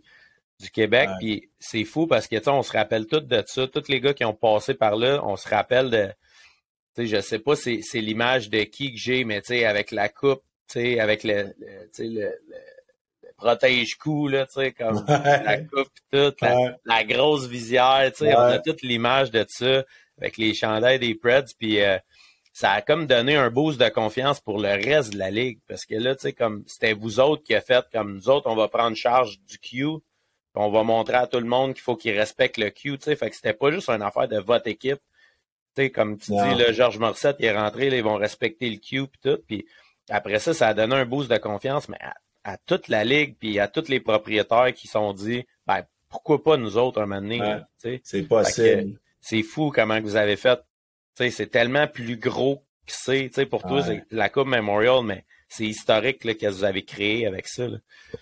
[0.60, 1.10] du Québec.
[1.20, 3.68] Puis c'est fou parce que on se rappelle tout de ça.
[3.68, 6.10] Tous les gars qui ont passé par là, on se rappelle de.
[6.98, 10.44] Je sais pas c'est l'image de qui que j'ai, mais avec la coupe,
[10.76, 14.30] avec le, le, le, le protège-cou,
[14.78, 19.84] comme la coupe toute, la, la, grosse visière, on a toute l'image de ça
[20.20, 21.54] avec les chandails des Preds.
[21.58, 21.98] Puis euh,
[22.54, 25.60] ça a comme donné un boost de confiance pour le reste de la ligue.
[25.68, 28.50] Parce que là, tu sais, comme c'était vous autres qui a fait comme nous autres,
[28.50, 29.86] on va prendre charge du Q.
[30.54, 32.98] On va montrer à tout le monde qu'il faut qu'ils respectent le Q.
[32.98, 35.02] Tu sais, fait que c'était pas juste une affaire de votre équipe.
[35.76, 38.70] Tu sais, comme tu dis, là, Georges Morissette il est rentré, là, ils vont respecter
[38.70, 39.38] le Q puis tout.
[39.46, 39.66] Puis
[40.10, 41.98] après ça, ça a donné un boost de confiance, mais
[42.46, 46.56] à, toute la ligue, puis à tous les propriétaires qui sont dit ben pourquoi pas
[46.56, 47.42] nous autres un moment donné.
[48.04, 48.98] c'est possible.
[49.26, 50.60] C'est fou comment vous avez fait.
[51.18, 53.46] C'est tellement plus gros que c'est.
[53.50, 57.48] Pour toi, c'est la Coupe Memorial, mais c'est historique là, que vous avez créé avec
[57.48, 57.68] ça.
[57.68, 57.78] Là.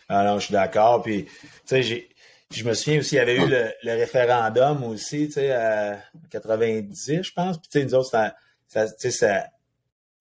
[0.08, 1.04] Ah non, je suis d'accord.
[1.04, 1.28] Puis,
[1.70, 5.99] je me souviens aussi, il y avait eu le, référendum aussi, tu sais, en
[6.32, 7.58] 90, je pense.
[7.58, 9.47] Puis, tu sais, nous autres, ça, ça,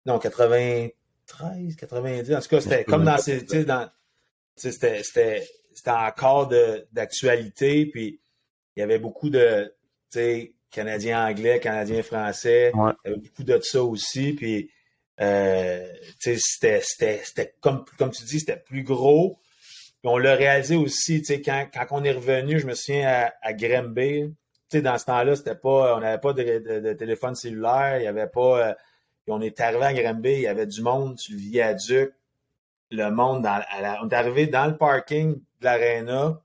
[0.05, 2.35] non, 93, 90.
[2.35, 3.89] En tout cas, c'était comme dans ces, tu sais, dans,
[4.55, 6.51] c'était, c'était, c'était encore
[6.93, 7.87] d'actualité.
[7.87, 8.21] Puis,
[8.77, 9.75] il y avait beaucoup de,
[10.13, 12.71] tu sais, Canadiens anglais, Canadiens français.
[12.75, 14.35] Il y avait beaucoup de ça aussi.
[14.35, 14.71] Puis,
[15.21, 15.87] euh,
[16.19, 19.39] c'était, c'était, comme, comme tu dis, c'était plus gros.
[20.03, 23.55] Puis on l'a réalisé aussi, quand, quand on est revenu, je me souviens à, à
[23.55, 24.35] Granby,
[24.75, 28.69] dans ce temps-là, c'était pas, on n'avait pas de, téléphone cellulaire, il y avait pas.
[28.69, 28.75] Euh,
[29.29, 32.13] on est arrivé à Granby, il y avait du monde sur le viaduc,
[32.91, 33.63] le monde dans,
[34.03, 36.41] on est arrivé dans le parking de l'aréna,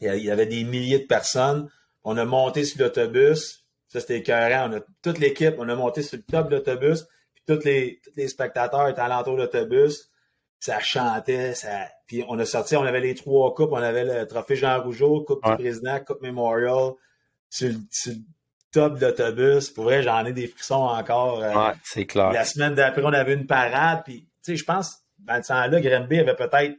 [0.00, 1.68] il y avait des milliers de personnes.
[2.04, 4.70] On a monté sur l'autobus, ça c'était écœurant.
[4.70, 7.06] On a toute l'équipe, on a monté sur le top de l'autobus
[7.46, 10.10] tous les, les spectateurs étaient alentour de l'autobus.
[10.58, 11.88] Ça chantait, ça.
[12.06, 15.22] Puis on a sorti, on avait les trois coupes, on avait le trophée Jean Rougeau,
[15.22, 16.92] Coupe du Président, Coupe Memorial,
[17.50, 18.14] sur, le
[18.72, 19.70] top de l'autobus.
[19.70, 21.42] Pour vrai, j'en ai des frissons encore.
[21.42, 22.32] Euh, ouais, c'est clair.
[22.32, 24.02] La semaine d'après, on avait une parade.
[24.04, 26.78] Puis, tu sais, je pense, dans ce temps-là, Granby avait peut-être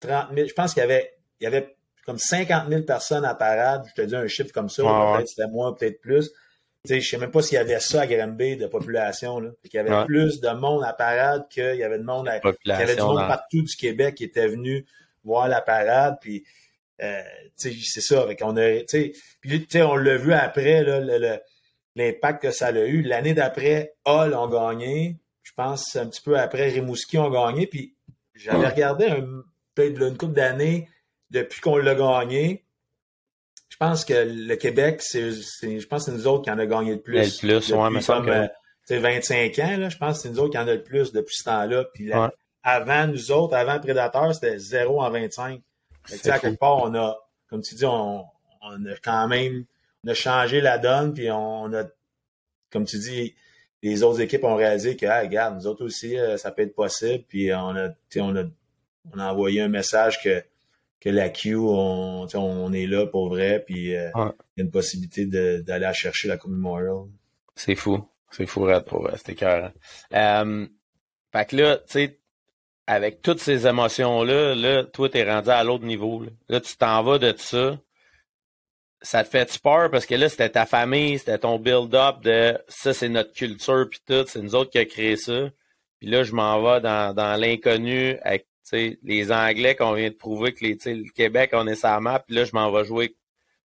[0.00, 0.48] 30 000.
[0.48, 1.76] Je pense qu'il y avait, il y avait
[2.08, 3.84] comme 50 000 personnes à parade.
[3.94, 4.82] Je te dis un chiffre comme ça.
[4.82, 6.32] peut-être c'était moins, peut-être plus
[6.84, 9.40] je ne sais même pas s'il y avait ça à Granby de population.
[9.40, 9.50] Là.
[9.64, 12.70] Il y avait plus de monde à parade qu'il y avait de monde à, y
[12.70, 14.86] avait du monde partout du Québec qui était venu
[15.22, 16.16] voir la parade.
[16.20, 16.44] Puis
[17.02, 17.22] euh,
[17.56, 18.26] c'est ça.
[18.40, 18.80] On a,
[19.40, 20.84] puis, on l'a vu après,
[21.94, 23.02] l'impact que ça a eu.
[23.02, 25.16] L'année d'après, Hall ont gagné.
[25.42, 27.66] Je pense un petit peu après, Rimouski ont gagné.
[27.66, 27.96] Puis
[28.34, 29.08] j'avais regardé
[29.74, 30.88] peut-être une couple d'années
[31.30, 32.64] depuis qu'on l'a gagné
[33.68, 36.66] je pense que le Québec, c'est, je pense que c'est nous autres qui en a
[36.66, 37.42] gagné le plus.
[37.42, 38.94] Le plus, ouais, mais comme, que...
[38.94, 41.12] 25 euh, ans, là, je pense que c'est nous autres qui en a le plus
[41.12, 41.84] depuis ce temps-là.
[41.94, 42.10] Puis
[42.62, 45.60] avant nous autres, avant Prédateur, c'était 0 en 25.
[46.06, 47.16] Fait à quelque part, on a,
[47.48, 48.24] comme tu dis, on,
[48.62, 49.64] on, a quand même
[50.04, 51.84] on a changé la donne, puis on a,
[52.70, 53.34] comme tu dis,
[53.82, 56.74] les autres équipes ont réalisé que, ah, regarde, nous autres aussi, euh, ça peut être
[56.74, 57.24] possible.
[57.28, 58.44] Puis on a, on a,
[59.12, 60.42] on a envoyé un message que
[61.00, 64.70] que la Q, on, on est là pour vrai, puis euh, il y a une
[64.70, 65.26] possibilité
[65.62, 67.06] d'aller chercher la Coupe Memorial.
[67.54, 68.04] C'est fou.
[68.30, 69.16] C'est fou, Red, pour vrai.
[69.16, 69.72] C'était cœur.
[70.12, 70.66] Euh,
[71.32, 72.18] fait que là, tu sais,
[72.86, 76.24] avec toutes ces émotions-là, là, toi, t'es rendu à l'autre niveau.
[76.48, 77.78] Là, tu t'en vas de ça.
[79.00, 79.90] Ça te fait peur?
[79.90, 84.00] Parce que là, c'était ta famille, c'était ton build-up de ça, c'est notre culture, puis
[84.04, 85.50] tout, c'est nous autres qui a créé ça.
[86.00, 90.52] Puis là, je m'en vais dans, dans l'inconnu avec les Anglais qu'on vient de prouver
[90.52, 93.16] que les, le Québec, on est sa map, puis là, je m'en vais jouer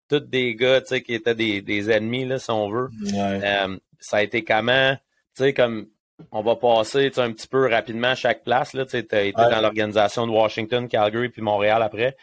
[0.08, 2.90] tous des gars qui étaient des, ennemis, là, si on veut.
[3.14, 4.94] Euh, ça a été comment,
[5.36, 5.86] tu sais, comme
[6.30, 8.70] on va passer un petit peu rapidement à chaque place.
[8.72, 12.16] Tu as été dans l'organisation de Washington, Calgary, puis Montréal après.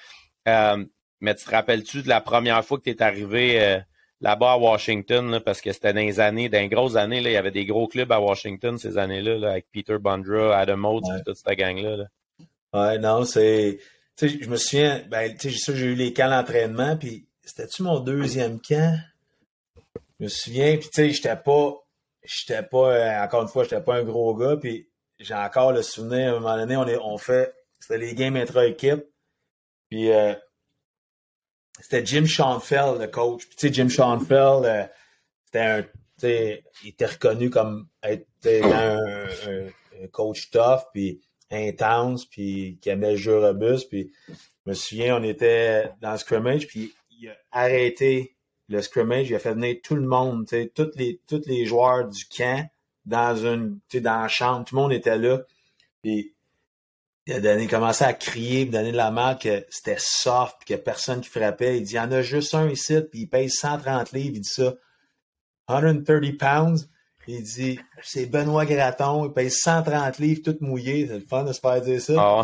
[0.47, 0.85] Euh,
[1.19, 3.79] mais tu te rappelles-tu de la première fois que tu es arrivé euh,
[4.21, 7.33] là-bas à Washington, parce que c'était dans les années, dans les grosses années, là, il
[7.33, 11.35] y avait des gros clubs à Washington ces années-là, avec Peter Bondra, Adam Oates, toute
[11.35, 11.97] cette gang-là.
[11.97, 12.05] là?
[12.73, 13.79] Ouais, non, c'est.
[14.15, 17.83] Tu sais, je me souviens, ben, tu sais, j'ai eu les camps d'entraînement, puis c'était-tu
[17.83, 18.99] mon deuxième camp?
[20.19, 21.73] Je me souviens, puis tu sais, j'étais pas.
[22.23, 24.87] J'étais pas, euh, encore une fois, j'étais pas un gros gars, puis
[25.19, 27.55] j'ai encore le souvenir, à un moment donné, on, est, on fait.
[27.79, 29.05] C'était les games intra-équipe,
[29.89, 30.35] puis euh,
[31.79, 33.47] c'était Jim Schoenfeld, le coach.
[33.47, 34.85] Puis tu sais, Jim Schoenfeld, euh,
[35.45, 35.85] c'était un.
[36.21, 38.97] Il était reconnu comme être un,
[40.03, 43.89] un coach tough, puis intense, puis qui aimait le jeu robuste.
[43.89, 44.33] Puis je
[44.69, 48.35] me souviens, on était dans le scrimmage, puis il a arrêté
[48.67, 50.45] le scrimmage, il a fait venir tout le monde,
[50.75, 52.69] tous les, tous les joueurs du camp
[53.05, 55.39] dans une dans la chambre, tout le monde était là.
[56.03, 56.35] Puis
[57.29, 60.75] il a donné, commencé à crier, donner de la marque que c'était soft, puis qu'il
[60.75, 61.77] n'y a personne qui frappait.
[61.77, 64.35] Il dit, il y en a juste un ici, puis il paye 130 livres.
[64.35, 64.73] Il dit ça.
[65.69, 66.89] 130 pounds.
[67.27, 71.07] Il dit c'est Benoît Graton, il paye 130 livres tout mouillé.
[71.07, 72.43] C'est le fun de se faire dire ça.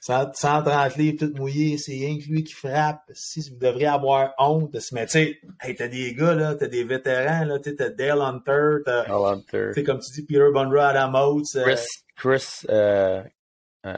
[0.00, 0.88] 130 ah.
[0.96, 3.02] livres tout mouillé, c'est rien que lui qui frappe.
[3.12, 4.76] Si vous devriez avoir honte.
[4.92, 8.76] Mais tu sais, hey, t'as des gars, là, t'as des vétérans, là, t'as Dale Hunter,
[8.84, 9.12] t'as.
[9.12, 9.82] Hunter.
[9.84, 11.56] Comme tu dis, Peter Bunra, Adam Oates.
[11.56, 13.22] Euh, Chris, Chris, euh,
[13.86, 13.94] euh,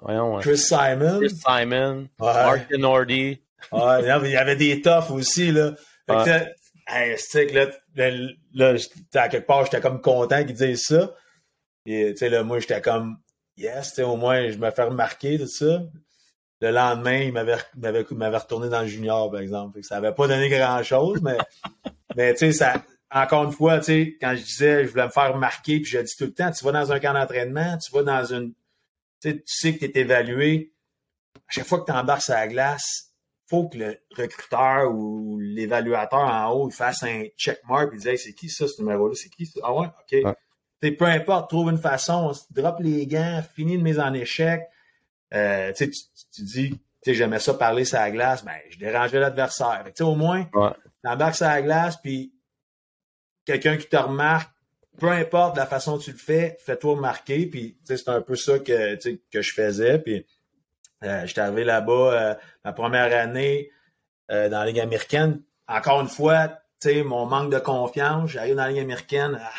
[0.00, 0.38] voyons.
[0.38, 1.20] Chris Simon.
[1.20, 2.08] Chris Simon.
[2.18, 2.76] Ouais.
[2.76, 3.40] Nordy.
[3.72, 5.74] ouais, il y avait des toughs aussi, là.
[6.08, 6.54] Fait
[6.88, 7.66] hey, c'est là,
[7.98, 8.10] là,
[8.54, 8.74] là
[9.14, 11.14] à quelque part, j'étais comme content qu'ils disent ça.
[11.86, 13.18] Et, tu sais, là, moi, j'étais comme,
[13.56, 15.82] yes, au moins, je me fais remarquer, tout ça.
[16.60, 19.82] Le lendemain, il m'avait retourné dans le junior, par exemple.
[19.82, 21.38] ça n'avait pas donné grand-chose, mais
[22.18, 22.82] Mais tu sais, ça,
[23.12, 25.98] encore une fois, tu sais, quand je disais, je voulais me faire remarquer, puis je
[25.98, 28.54] dis tout le temps, tu vas dans un camp d'entraînement, tu vas dans une,
[29.20, 30.72] tu sais, tu sais que tu es évalué.
[31.36, 33.07] À chaque fois que tu embarques sur la glace,
[33.48, 38.18] faut que le recruteur ou l'évaluateur en haut il fasse un checkmark et dise hey,
[38.18, 39.14] c'est qui ça, ce numéro-là?
[39.16, 39.60] C'est qui ça?
[39.62, 39.86] Ah ouais?
[39.86, 40.24] OK.
[40.24, 40.96] Ouais.
[40.96, 44.62] Peu importe, trouve une façon, drop les gants, finis de mise en échec.
[45.34, 49.84] Euh, tu, tu dis, tu j'aimais ça parler sur la glace, ben, je dérangeais l'adversaire.
[50.00, 50.70] au moins, ouais.
[51.02, 52.32] tu embarques sur la glace, puis
[53.44, 54.52] quelqu'un qui te remarque,
[54.98, 57.46] peu importe la façon dont tu le fais, fais-toi remarquer.
[57.46, 58.96] Puis, c'est un peu ça que,
[59.32, 59.98] que je faisais.
[59.98, 60.26] Puis,
[61.04, 62.34] euh, j'étais arrivé là-bas euh,
[62.64, 63.70] ma première année
[64.30, 65.42] euh, dans la Ligue américaine.
[65.66, 66.48] Encore une fois,
[66.80, 69.50] tu sais, mon manque de confiance, j'arrive dans la Ligue américaine, ah,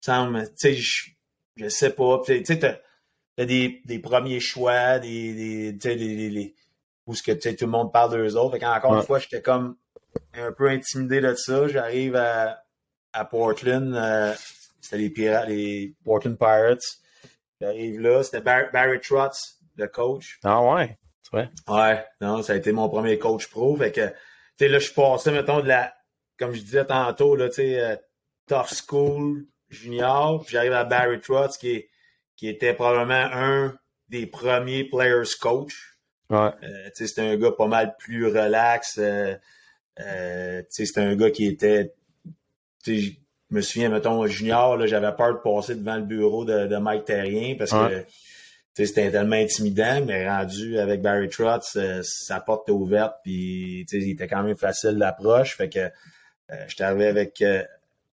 [0.00, 1.10] sais, je,
[1.56, 2.22] je sais pas.
[2.24, 6.54] Tu sais, t'as, des, des premiers choix, des, des,
[7.06, 8.58] où ce que tout le monde parle d'eux autres.
[8.58, 9.76] Fait encore une fois, j'étais comme
[10.34, 11.68] un peu intimidé de ça.
[11.68, 12.64] J'arrive à,
[13.12, 14.34] à Portland, euh,
[14.80, 16.98] c'était les Pirates, les Portland Pirates.
[17.60, 20.38] J'arrive là, c'était Barry Trotz, le coach.
[20.44, 21.48] Ah ouais, tu vois.
[21.68, 23.76] Ouais, non, ça a été mon premier coach pro.
[23.76, 24.14] Fait que, tu
[24.58, 25.94] sais, là, je suis passé, mettons, de la,
[26.38, 27.96] comme je disais tantôt, là, tu sais, euh,
[28.46, 30.42] tough school junior.
[30.44, 31.86] Puis j'arrive à Barry Trotz, qui,
[32.36, 35.98] qui était probablement un des premiers players coach.
[36.30, 36.50] Ouais.
[36.62, 38.98] Euh, tu sais, c'était un gars pas mal plus relax.
[38.98, 39.34] Euh,
[40.00, 41.94] euh, tu sais, c'était un gars qui était
[42.86, 43.10] je
[43.50, 47.04] me souviens, mettons, junior, là, j'avais peur de passer devant le bureau de, de Mike
[47.04, 48.04] Terrien parce que
[48.86, 54.10] c'était tellement intimidant, mais rendu avec Barry Trotz, euh, sa porte était ouverte, puis il
[54.10, 55.56] était quand même facile d'approche.
[55.56, 57.62] Fait que euh, j'étais arrivé avec, euh,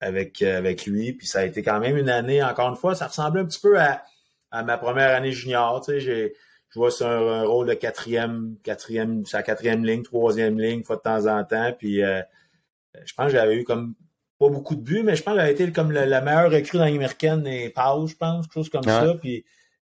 [0.01, 3.07] avec, avec lui, puis ça a été quand même une année, encore une fois, ça
[3.07, 4.03] ressemblait un petit peu à,
[4.51, 5.83] à ma première année junior.
[5.87, 6.33] J'ai
[6.71, 11.01] je vois sur un, rôle de quatrième, quatrième, sa quatrième ligne, troisième ligne, fois de
[11.01, 11.73] temps en temps.
[11.75, 13.95] Puis je pense que j'avais eu comme
[14.37, 16.85] pas beaucoup de buts, mais je pense qu'elle a été comme la, meilleure recrue dans
[16.85, 19.15] l'américaine des Pau, je pense, quelque chose comme ça.
[19.19, 19.45] Puis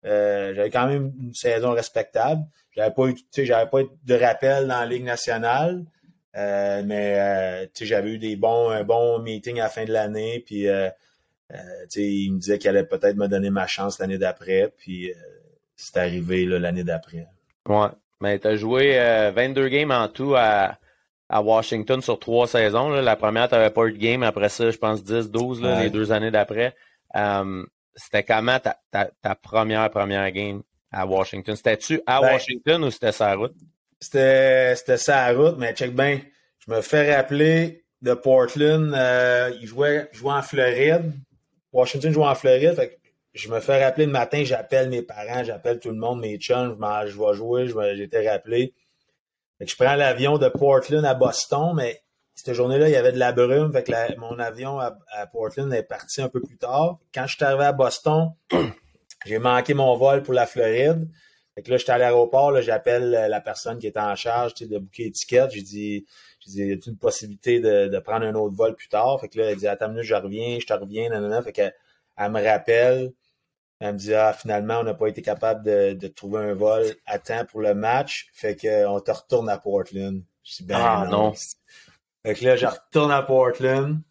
[0.06, 2.44] euh, j'avais quand même une saison respectable.
[2.76, 5.84] J'avais pas eu, j'avais pas eu de rappel dans la Ligue nationale.
[6.36, 10.44] Euh, mais euh, j'avais eu des bons, un bon meeting à la fin de l'année.
[10.46, 10.68] Puis
[11.96, 14.74] il me disait qu'il allait peut-être me donner ma chance l'année d'après.
[14.78, 15.12] Puis
[15.76, 17.28] c'est arrivé l'année d'après.
[17.68, 17.90] Ouais.
[18.22, 18.98] Mais tu as joué
[19.34, 20.78] 22 games en tout à,
[21.30, 22.90] à Washington sur trois saisons.
[22.90, 23.02] Là.
[23.02, 24.24] La première, tu n'avais pas eu de game.
[24.24, 26.76] Après ça, je pense 10, 12, là, les deux années d'après.
[27.14, 30.62] Um, c'était comment ta, ta, ta, première, première game
[30.92, 31.56] à Washington?
[31.56, 33.56] C'était-tu à ben, Washington ou c'était sa route?
[34.00, 36.22] C'était, sa route, mais check bien.
[36.60, 38.94] Je me fais rappeler de Portland.
[38.96, 41.14] Euh, il jouait, jouait en Floride.
[41.74, 42.76] Washington jouait en Floride.
[42.76, 42.96] Fait que
[43.34, 46.78] je me fais rappeler le matin, j'appelle mes parents, j'appelle tout le monde, mes chums,
[47.06, 48.74] je, je vais jouer, j'étais rappelé
[49.66, 52.02] je prends l'avion de Portland à Boston, mais
[52.46, 53.72] cette journée-là, il y avait de la brume.
[53.74, 54.96] Fait que mon avion à,
[55.32, 57.00] Portland est parti un peu plus tard.
[57.14, 58.32] Quand je suis arrivé à Boston,
[59.26, 61.10] j'ai manqué mon vol pour la Floride.
[61.56, 65.04] Fait que là, j'étais à l'aéroport, j'appelle la personne qui était en charge de booker
[65.04, 65.52] l'étiquette.
[65.52, 66.06] J'ai dit,
[66.40, 69.20] j'ai dit, y a une possibilité de, prendre un autre vol plus tard?
[69.20, 71.42] Fait que là, elle dit, attends minute, je reviens, je te reviens, nanana.
[71.42, 71.70] Fait que,
[72.18, 73.12] elle me rappelle.
[73.82, 76.86] Elle me dit Ah, finalement, on n'a pas été capable de, de, trouver un vol
[77.06, 78.30] à temps pour le match.
[78.34, 80.22] Fait qu'on te retourne à Portland.
[80.44, 81.34] Je dis ben ah, non.
[82.26, 84.02] Fait que là, je retourne à Portland.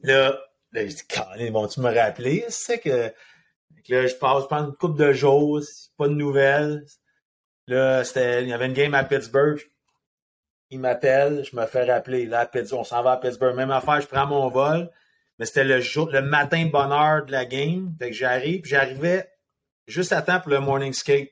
[0.00, 0.38] Là,
[0.72, 1.04] là je dis,
[1.38, 2.44] ils vont-tu me rappeler?
[2.48, 5.60] C'est que, que là, je passe pendant une couple de jours,
[5.96, 6.84] pas de nouvelles.
[7.66, 9.60] Là, c'était, il y avait une game à Pittsburgh.
[10.70, 12.26] Il m'appelle, je me fais rappeler.
[12.26, 13.54] Là, on s'en va à Pittsburgh.
[13.56, 14.90] Même affaire, je prends mon vol.
[15.38, 17.94] Mais c'était le jour, le matin bonheur de la game.
[17.98, 19.30] Fait que j'arrive, j'arrivais
[19.86, 21.30] juste à temps pour le morning skate.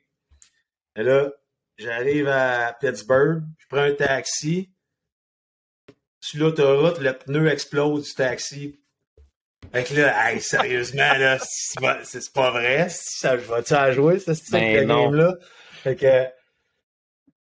[0.96, 1.30] Et là,
[1.76, 4.72] j'arrive à Pittsburgh, je prends un taxi.
[6.20, 8.80] Sur l'autoroute, le pneu explose du taxi.
[9.72, 11.38] Fait que là, hey, sérieusement, là,
[12.04, 12.88] c'est pas, vrai.
[12.90, 15.36] Ça, je vais-tu à jouer, ça, cette ben game-là?
[15.82, 16.26] Fait que,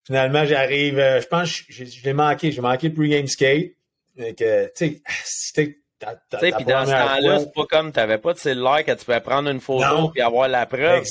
[0.06, 3.72] finalement, j'arrive, euh, je pense, je, je l'ai manqué, j'ai manqué le pre-game skate.
[4.16, 8.18] Fait que, tu sais, tu sais, puis dans ce temps-là, c'est pas comme tu n'avais
[8.18, 11.04] pas de cellulaire que tu pouvais prendre une photo et avoir la preuve.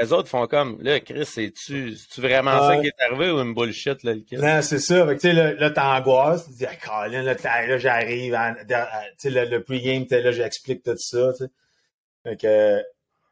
[0.00, 4.02] les autres font comme, là, Chris, c'est-tu vraiment ça qui est arrivé ou une bullshit,
[4.04, 4.38] là, le kid?
[4.38, 5.06] Non, c'est ça.
[5.12, 6.46] tu sais, là, là t'angoisses.
[6.46, 8.38] Tu dis, ah, Colin, là, là j'arrive.
[8.68, 8.74] Tu
[9.18, 11.50] sais, le, le pre-game, là, j'explique tout ça, tu sais.
[12.22, 12.82] Fait que,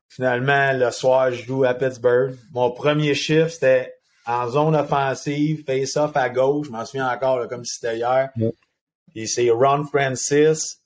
[0.08, 2.34] finalement, le soir, je joue à Pittsburgh.
[2.52, 3.94] Mon premier chiffre, c'était
[4.26, 6.66] en zone offensive, face-off à gauche.
[6.66, 8.30] Je m'en souviens encore, comme si c'était hier.
[9.14, 10.77] Et c'est Ron Francis,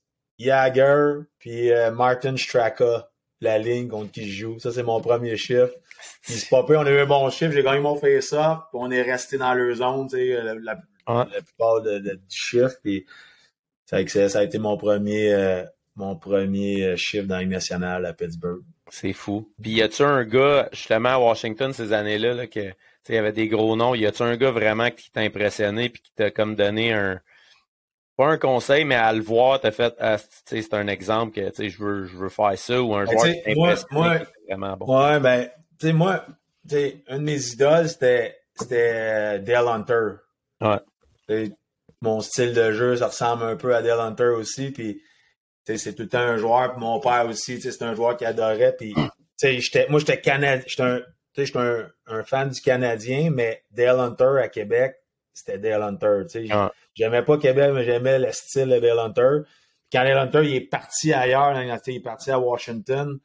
[0.43, 3.09] Jagger, puis euh, Martin Straka,
[3.40, 4.59] la ligne contre qui je joue.
[4.59, 5.72] Ça, c'est mon premier chiffre.
[6.22, 8.90] C'est pas peu, on a eu un bon chiffre, j'ai gagné mon face-off, puis on
[8.90, 12.74] est resté dans leur zone, tu sais, la, la, plupart de, de, du chiffre.
[12.82, 13.07] Puis
[13.86, 15.64] ça a été mon premier, euh,
[15.97, 18.62] mon premier chiffre dans la nationale à Pittsburgh.
[18.90, 19.53] C'est fou.
[19.61, 22.72] Puis y a-tu un gars, justement, à Washington ces années-là, là, que
[23.09, 23.95] il y avait des gros noms.
[23.95, 27.20] Y a-tu un gars vraiment qui t'a impressionné puis qui t'a comme donné un
[28.17, 31.79] pas un conseil, mais à le voir, t'as fait ah, c'est un exemple que je
[31.79, 34.99] veux, je veux faire ça ou un ben, joueur qui moi, moi, vraiment bon.
[34.99, 35.49] Ouais, ben,
[35.79, 36.25] tu sais, moi,
[36.67, 40.11] t'sais, un de mes idoles, c'était c'était Dale Hunter.
[40.61, 41.51] Ouais.
[42.01, 44.71] mon style de jeu, ça ressemble un peu à Dale Hunter aussi.
[44.71, 45.03] Puis,
[45.65, 46.73] c'est tout le temps un joueur.
[46.73, 48.75] Puis mon père aussi, c'est un joueur qui adorait.
[48.77, 50.65] Puis, moi, j'étais Canadien.
[50.67, 54.97] J'étais un, un, un, fan du Canadien, mais Dale Hunter à Québec,
[55.33, 56.25] c'était Dale Hunter.
[56.95, 59.38] J'aimais pas Québec, mais j'aimais le style de Dale Hunter.
[59.90, 63.18] Quand Dale Hunter il est parti ailleurs, il est parti à Washington,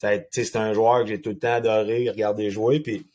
[0.00, 2.80] c'est un joueur que j'ai tout le temps adoré regarder jouer.
[2.80, 3.06] Puis,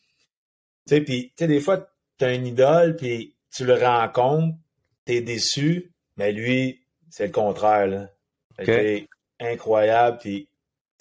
[0.85, 4.57] puis des fois, tu as une idole, puis tu le rencontres,
[5.05, 8.09] tu es déçu, mais lui, c'est le contraire.
[8.57, 9.07] C'était
[9.39, 10.17] incroyable.
[10.19, 10.49] Puis,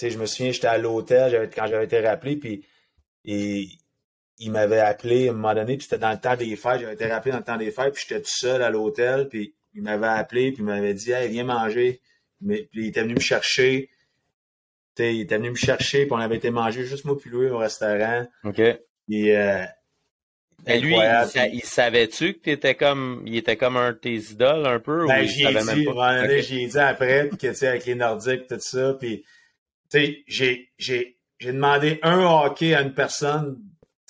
[0.00, 2.64] je me souviens, j'étais à l'hôtel quand j'avais été rappelé, puis
[3.24, 3.68] et
[4.38, 6.94] il m'avait appelé à un moment donné, puis c'était dans le temps des fêtes, j'avais
[6.94, 9.82] été rappelé dans le temps des fêtes, puis j'étais tout seul à l'hôtel, puis il
[9.82, 12.00] m'avait appelé, puis il m'avait dit Hey, viens manger.
[12.40, 13.88] Mais, puis il était venu me chercher.
[14.98, 17.58] il était venu me chercher, puis on avait été manger juste moi puis lui au
[17.58, 18.26] restaurant.
[18.44, 18.60] OK.
[19.08, 19.64] Puis, euh,
[20.66, 20.94] et lui,
[21.52, 25.06] il, savait-tu que t'étais comme, il était comme un de tes idoles un peu?
[25.08, 26.42] Ben, j'ai dit, okay.
[26.42, 29.24] j'ai dit après, que, tu sais, avec les Nordiques, tout ça, puis,
[29.90, 33.58] tu sais, j'ai, j'ai, j'ai demandé un hockey à une personne,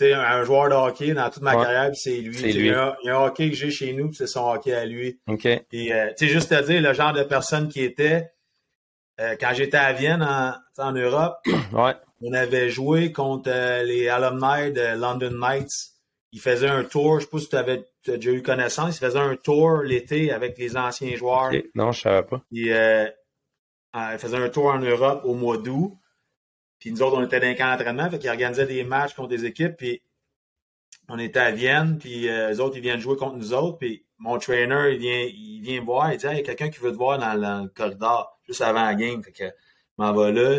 [0.00, 2.38] un, un joueur de hockey dans toute ma carrière, c'est lui.
[2.40, 5.20] Il, y a, un hockey que j'ai chez nous, c'est son hockey à lui.
[5.28, 5.46] OK.
[5.68, 8.30] Puis, euh, sais, juste à dire, le genre de personne qui était,
[9.20, 11.36] euh, quand j'étais à Vienne, en, en Europe,
[11.72, 11.94] ouais.
[12.22, 15.92] on avait joué contre euh, les alumni de London Knights.
[16.32, 19.18] Ils faisaient un tour, je sais pas si tu avais déjà eu connaissance, ils faisaient
[19.18, 21.52] un tour l'été avec les anciens joueurs.
[21.74, 22.42] Non, je savais pas.
[22.50, 25.92] Puis, ils faisaient un tour en Europe au mois d'août.
[26.82, 29.28] Puis nous autres, on était dans un camp d'entraînement, fait qu'ils organisaient des matchs contre
[29.28, 30.02] des équipes, puis
[31.08, 34.04] on était à Vienne, puis euh, les autres, ils viennent jouer contre nous autres, puis
[34.18, 36.80] mon trainer, il vient, il vient me voir, il dit, il y a quelqu'un qui
[36.80, 39.44] veut te voir dans, le corridor, juste avant la game, fait que
[39.96, 40.58] m'en vais là,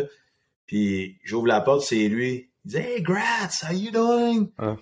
[0.64, 2.50] puis j'ouvre la porte, c'est lui.
[2.64, 4.50] Il dit, Hey, Gratz, how you doing?
[4.56, 4.76] Ah.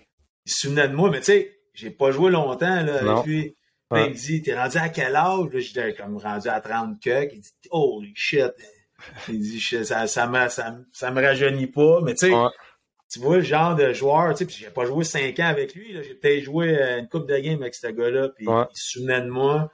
[0.47, 3.57] Il se souvenait de moi, mais tu sais, j'ai pas joué longtemps, là, avec lui.
[3.91, 5.49] il me dit, t'es rendu à quel âge?
[5.55, 7.31] J'étais comme rendu à 30 cucks.
[7.33, 8.53] Il dit, holy shit.
[9.29, 12.33] Il dit, ça, ça, me, ça, me rajeunit pas, mais tu sais,
[13.11, 15.93] tu vois le genre de joueur, tu sais, j'ai pas joué cinq ans avec lui,
[15.93, 19.21] j'ai peut-être joué euh, une coupe de game avec ce gars-là, puis il se souvenait
[19.21, 19.71] de moi,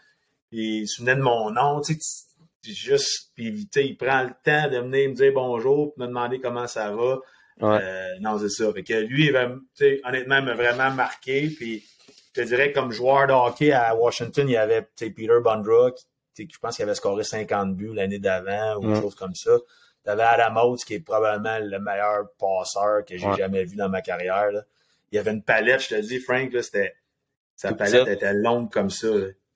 [0.50, 2.26] puis il se souvenait de mon nom, tu sais,
[2.64, 6.66] juste, puis il prend le temps de venir me dire bonjour, puis me demander comment
[6.66, 7.20] ça va.
[7.62, 8.72] Euh, non, c'est ça.
[8.72, 9.36] Fait que lui, il
[10.04, 11.84] honnêtement, il m'a vraiment marqué, puis
[12.34, 15.90] je te dirais, comme joueur de hockey à Washington, il y avait Peter Bondra
[16.50, 19.52] je pense qu'il avait scoré 50 buts l'année d'avant ou quelque chose comme ça.
[20.04, 23.88] Tu avais Adam Oates, qui est probablement le meilleur passeur que j'ai jamais vu dans
[23.88, 24.50] ma carrière.
[25.10, 26.94] Il y avait une palette, je te dis, Frank, c'était,
[27.56, 29.08] sa palette était longue comme ça.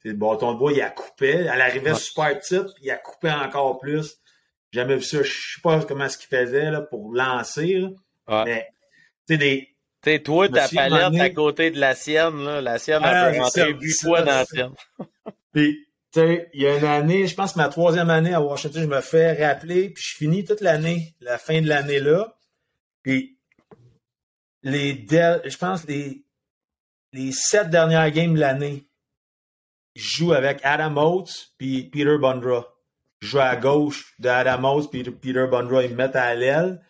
[0.05, 1.31] Le bâton de bois, il a coupé.
[1.31, 4.19] Elle arrivait super petite, il a coupé encore plus.
[4.73, 5.23] J'ai jamais vu ça.
[5.23, 7.85] Je sais pas comment ce qu'il faisait là, pour lancer.
[8.29, 8.69] Mais,
[9.27, 9.69] tu sais, des.
[10.03, 13.39] sais, toi, ta palette à côté de la sienne, là, la sienne, a ah, peut
[13.39, 14.75] rentrer huit fois dans la sienne.
[15.53, 18.83] Puis, tu sais, il y a une année, je pense ma troisième année à Washington,
[18.83, 22.37] je me fais rappeler, puis je finis toute l'année, la fin de l'année là.
[23.03, 23.39] Puis
[24.63, 26.27] les je pense les
[27.13, 28.87] les sept dernières games de l'année,
[29.95, 32.67] je joue avec Adam Oates puis Peter Bundra.
[33.21, 36.85] Je joue à gauche de Adam Oates puis Peter Bundra, ils me mettent à l'aile.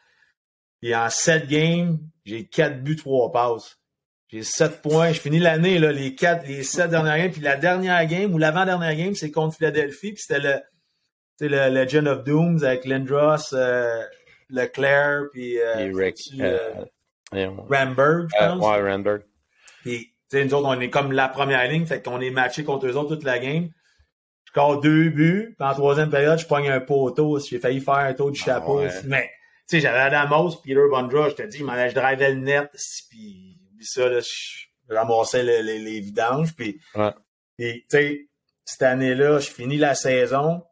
[0.81, 3.79] Puis en sept games, j'ai quatre buts, trois passes.
[4.33, 5.13] J'ai 7 points.
[5.13, 7.33] Je finis l'année, là, les quatre, les sept dernières games.
[7.33, 10.13] Puis la dernière game ou l'avant-dernière game, c'est contre Philadelphie.
[10.13, 14.03] Puis c'était le, le Legend of Dooms avec Lindros, euh,
[14.49, 16.59] Leclerc, puis euh, Rick, euh,
[17.35, 18.67] euh Ramberg, je pense.
[18.67, 19.23] ouais, Ramberg.
[19.83, 22.97] Puis, nous autres, on est comme la première ligne, fait qu'on est matché contre eux
[22.97, 23.69] autres toute la game.
[24.45, 27.39] Je score deux buts, puis en troisième période, je pogne un poteau.
[27.39, 28.83] J'ai failli faire un taux du ah, chapeau.
[29.05, 29.31] Mais,
[29.69, 32.71] tu sais, j'avais Adamos, Peter Bondra, je te dis, je drivais le net,
[33.11, 33.52] puis
[33.85, 36.55] ça, là, je ramassais les, les, vidanges.
[36.55, 36.81] Puis,
[37.59, 38.29] tu sais,
[38.65, 40.65] cette année-là, je finis la saison.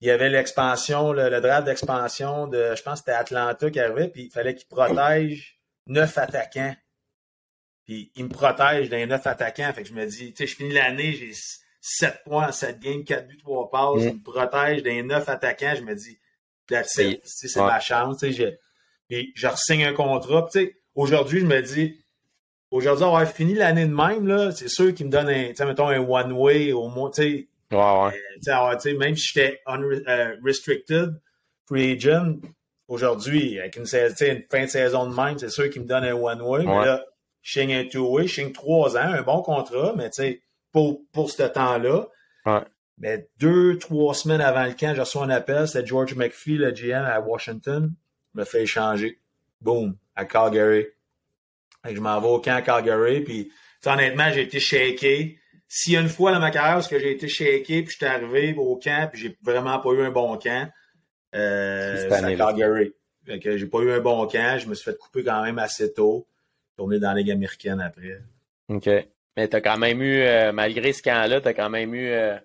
[0.00, 4.08] Il y avait l'expansion, le, draft d'expansion de, je pense que c'était Atlanta qui arrivait,
[4.08, 6.76] puis il fallait qu'il protège neuf attaquants.
[7.86, 9.72] Puis il me protège d'un neuf attaquants.
[9.72, 11.32] Fait que je me dis, tu sais, je finis l'année, j'ai
[11.80, 14.02] 7 points en 7 games, 4 buts, 3 passes.
[14.02, 14.08] Mm.
[14.08, 15.74] Il me protège d'un neuf attaquants.
[15.76, 16.18] Je me dis,
[16.84, 18.18] c'est ma chance.
[18.18, 18.58] Tu sais,
[19.08, 20.48] je, je re-signe un contrat.
[20.50, 22.04] Tu sais, aujourd'hui, je me dis,
[22.76, 25.98] Aujourd'hui, avoir fini l'année de même, là, c'est sûr qu'il me donne un, mettons, un
[25.98, 28.12] one-way au moins, tu sais, Ouais, ouais.
[28.48, 29.60] Euh, même si j'étais
[30.44, 31.20] restricted,
[31.66, 32.36] free agent,
[32.86, 36.64] aujourd'hui, avec une, fin de saison de même, c'est sûr qu'il me donne un one-way.
[36.64, 37.04] Mais là,
[37.42, 41.00] je signe un two-way, je signe trois ans, un bon contrat, mais tu sais, pour,
[41.12, 42.06] pour ce temps-là.
[42.44, 42.60] Ouais.
[42.98, 46.70] Mais deux, trois semaines avant le camp, je reçois un appel, c'était George McPhee, le
[46.70, 47.92] GM à Washington,
[48.34, 49.18] me fait échanger.
[49.60, 50.86] Boom, à Calgary.
[51.88, 53.50] Et je m'en vais au camp à Calgary, puis
[53.84, 55.38] honnêtement, j'ai été shaké.
[55.68, 58.06] S'il y a une fois dans ma carrière où j'ai été shaké, puis je suis
[58.06, 60.70] arrivé au camp, puis j'ai vraiment pas eu un bon camp,
[61.34, 62.92] euh, c'est à Calgary.
[63.42, 65.92] que j'ai pas eu un bon camp, je me suis fait couper quand même assez
[65.92, 66.28] tôt,
[66.76, 68.20] tourner dans la Ligue américaine après.
[68.68, 68.88] OK.
[69.36, 72.38] Mais t'as quand même eu, euh, malgré ce camp-là, t'as quand même eu euh,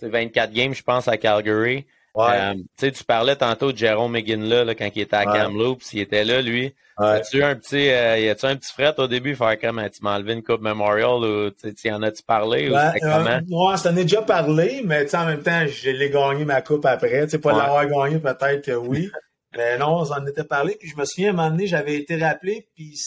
[0.00, 1.86] 24 games, je pense, à Calgary.
[2.14, 2.54] Ouais.
[2.80, 6.24] Euh, tu parlais tantôt de Jérôme McGinley là, quand il était à Kamloops, il était
[6.24, 6.74] là, lui.
[6.98, 7.06] Ouais.
[7.06, 10.16] As-tu un petit, euh, y a-tu un petit fret au début, faire comme tu m'as
[10.16, 13.70] enlevé une coupe Memorial ou tu en as-tu parlé ou c'était comment?
[13.70, 16.86] Ouais, ça en a déjà parlé, mais en même temps, je l'ai gagné ma coupe
[16.86, 17.24] après.
[17.24, 19.10] Tu sais, pas l'avoir gagné, peut-être que oui.
[19.56, 20.76] mais non, on en était parlé.
[20.78, 22.98] Puis je me souviens, à un moment donné, j'avais été rappelé, puis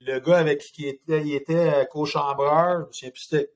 [0.00, 3.50] le gars avec qui il était, il était euh, co-chambreur, je souviens plus c'était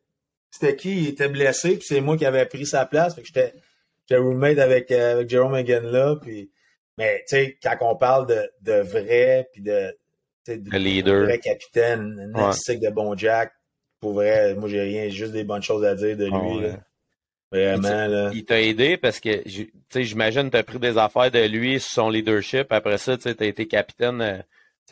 [0.50, 3.14] c'était qui, il était blessé, puis c'est moi qui avais pris sa place.
[3.14, 3.52] Fait que j'étais,
[4.08, 6.50] j'étais roommate avec, euh, avec Jerome Hagan là, puis
[6.98, 9.94] mais tu sais, quand on parle de, de vrai, puis de,
[10.48, 11.24] de, leader.
[11.24, 13.52] vrai capitaine, un de bon Jack,
[14.00, 16.62] pour vrai, moi j'ai rien, juste des bonnes choses à dire de lui.
[16.62, 16.78] là.
[17.52, 18.30] Vraiment, là.
[18.34, 21.78] Il t'a aidé parce que, tu sais, j'imagine tu as pris des affaires de lui
[21.78, 22.72] son leadership.
[22.72, 24.38] Après ça, tu as été capitaine euh,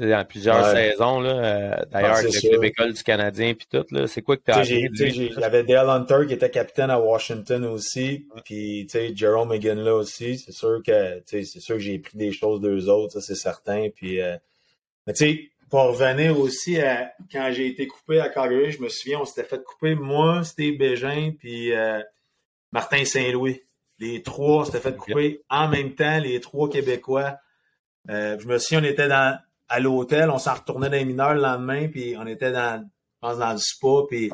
[0.01, 4.07] dans plusieurs saisons, là, euh, d'ailleurs, avec le club école du Canadien puis tout, là,
[4.09, 4.89] c'est quoi que tu as appris?
[4.93, 9.51] Il y avait Dale Hunter qui était capitaine à Washington aussi, puis tu sais, Jerome
[9.51, 13.15] McGinn là aussi, c'est sûr que c'est sûr que j'ai pris des choses d'eux autres,
[13.15, 13.89] ça c'est certain.
[13.95, 14.37] Puis euh,
[15.07, 18.89] mais tu sais, pour revenir aussi à quand j'ai été coupé à Calgary, je me
[18.89, 22.01] souviens, on s'était fait couper moi, Steve Bégin, puis euh,
[22.73, 23.63] Martin Saint-Louis.
[24.01, 27.39] Les trois s'étaient fait couper en même temps, les trois Québécois.
[28.09, 29.39] je me souviens, on était dans
[29.75, 33.29] à l'hôtel, on s'en retournait dans les mineurs le lendemain, puis on était dans, je
[33.29, 34.31] pense, dans le spa, puis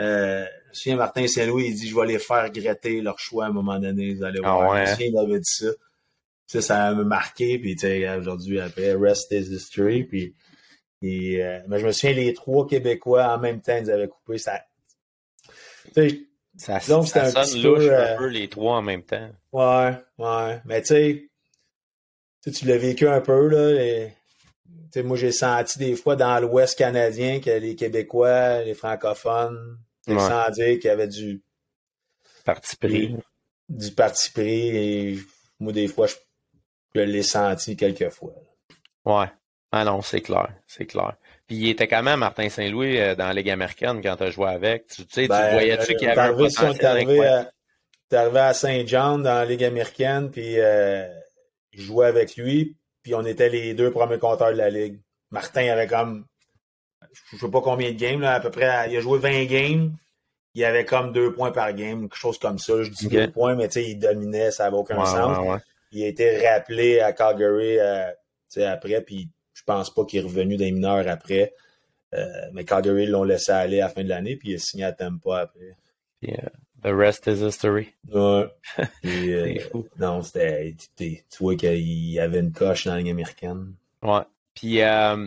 [0.00, 3.52] euh, je Martin Saint-Louis, il dit, je vais les faire regretter leur choix à un
[3.52, 4.62] moment donné, vous allez voir.
[4.62, 5.08] Ah ouais.
[5.08, 5.68] il avait dit ça.
[6.46, 10.34] Ça, ça m'a marqué, puis tu sais, aujourd'hui, après, rest is history, puis
[11.02, 14.38] et, euh, mais je me souviens, les trois Québécois, en même temps, ils avaient coupé
[14.38, 14.60] ça.
[16.56, 19.30] Ça, donc, ça un sonne louche peu, un peu les trois en même temps.
[19.52, 20.60] Ouais, ouais.
[20.64, 21.30] Mais tu sais,
[22.50, 24.12] tu l'as vécu un peu, là, et
[25.02, 30.78] moi, j'ai senti des fois dans l'Ouest canadien que les Québécois, les francophones, sans dire
[30.78, 31.42] qu'il y avait du
[32.44, 33.16] parti pris.
[33.68, 34.68] Du, parti pris.
[34.76, 35.18] Et
[35.58, 38.32] moi, des fois, je, l'ai senti quelques fois.
[39.04, 39.26] Ouais.
[39.72, 40.48] Ah non, c'est clair.
[40.66, 41.16] C'est clair.
[41.46, 44.30] Puis il était quand même Martin Saint-Louis euh, dans la Ligue américaine quand tu as
[44.30, 44.86] joué avec?
[44.88, 47.50] Tu sais, tu ben, voyais-tu qu'il y avait un potentiel arrivé, à,
[48.12, 51.06] arrivé à Saint-Jean dans la Ligue américaine, puis euh,
[51.72, 52.76] je jouais avec lui.
[53.06, 54.98] Puis on était les deux premiers compteurs de la ligue.
[55.30, 56.26] Martin avait comme,
[57.12, 59.44] je ne sais pas combien de games, là, à peu près, il a joué 20
[59.44, 59.92] games.
[60.54, 62.82] Il avait comme deux points par game, quelque chose comme ça.
[62.82, 65.62] Je dis deux points, mais tu sais, il dominait, ça n'avait aucun sens.
[65.92, 68.10] Il a été rappelé à Calgary euh,
[68.56, 71.54] après, puis je pense pas qu'il est revenu des mineurs après.
[72.12, 74.82] Euh, mais Calgary l'ont laissé aller à la fin de l'année, puis il a signé
[74.82, 75.76] à Tampa après.
[76.22, 76.50] Yeah.
[76.86, 77.94] The rest is history.
[78.08, 78.48] Ouais.
[79.04, 79.58] Euh,
[79.98, 80.76] non, c'était.
[80.96, 83.74] Tu, vois qu'il y avait une coche dans la ligne américaine.
[84.02, 84.22] Ouais.
[84.54, 85.26] Puis, euh,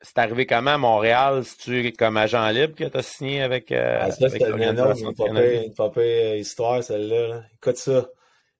[0.00, 1.42] c'est arrivé comment à Montréal?
[1.44, 3.72] C'est-tu comme agent libre que tu as signé avec.
[3.72, 7.42] Euh, ah, ça, c'était une, une popée histoire, celle-là.
[7.56, 8.08] Écoute ça.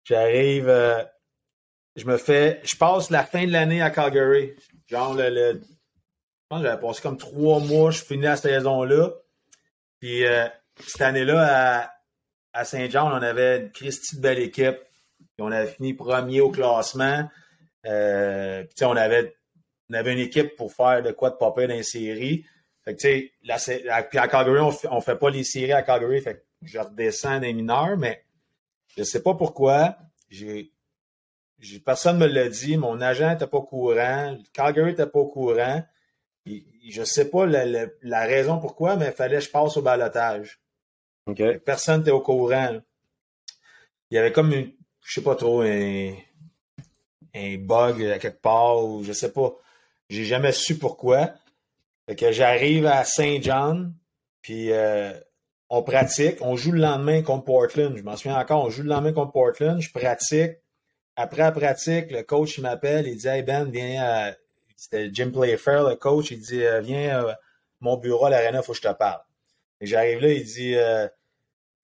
[0.03, 0.69] J'arrive.
[0.69, 1.05] Euh,
[1.95, 2.61] je me fais.
[2.65, 4.57] Je passe la fin de l'année à Calgary.
[4.89, 5.31] Genre, le.
[5.31, 7.93] le je pense que j'avais passé comme trois mois.
[7.93, 9.13] Je finis la saison-là.
[10.01, 10.25] Puis,
[10.85, 11.91] cette année-là, à
[12.53, 14.79] à Saint-Jean, on avait une Christie de belle équipe.
[15.39, 17.29] on avait fini premier au classement.
[17.87, 19.35] Euh, puis on avait,
[19.91, 22.45] on avait une équipe pour faire de quoi de popper dans les séries.
[22.85, 26.21] Fait puis à Calgary, on ne fait pas les séries à Calgary.
[26.21, 28.23] Fait je redescends des mineurs, mais
[28.89, 29.97] je ne sais pas pourquoi.
[30.29, 30.73] J'ai,
[31.85, 32.77] personne ne me l'a dit.
[32.77, 34.37] Mon agent n'était pas au courant.
[34.53, 35.83] Calgary n'était pas au courant.
[36.47, 39.83] je ne sais pas la, la, raison pourquoi, mais il fallait que je passe au
[39.83, 40.61] balotage.
[41.65, 42.81] Personne n'était au courant.
[44.11, 46.15] Il y avait comme une, je sais pas trop, un,
[47.59, 49.55] bug à quelque part ou je sais pas.
[50.09, 51.33] J'ai jamais su pourquoi.
[52.19, 53.95] que j'arrive à Saint John,
[54.43, 55.13] puis euh,
[55.69, 56.39] on pratique.
[56.41, 57.97] On joue le lendemain contre Portland.
[57.97, 59.81] Je m'en souviens encore, on joue le lendemain contre Portland.
[59.81, 60.57] Je pratique.
[61.17, 64.33] Après la pratique, le coach m'appelle, il dit Hey Ben, viens à.
[64.77, 67.39] C'était Jim Playfair, le coach, il dit euh, Viens à
[67.81, 69.21] mon bureau à l'arena, il faut que je te parle.
[69.81, 71.09] Et j'arrive là, il dit, euh,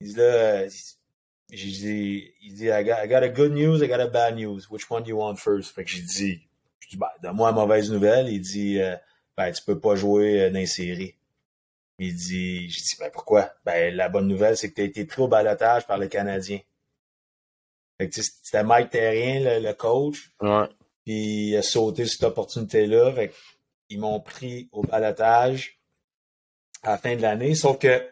[0.00, 0.68] il dit là,
[1.50, 4.36] j'ai dit, il dit, I got, I got, a good news, I got a bad
[4.36, 4.68] news.
[4.70, 5.74] Which one do you want first?
[5.74, 6.40] Fait que j'ai dit,
[6.80, 8.28] je dis, ben, donne-moi la mauvaise nouvelle.
[8.28, 8.96] Il dit, euh,
[9.36, 11.14] ben, tu peux pas jouer euh, dans les séries.
[11.98, 13.52] Il dit, j'ai dit, ben, pourquoi?
[13.64, 16.60] Ben, la bonne nouvelle, c'est que tu as été pris au balotage par le Canadien.
[17.98, 20.32] Fait que, c'était Mike Terrien, le, coach.
[20.40, 20.68] Ouais.
[21.04, 23.12] Puis, il a sauté cette opportunité-là.
[23.12, 23.32] Fait
[23.88, 25.75] ils m'ont pris au balotage
[26.86, 27.54] à la fin de l'année.
[27.54, 28.02] Sauf que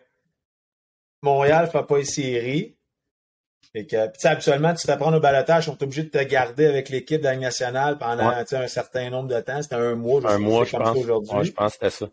[1.23, 2.77] Montréal ne fait pas les séries.
[3.73, 6.23] Fait que, tu sais, habituellement, tu te prends au balotage, on est obligé de te
[6.23, 9.63] garder avec l'équipe de la nationale pendant un certain nombre de temps.
[9.63, 10.97] C'était un mois, je un mois, je pense.
[10.97, 11.45] aujourd'hui.
[11.45, 12.11] je pense que c'était ça.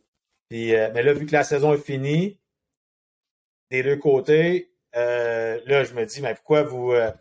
[0.49, 2.39] Puis, euh, mais là, vu que la saison est finie,
[3.69, 6.93] des deux côtés, euh, là, je me dis, mais pourquoi vous.
[6.93, 7.11] Euh,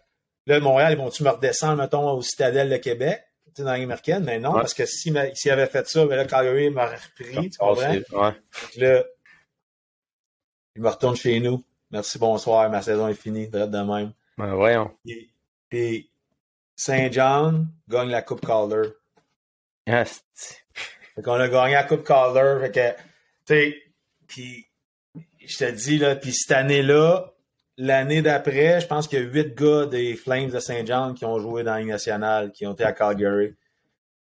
[0.46, 4.24] là, Montréal, ils vont-tu me redescendre, mettons, au Citadelle de Québec, tu sais, dans l'américaine?
[4.24, 7.58] Mais non, parce que s'ils si avaient fait ça, ben là, Calgary m'aurait repris, tu
[7.58, 8.32] comprends?
[8.76, 9.04] Là,
[10.76, 11.64] il me retourne chez nous.
[11.90, 14.12] Merci, bonsoir, ma saison est finie, de même.
[14.38, 14.90] Ben, voyons.
[15.72, 16.06] Et,
[16.76, 18.90] Saint John gagne la Coupe Calder.
[19.86, 20.22] Yes.
[21.14, 22.58] Fait qu'on a gagné la Coupe Calder.
[22.62, 23.02] Fait que,
[23.44, 23.82] tu sais,
[24.26, 24.66] puis
[25.44, 27.34] je te dis, là, puis cette année-là,
[27.76, 31.24] l'année d'après, je pense qu'il y a huit gars des Flames de Saint John qui
[31.24, 33.54] ont joué dans la nationale, qui ont été à Calgary.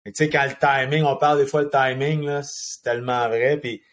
[0.05, 3.57] Tu sais, quand le timing, on parle des fois le timing, là, c'est tellement vrai.
[3.57, 3.83] Puis,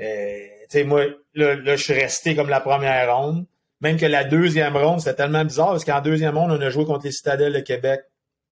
[0.00, 3.46] euh, tu sais, moi, là, là, je suis resté comme la première ronde.
[3.80, 6.84] Même que la deuxième ronde, c'était tellement bizarre parce qu'en deuxième ronde, on a joué
[6.84, 8.02] contre les Citadelles de Québec.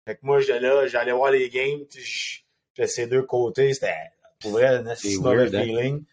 [0.06, 1.80] Fait que moi, j'allais là, j'allais voir les games.
[1.92, 3.74] J'ai ces deux côtés.
[3.74, 3.92] C'était
[4.40, 4.82] pour vrai un
[5.20, 5.62] mauvais hein?
[5.62, 6.04] feeling.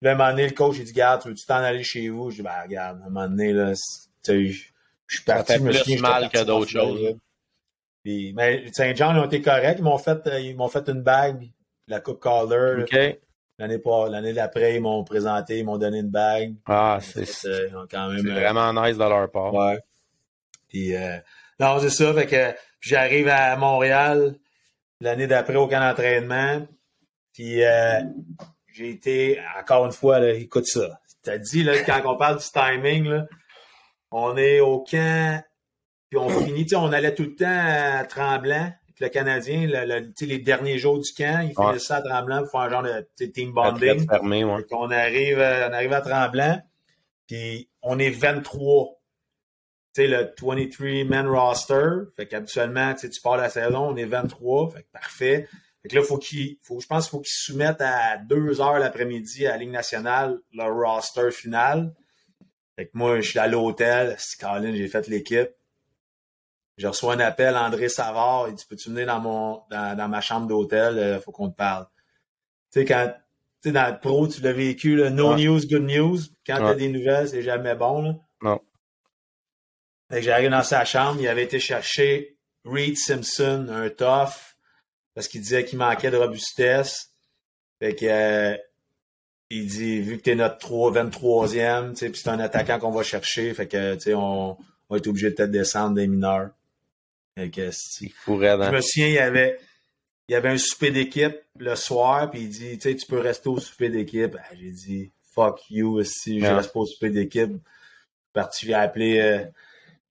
[0.00, 2.08] Là, à un moment donné, le coach, il dit, garde, tu veux-tu t'en aller chez
[2.08, 2.30] vous?
[2.30, 3.74] Je dis, ben, regarde, à un moment donné, là,
[4.26, 4.32] je
[5.08, 5.52] suis parti.
[5.52, 7.16] Ça fait plus mal que d'autres choses.
[8.02, 9.78] Puis, mais Saint-Jean, ils ont été corrects.
[9.78, 11.48] Ils m'ont fait, ils m'ont fait une bague,
[11.86, 12.82] la Coupe Calder.
[12.82, 13.18] OK.
[13.58, 16.54] L'année l'année d'après, ils m'ont présenté, ils m'ont donné une bague.
[16.66, 18.24] Ah, c'est euh, quand même.
[18.24, 19.52] Euh, vraiment nice de leur part.
[19.52, 19.80] Ouais.
[20.68, 21.18] Puis euh,
[21.58, 22.14] non, c'est ça.
[22.14, 24.36] Fait que j'arrive à Montréal
[25.00, 26.66] l'année d'après au camp d'entraînement.
[27.32, 27.60] Puis
[28.72, 31.00] j'ai été, encore une fois, là, écoute ça.
[31.22, 33.26] T'as dit, là, quand on parle du timing, là,
[34.12, 35.42] on est au camp,
[36.08, 39.66] puis on finit, on allait tout le temps à Tremblant le Canadien,
[40.20, 43.26] les derniers jours du camp, il fait ça à Tremblant pour faire un genre de
[43.26, 44.06] team bonding.
[44.70, 46.60] on, arrive, euh, on arrive à Tremblant,
[47.26, 49.00] puis on est 23.
[49.94, 51.90] Tu sais, le 23-man roster.
[52.16, 54.70] Fait qu'habituellement, tu pars la saison, on est 23.
[54.70, 55.48] Fait que parfait.
[55.82, 58.78] Fait que là, faut qu'il, faut, je pense qu'il faut qu'ils soumettent à 2 heures
[58.78, 61.94] l'après-midi à la Ligue nationale le roster final.
[62.76, 64.16] Fait que moi, je suis à l'hôtel.
[64.40, 65.50] Colin, j'ai fait l'équipe
[66.78, 70.46] je reçois un appel, André Savard, il dit Peux-tu venir dans mon dans, ma chambre
[70.46, 71.86] d'hôtel, il euh, faut qu'on te parle.
[72.72, 73.12] Tu sais, quand
[73.60, 76.18] tu sais, dans le pro, tu l'as vécu, là, no news, good news.
[76.46, 78.02] Quand tu as des nouvelles, c'est jamais bon.
[78.02, 78.14] Là.
[78.42, 78.60] Non.
[80.08, 84.54] Fait que j'arrive dans sa chambre, il avait été chercher Reed Simpson, un tough,
[85.14, 87.10] parce qu'il disait qu'il manquait de robustesse.
[87.80, 88.56] Fait que euh,
[89.50, 92.78] il dit vu que tu es notre 3, 23e, tu sais, puis c'est un attaquant
[92.78, 95.94] qu'on va chercher, fait que tu sais, on, on va être obligé de peut-être descendre
[95.94, 96.50] des mineurs.
[98.70, 99.58] Je me souviens, il y avait,
[100.28, 103.18] il y avait un souper d'équipe le soir, puis il dit, tu sais, tu peux
[103.18, 104.36] rester au souper d'équipe.
[104.38, 107.52] Ah, j'ai dit, fuck you, si je reste pas au souper d'équipe.
[108.32, 109.44] Parti, j'ai appelé, euh,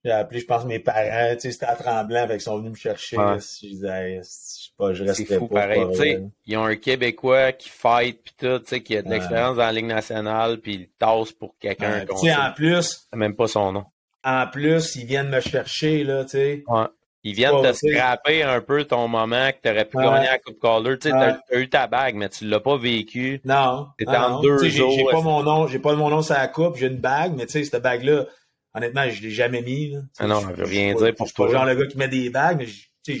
[0.04, 2.72] j'ai appelé, je pense, mes parents, tu sais, c'était à Tremblant, fait qu'ils sont venus
[2.72, 3.16] me chercher.
[3.40, 5.46] si je disais, je sais pas, je restais pas.
[5.46, 9.02] pareil, tu sais, ils ont un Québécois qui fight, puis tout, tu sais, qui a
[9.02, 12.04] de l'expérience dans la Ligue nationale, puis il tasse pour quelqu'un.
[12.06, 13.08] tu sais, en plus.
[13.14, 13.84] Même pas son nom.
[14.24, 16.64] En plus, ils viennent me chercher, là, tu sais.
[16.66, 16.86] Ouais.
[17.24, 20.38] Ils viennent te scraper un peu ton moment que tu aurais pu gagner à la
[20.38, 20.98] Coupe Caller.
[20.98, 23.40] Tu sais, as, eu ta bague, mais tu l'as pas vécu.
[23.44, 23.88] Non.
[23.98, 24.92] C'était en deux jours.
[24.92, 27.46] J'ai pas mon nom, j'ai pas mon nom sur la coupe, j'ai une bague, mais
[27.46, 28.26] tu sais, cette bague-là,
[28.74, 29.90] honnêtement, je l'ai jamais mis.
[29.90, 30.00] Là.
[30.18, 31.50] Ah non, je veux rien dire pour toi.
[31.50, 33.20] Genre le gars qui met des bagues, mais tu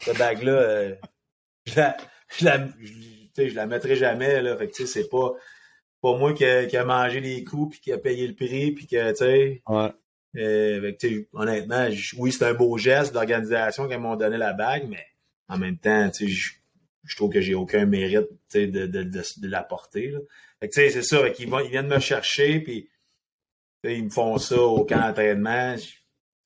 [0.00, 0.94] cette bague-là, euh,
[1.66, 1.96] je la,
[2.36, 4.56] je la, je, je la mettrai jamais, là.
[4.56, 5.32] Fait que tu sais, c'est pas,
[6.02, 8.72] pas moi qui a, qui a mangé les coups puis qui a payé le prix
[8.72, 9.62] puis que, tu sais.
[9.68, 9.92] Ouais.
[10.36, 10.92] Euh,
[11.32, 15.04] honnêtement, oui, c'est un beau geste d'organisation qu'ils m'ont donné la bague, mais
[15.48, 20.14] en même temps, je, trouve que j'ai aucun mérite de, de, de l'apporter.
[20.70, 22.88] c'est ça, ils, viennent me chercher, puis
[23.84, 25.76] ils me font ça au camp d'entraînement.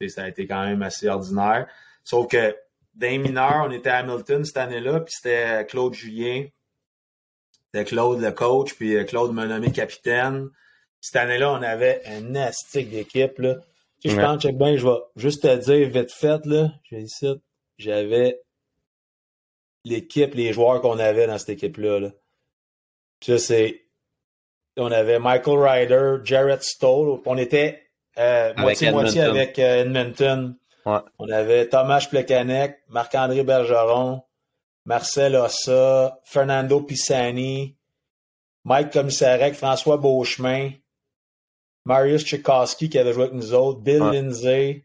[0.06, 1.66] Ça a été quand même assez ordinaire.
[2.04, 2.56] Sauf que
[2.94, 6.46] d'un mineur, on était à Hamilton cette année-là, puis c'était Claude Julien.
[7.72, 10.48] C'était Claude le coach, puis euh, Claude m'a nommé capitaine.
[11.00, 13.40] Cette année-là, on avait un astique d'équipe.
[14.04, 16.72] Je pense, check bien, je vais juste te dire vite fait, là,
[17.78, 18.40] j'avais
[19.84, 22.00] l'équipe, les joueurs qu'on avait dans cette équipe-là.
[22.00, 22.10] Là.
[23.20, 23.82] ça, c'est.
[24.76, 27.20] On avait Michael Ryder, Jarrett Stoll.
[27.26, 27.90] On était
[28.56, 30.56] moitié-moitié avec, Edmonton.
[30.86, 34.22] On avait Thomas Plekanec, Marc-André Bergeron,
[34.86, 37.76] Marcel Ossa, Fernando Pisani,
[38.64, 40.70] Mike Commissarek, François Beauchemin,
[41.84, 44.84] Marius Tchaikovsky qui avait joué avec nous autres, Bill Lindsay,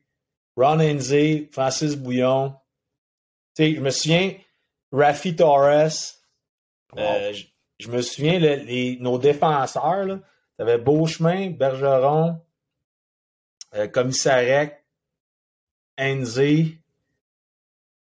[0.56, 2.56] Ron Lindsay, Francis Bouillon.
[3.56, 4.34] Tu sais, je me souviens,
[4.92, 5.90] Rafi Torres.
[6.98, 7.34] Euh,
[7.80, 10.20] je, me souviens, les, nos défenseurs,
[10.58, 12.42] t'avais Beauchemin, Bergeron,
[13.76, 14.82] euh, Commissarek,
[16.00, 16.78] Enzi.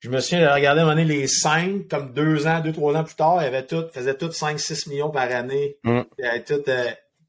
[0.00, 2.72] Je me souviens de regarder à un moment donné les cinq, comme deux ans, deux,
[2.72, 5.78] trois ans plus tard, ils avaient tout, faisaient tout 5-6 millions par année.
[5.82, 6.02] Mm.
[6.18, 6.62] Ils avaient tout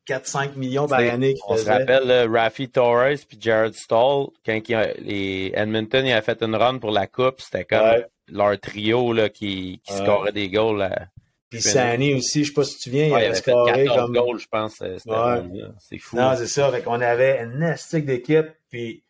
[0.07, 1.35] 4-5 millions par année.
[1.47, 4.61] On se rappelle euh, Rafi Torres puis Jared Stall, quand
[4.99, 9.29] les Edmonton ils avaient fait une run pour la Coupe, c'était comme leur trio là,
[9.29, 10.79] qui, qui scorait des goals.
[10.79, 11.07] Là.
[11.49, 14.13] Puis Sani aussi, je sais pas si tu viens, il avait scoré comme...
[14.13, 14.75] goals, je pense.
[14.77, 16.17] C'est fou.
[16.17, 16.71] Non, c'est ça.
[16.71, 19.03] Fait qu'on avait une nestique d'équipe, puis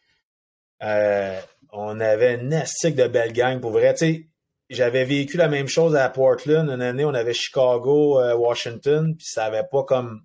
[0.83, 1.39] euh,
[1.71, 3.93] on avait une nestique de belle gang pour vrai.
[3.93, 4.27] Tu sais,
[4.69, 6.69] j'avais vécu la même chose à Portland.
[6.69, 10.21] Une année, on avait Chicago, euh, Washington, puis ça avait pas comme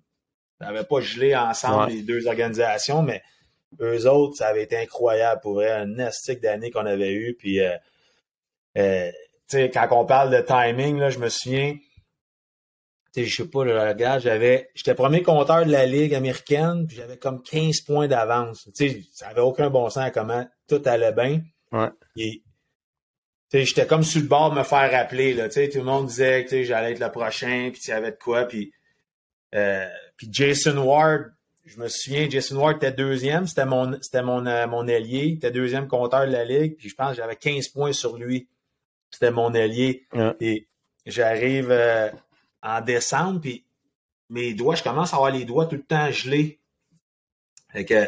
[0.61, 3.23] ça avait pas gelé ensemble les deux organisations, mais
[3.79, 7.35] eux autres, ça avait été incroyable pour vrai, un nestique d'année qu'on avait eu.
[7.37, 7.75] Puis euh,
[8.77, 9.11] euh,
[9.51, 11.75] quand on parle de timing, là, je me souviens,
[13.15, 17.17] je sais pas, le regarde, j'avais, j'étais premier compteur de la Ligue américaine, puis j'avais
[17.17, 18.69] comme 15 points d'avance.
[19.11, 21.41] Ça avait aucun bon sens à comment tout allait bien.
[21.71, 21.89] Ouais.
[23.53, 25.33] j'étais comme sur le bord de me faire rappeler.
[25.33, 28.17] Là, tout le monde disait que j'allais être le prochain, puis il y avait de
[28.17, 28.45] quoi.
[28.45, 28.71] Puis,
[29.55, 29.87] euh,
[30.21, 31.31] puis Jason Ward,
[31.65, 35.33] je me souviens, Jason Ward était deuxième, c'était mon, c'était mon, euh, mon allié, il
[35.37, 38.47] était deuxième compteur de la Ligue, puis je pense que j'avais 15 points sur lui.
[39.09, 40.05] C'était mon allié.
[40.39, 40.67] Et
[41.07, 42.11] j'arrive euh,
[42.61, 43.65] en décembre, puis
[44.29, 46.59] mes doigts, je commence à avoir les doigts tout le temps gelés.
[47.71, 48.07] Fait que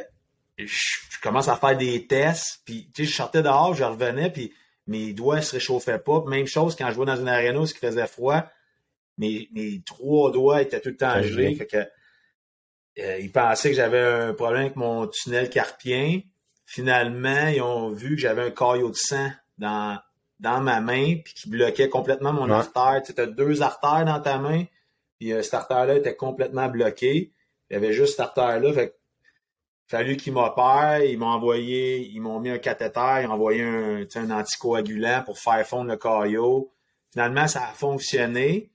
[0.59, 4.53] je, commence à faire des tests, puis tu sais, je sortais dehors, je revenais, puis
[4.85, 6.23] mes doigts ne se réchauffaient pas.
[6.27, 8.43] Même chose quand je jouais dans une arena où il faisait froid,
[9.17, 11.55] mes, mes trois doigts étaient tout le temps gelés.
[11.55, 11.87] Fait que
[12.99, 16.21] euh, ils pensaient que j'avais un problème avec mon tunnel carpien.
[16.65, 19.99] Finalement, ils ont vu que j'avais un caillot de sang dans,
[20.39, 23.01] dans ma main, puis qui bloquait complètement mon artère.
[23.03, 24.65] Tu as deux artères dans ta main,
[25.19, 27.33] puis euh, cette artère-là était complètement bloquée.
[27.69, 28.73] Il y avait juste cette artère-là.
[28.73, 28.95] Fait
[29.87, 31.03] fallu qu'ils m'opèrent.
[31.03, 35.37] Ils m'ont envoyé, ils m'ont mis un cathéter, ils ont envoyé un, un anticoagulant pour
[35.37, 36.73] faire fondre le caillot.
[37.11, 38.71] Finalement, ça a fonctionné,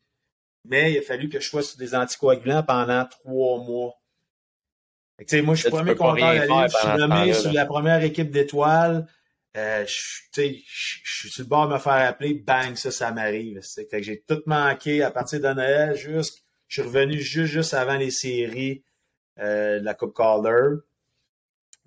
[0.65, 3.98] mais il a fallu que je sois sur des anticoagulants pendant trois mois.
[5.43, 9.07] Moi, je suis premier compteur de la Je suis nommé sur la première équipe d'étoiles.
[9.57, 13.61] Euh, je, suis sur le bord de me faire appeler, bang, ça, ça m'arrive.
[13.91, 17.97] que j'ai tout manqué à partir de Noël, juste, je suis revenu juste, juste avant
[17.97, 18.85] les séries
[19.41, 20.77] euh, de la Coupe Calder.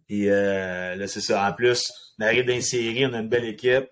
[0.09, 1.47] Et euh, là, c'est ça.
[1.47, 3.87] En plus, on arrive dans les séries, on a une belle équipe.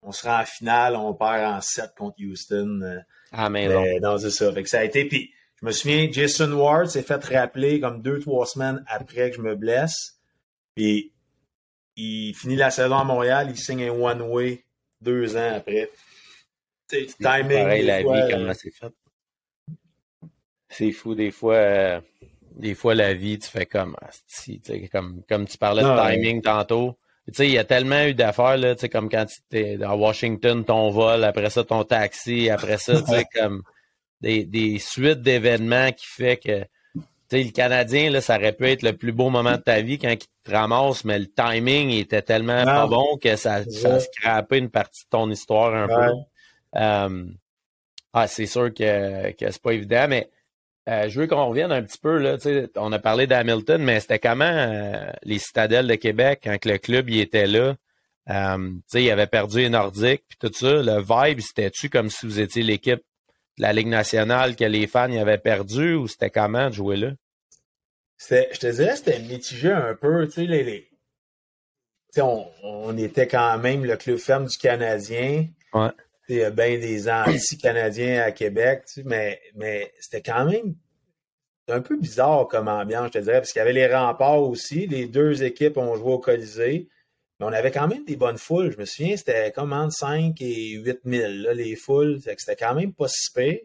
[0.00, 3.02] On sera en finale, on perd en 7 contre Houston.
[3.30, 3.68] Ah, mais
[4.00, 4.16] non.
[4.18, 4.52] c'est ça.
[4.52, 5.04] Fait que ça a été.
[5.04, 5.32] Puis,
[5.62, 9.42] je me souviens, Jason Ward s'est fait rappeler comme deux, trois semaines après que je
[9.42, 10.18] me blesse.
[10.74, 11.12] Puis,
[11.94, 14.64] il finit la saison à Montréal, il signe un one-way
[15.00, 15.88] deux ans après.
[16.88, 17.62] C'est timing.
[17.62, 18.92] Pareil, la vie, comment c'est fait.
[20.68, 21.54] C'est fou, des fois.
[21.54, 22.00] Euh,
[22.56, 23.96] des fois, la vie, tu fais comme.
[24.90, 26.98] Comme, comme tu parlais de timing tantôt.
[27.28, 29.80] Tu sais, il y a tellement eu d'affaires, là, tu sais, comme quand tu étais
[29.84, 33.62] à Washington, ton vol, après ça, ton taxi, après ça, tu sais, comme
[34.22, 36.64] des, des suites d'événements qui fait que
[37.38, 40.10] le Canadien, là, ça aurait pu être le plus beau moment de ta vie quand
[40.10, 44.58] il te ramasse, mais le timing était tellement pas bon que ça, ça a scrappé
[44.58, 46.12] une partie de ton histoire un peu.
[46.78, 47.26] Euh,
[48.12, 50.30] ah, c'est sûr que, que c'est pas évident, mais
[50.88, 52.18] euh, je veux qu'on revienne un petit peu.
[52.18, 52.36] Là,
[52.76, 57.08] on a parlé d'Hamilton, mais c'était comment euh, les citadelles de Québec quand le club
[57.08, 57.76] y était là?
[58.94, 60.82] Il avait perdu les Nordiques, puis tout ça.
[60.82, 63.02] Le vibe, c'était-tu comme si vous étiez l'équipe
[63.58, 67.12] la Ligue nationale que les fans y avaient perdu ou c'était comment de jouer là?
[68.18, 70.26] je te dirais c'était mitigé un peu.
[70.26, 70.88] Tu sais, les,
[72.18, 75.46] on, on, était quand même le club ferme du Canadien.
[75.72, 75.90] Ouais.
[76.28, 80.74] Il y a bien des anti-Canadiens à Québec, mais, mais c'était quand même
[81.68, 84.86] un peu bizarre comme ambiance, je te dirais, parce qu'il y avait les remparts aussi.
[84.86, 86.88] Les deux équipes ont joué au Colisée.
[87.42, 88.70] Mais on avait quand même des bonnes foules.
[88.70, 92.20] Je me souviens, c'était comme entre 5 et 8 000, là, les foules.
[92.20, 93.58] C'était quand même pas si pire.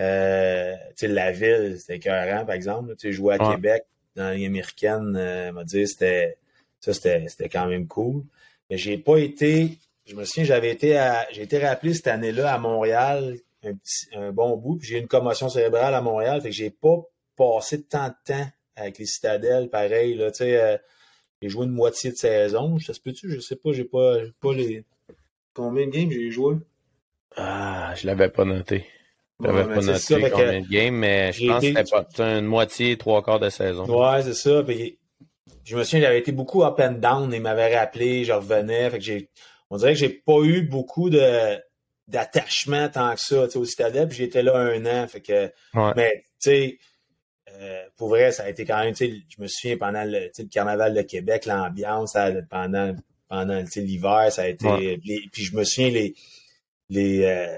[0.00, 2.96] Euh, la ville, c'était écœurant, par exemple.
[2.96, 3.84] Tu jouer à Québec,
[4.16, 6.36] dans la Ligue américaine, euh, m'a dit c'était
[6.80, 8.24] ça, c'était quand même cool.
[8.70, 9.78] Mais j'ai pas été.
[10.04, 11.28] Je me souviens, j'avais été à.
[11.30, 15.00] J'ai été rappelé cette année-là à Montréal un, petit, un bon bout, puis j'ai eu
[15.00, 16.40] une commotion cérébrale à Montréal.
[16.42, 16.96] Fait que j'ai pas
[17.36, 20.14] passé tant de temps avec les citadelles, pareil.
[20.14, 20.78] Là, euh,
[21.42, 22.78] j'ai joué une moitié de saison.
[22.78, 23.30] Ça se peut-tu?
[23.30, 24.84] Je sais pas, j'ai pas, pas les.
[25.54, 26.56] Combien de games j'ai joué?
[27.36, 28.86] Ah, je l'avais pas noté.
[29.40, 32.96] Je l'avais pas noté combien de games, mais je pense que c'était pas une moitié,
[32.96, 33.84] trois quarts de saison.
[33.86, 34.64] Ouais, c'est ça.
[35.64, 37.32] je me souviens, j'avais été beaucoup up and down.
[37.32, 38.88] Il m'avait rappelé, je revenais.
[38.90, 39.30] Fait que j'ai,
[39.68, 41.58] on dirait que j'ai pas eu beaucoup de
[42.08, 44.08] d'attachement tant que ça au Citadel.
[44.08, 45.06] Puis j'étais là un an.
[45.08, 45.52] Fait que,
[45.96, 46.78] Mais tu sais,
[47.96, 50.44] pour vrai, ça a été quand même, tu sais, je me souviens pendant le, le
[50.44, 52.16] carnaval de Québec, l'ambiance
[52.50, 52.94] pendant
[53.28, 54.98] pendant l'hiver, ça a été.
[55.32, 56.14] puis je me souviens les
[56.88, 57.56] les euh,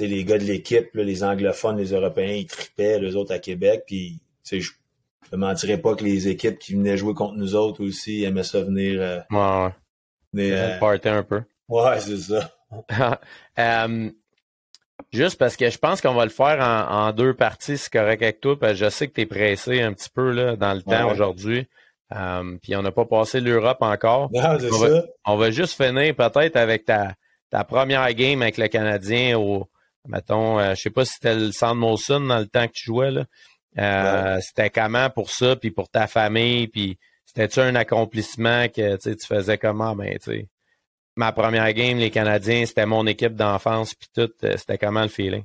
[0.00, 3.84] les gars de l'équipe, les anglophones, les Européens, ils tripaient, les autres à Québec.
[3.86, 4.70] Puis je
[5.32, 8.62] ne mentirais pas que les équipes qui venaient jouer contre nous autres aussi aimaient ça
[8.62, 9.00] venir.
[9.00, 9.72] Euh, ouais,
[10.34, 11.06] ouais.
[11.08, 11.42] un peu.
[11.68, 12.50] Ouais, c'est ça.
[13.58, 14.10] Euh,
[15.12, 18.40] juste parce que je pense qu'on va le faire en, deux parties, c'est correct avec
[18.40, 20.82] toi, parce que je sais que tu es pressé un petit peu là, dans le
[20.82, 21.66] temps aujourd'hui.
[22.14, 24.30] Euh, puis on n'a pas passé l'Europe encore.
[24.32, 27.14] Non, on, va, on va juste finir peut-être avec ta,
[27.50, 29.68] ta première game avec le Canadien au,
[30.06, 32.84] mettons, euh, je sais pas si c'était le Sand Molson dans le temps que tu
[32.84, 34.40] jouais là.
[34.40, 39.58] C'était comment pour ça, puis pour ta famille, puis c'était-tu un accomplissement que tu faisais
[39.58, 40.48] comment, ben tu sais
[41.16, 45.08] ma première game, les Canadiens, c'était mon équipe d'enfance, puis tout, euh, c'était comment le
[45.08, 45.44] feeling?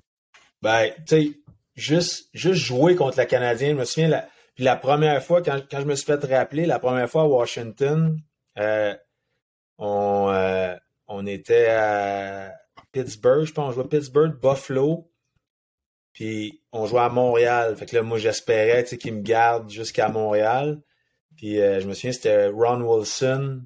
[0.62, 1.32] Ben, tu sais,
[1.76, 5.62] juste, juste jouer contre la Canadienne, je me souviens, la, puis la première fois, quand,
[5.70, 8.20] quand je me suis fait rappeler, la première fois à Washington,
[8.58, 8.96] euh,
[9.78, 10.76] on, euh,
[11.08, 12.54] on était à
[12.92, 15.12] Pittsburgh, je pense, on jouait Pittsburgh, Buffalo,
[16.14, 17.76] puis on jouait à Montréal.
[17.78, 20.82] Fait que là, moi, j'espérais qu'ils me gardent jusqu'à Montréal.
[21.38, 23.62] Puis je me souviens, c'était Ron Wilson.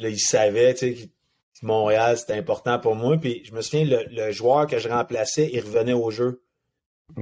[0.00, 1.08] Là, il savait, tu sais, que
[1.62, 3.16] Montréal, c'était important pour moi.
[3.18, 6.42] Puis je me souviens, le, joueur que je remplaçais, il revenait au jeu.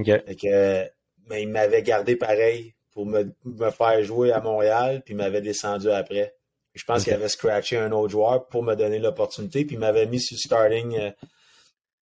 [0.03, 0.91] Fait
[1.29, 3.31] mais il m'avait gardé pareil pour me,
[3.71, 6.33] faire jouer à Montréal, puis il m'avait descendu après.
[6.73, 10.05] Je pense qu'il avait scratché un autre joueur pour me donner l'opportunité, puis il m'avait
[10.05, 11.11] mis sur starting, euh,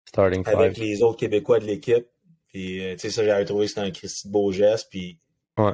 [0.04, 2.06] starting avec les autres Québécois de l'équipe.
[2.48, 4.88] Puis, euh, tu sais, ça, j'avais trouvé que c'était un Christy beau geste.
[4.90, 5.18] Puis,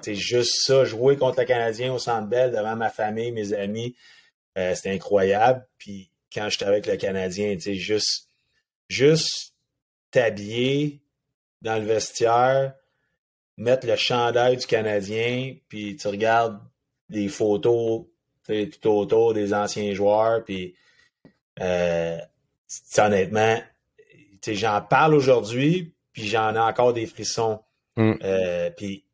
[0.02, 3.94] c'est juste ça, jouer contre le Canadien au Centre Bell devant ma famille, mes amis,
[4.58, 5.66] euh, c'était incroyable.
[5.78, 8.28] Puis quand j'étais avec le Canadien, tu sais, juste,
[8.88, 9.54] juste
[10.10, 11.00] t'habiller
[11.62, 12.74] dans le vestiaire,
[13.56, 16.60] mettre le chandail du Canadien, puis tu regardes
[17.08, 18.06] des photos
[18.46, 20.74] tout autour des anciens joueurs, puis
[21.60, 22.18] euh,
[22.98, 23.60] honnêtement,
[24.46, 27.60] j'en parle aujourd'hui, puis j'en ai encore des frissons.
[27.96, 28.12] Mm.
[28.22, 29.04] Euh, puis,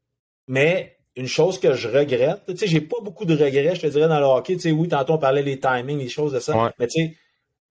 [0.49, 3.87] mais une chose que je regrette, tu sais, j'ai pas beaucoup de regrets, je te
[3.87, 4.55] dirais, dans le hockey.
[4.55, 6.73] Tu sais, oui, tantôt on parlait des timings, les choses de ça.
[6.79, 7.17] Mais tu sais,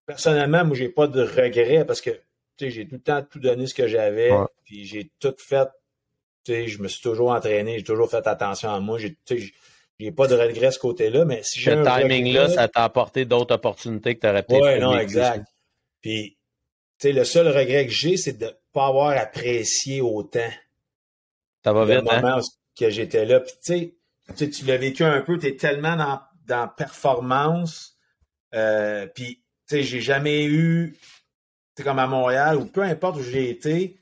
[0.06, 2.20] personnellement, moi, j'ai pas de regrets parce que, tu
[2.60, 4.32] sais, j'ai tout le temps tout donné ce que j'avais.
[4.66, 5.68] Puis j'ai tout fait.
[6.46, 9.00] Tu sais, je me suis toujours entraîné, j'ai toujours fait attention à moi.
[9.00, 9.54] J'ai, tu sais,
[10.00, 11.72] j'ai pas de regrets de ce côté-là, mais si j'ai.
[11.72, 14.62] Ce timing-là, ça t'a apporté d'autres opportunités que tu aurais peut-être.
[14.62, 15.46] Oui, non, exact.
[16.02, 16.38] Puis,
[17.00, 20.50] tu sais, le seul regret que j'ai, c'est de pas avoir apprécié autant.
[21.64, 22.40] Ça va vite, hein?
[22.80, 23.40] Que j'étais là.
[23.40, 23.96] Puis tu
[24.36, 27.98] sais, tu l'as vécu un peu, tu es tellement dans, dans performance.
[28.54, 30.98] Euh, puis tu sais, j'ai jamais eu,
[31.76, 34.00] tu comme à Montréal, ou peu importe où j'ai été,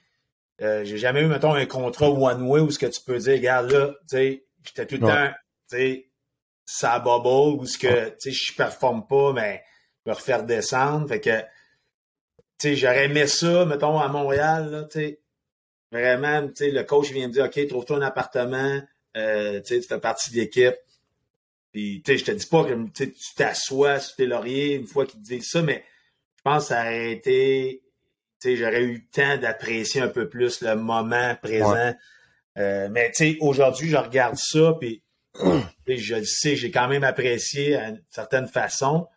[0.62, 3.72] euh, j'ai jamais eu, mettons, un contrat one-way où ce que tu peux dire, regarde
[3.72, 5.30] là, tu sais, j'étais tout le temps,
[5.70, 6.12] tu sais,
[6.66, 9.64] ça bubble, où ce que, tu sais, je performe pas, mais
[10.06, 11.08] je me refaire descendre.
[11.08, 11.46] Fait que, tu
[12.60, 15.22] sais, j'aurais aimé ça, mettons, à Montréal, là, tu sais,
[15.92, 18.82] Vraiment, tu sais, le coach vient me dire, OK, trouve-toi un appartement,
[19.16, 20.76] euh, tu fais partie de l'équipe.
[21.72, 25.06] Puis, tu sais, je te dis pas que tu t'assois sur tes lauriers une fois
[25.06, 25.84] qu'ils te disent ça, mais
[26.38, 27.84] je pense que ça aurait été,
[28.42, 31.94] tu sais, j'aurais eu le temps d'apprécier un peu plus le moment présent.
[32.58, 35.04] Euh, mais, tu sais, aujourd'hui, je regarde ça, puis
[35.88, 39.08] je le sais, j'ai quand même apprécié à une certaine façon.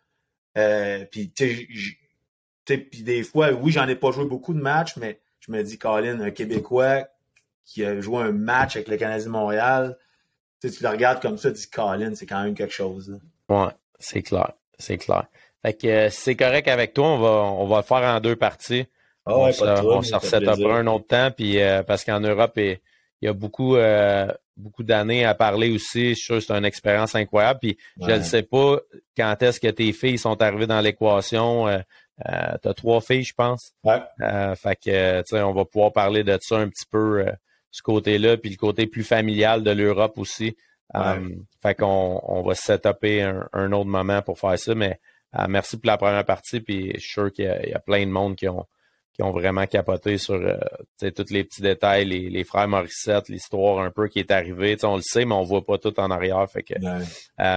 [0.57, 1.67] Euh, puis, tu
[2.67, 5.61] sais, puis des fois, oui, j'en ai pas joué beaucoup de matchs, mais je me
[5.63, 7.07] dis, Colin, un Québécois
[7.65, 9.97] qui a joué un match avec le Canadien de Montréal,
[10.61, 13.19] tu, le regardes comme ça, tu dis, Colin, c'est quand même quelque chose.
[13.49, 13.67] Oui,
[13.99, 14.53] c'est clair.
[14.77, 15.25] C'est clair.
[15.63, 18.35] Fait que euh, c'est correct avec toi, on va, on va le faire en deux
[18.35, 18.85] parties.
[19.25, 22.79] Ah on, se, on se un autre temps, puis euh, parce qu'en Europe, il,
[23.21, 24.27] y a beaucoup, euh,
[24.57, 26.09] beaucoup d'années à parler aussi.
[26.09, 27.59] Je suis sûr que c'est une expérience incroyable.
[27.59, 28.79] Puis je ne sais pas
[29.15, 31.67] quand est-ce que tes filles sont arrivées dans l'équation.
[32.29, 33.71] Euh, tu as trois filles, je pense.
[33.83, 34.01] Ouais.
[34.21, 37.31] Euh, fait que, tu sais, on va pouvoir parler de ça un petit peu, euh,
[37.71, 40.55] ce côté-là, puis le côté plus familial de l'Europe aussi.
[40.95, 41.29] Euh,
[41.61, 44.99] fait qu'on on va se un, un autre moment pour faire ça, mais
[45.47, 48.35] merci pour la première partie, puis je suis sûr qu'il y, a plein de monde
[48.35, 48.65] qui ont,
[49.13, 50.37] qui ont vraiment capoté sur
[50.99, 54.75] tous les petits détails, les, les frères Morissette, l'histoire un peu qui est arrivée.
[54.83, 56.45] On le sait, mais on voit pas tout en arrière.
[56.51, 56.73] Fait que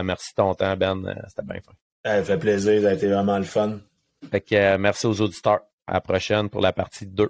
[0.02, 1.02] merci de ton temps, Ben.
[1.26, 1.72] C'était bien fun.
[2.04, 3.80] Ça fait plaisir, ça a été vraiment le fun.
[4.52, 5.60] Euh, merci aux auditeurs.
[5.86, 7.28] À la prochaine pour la partie 2.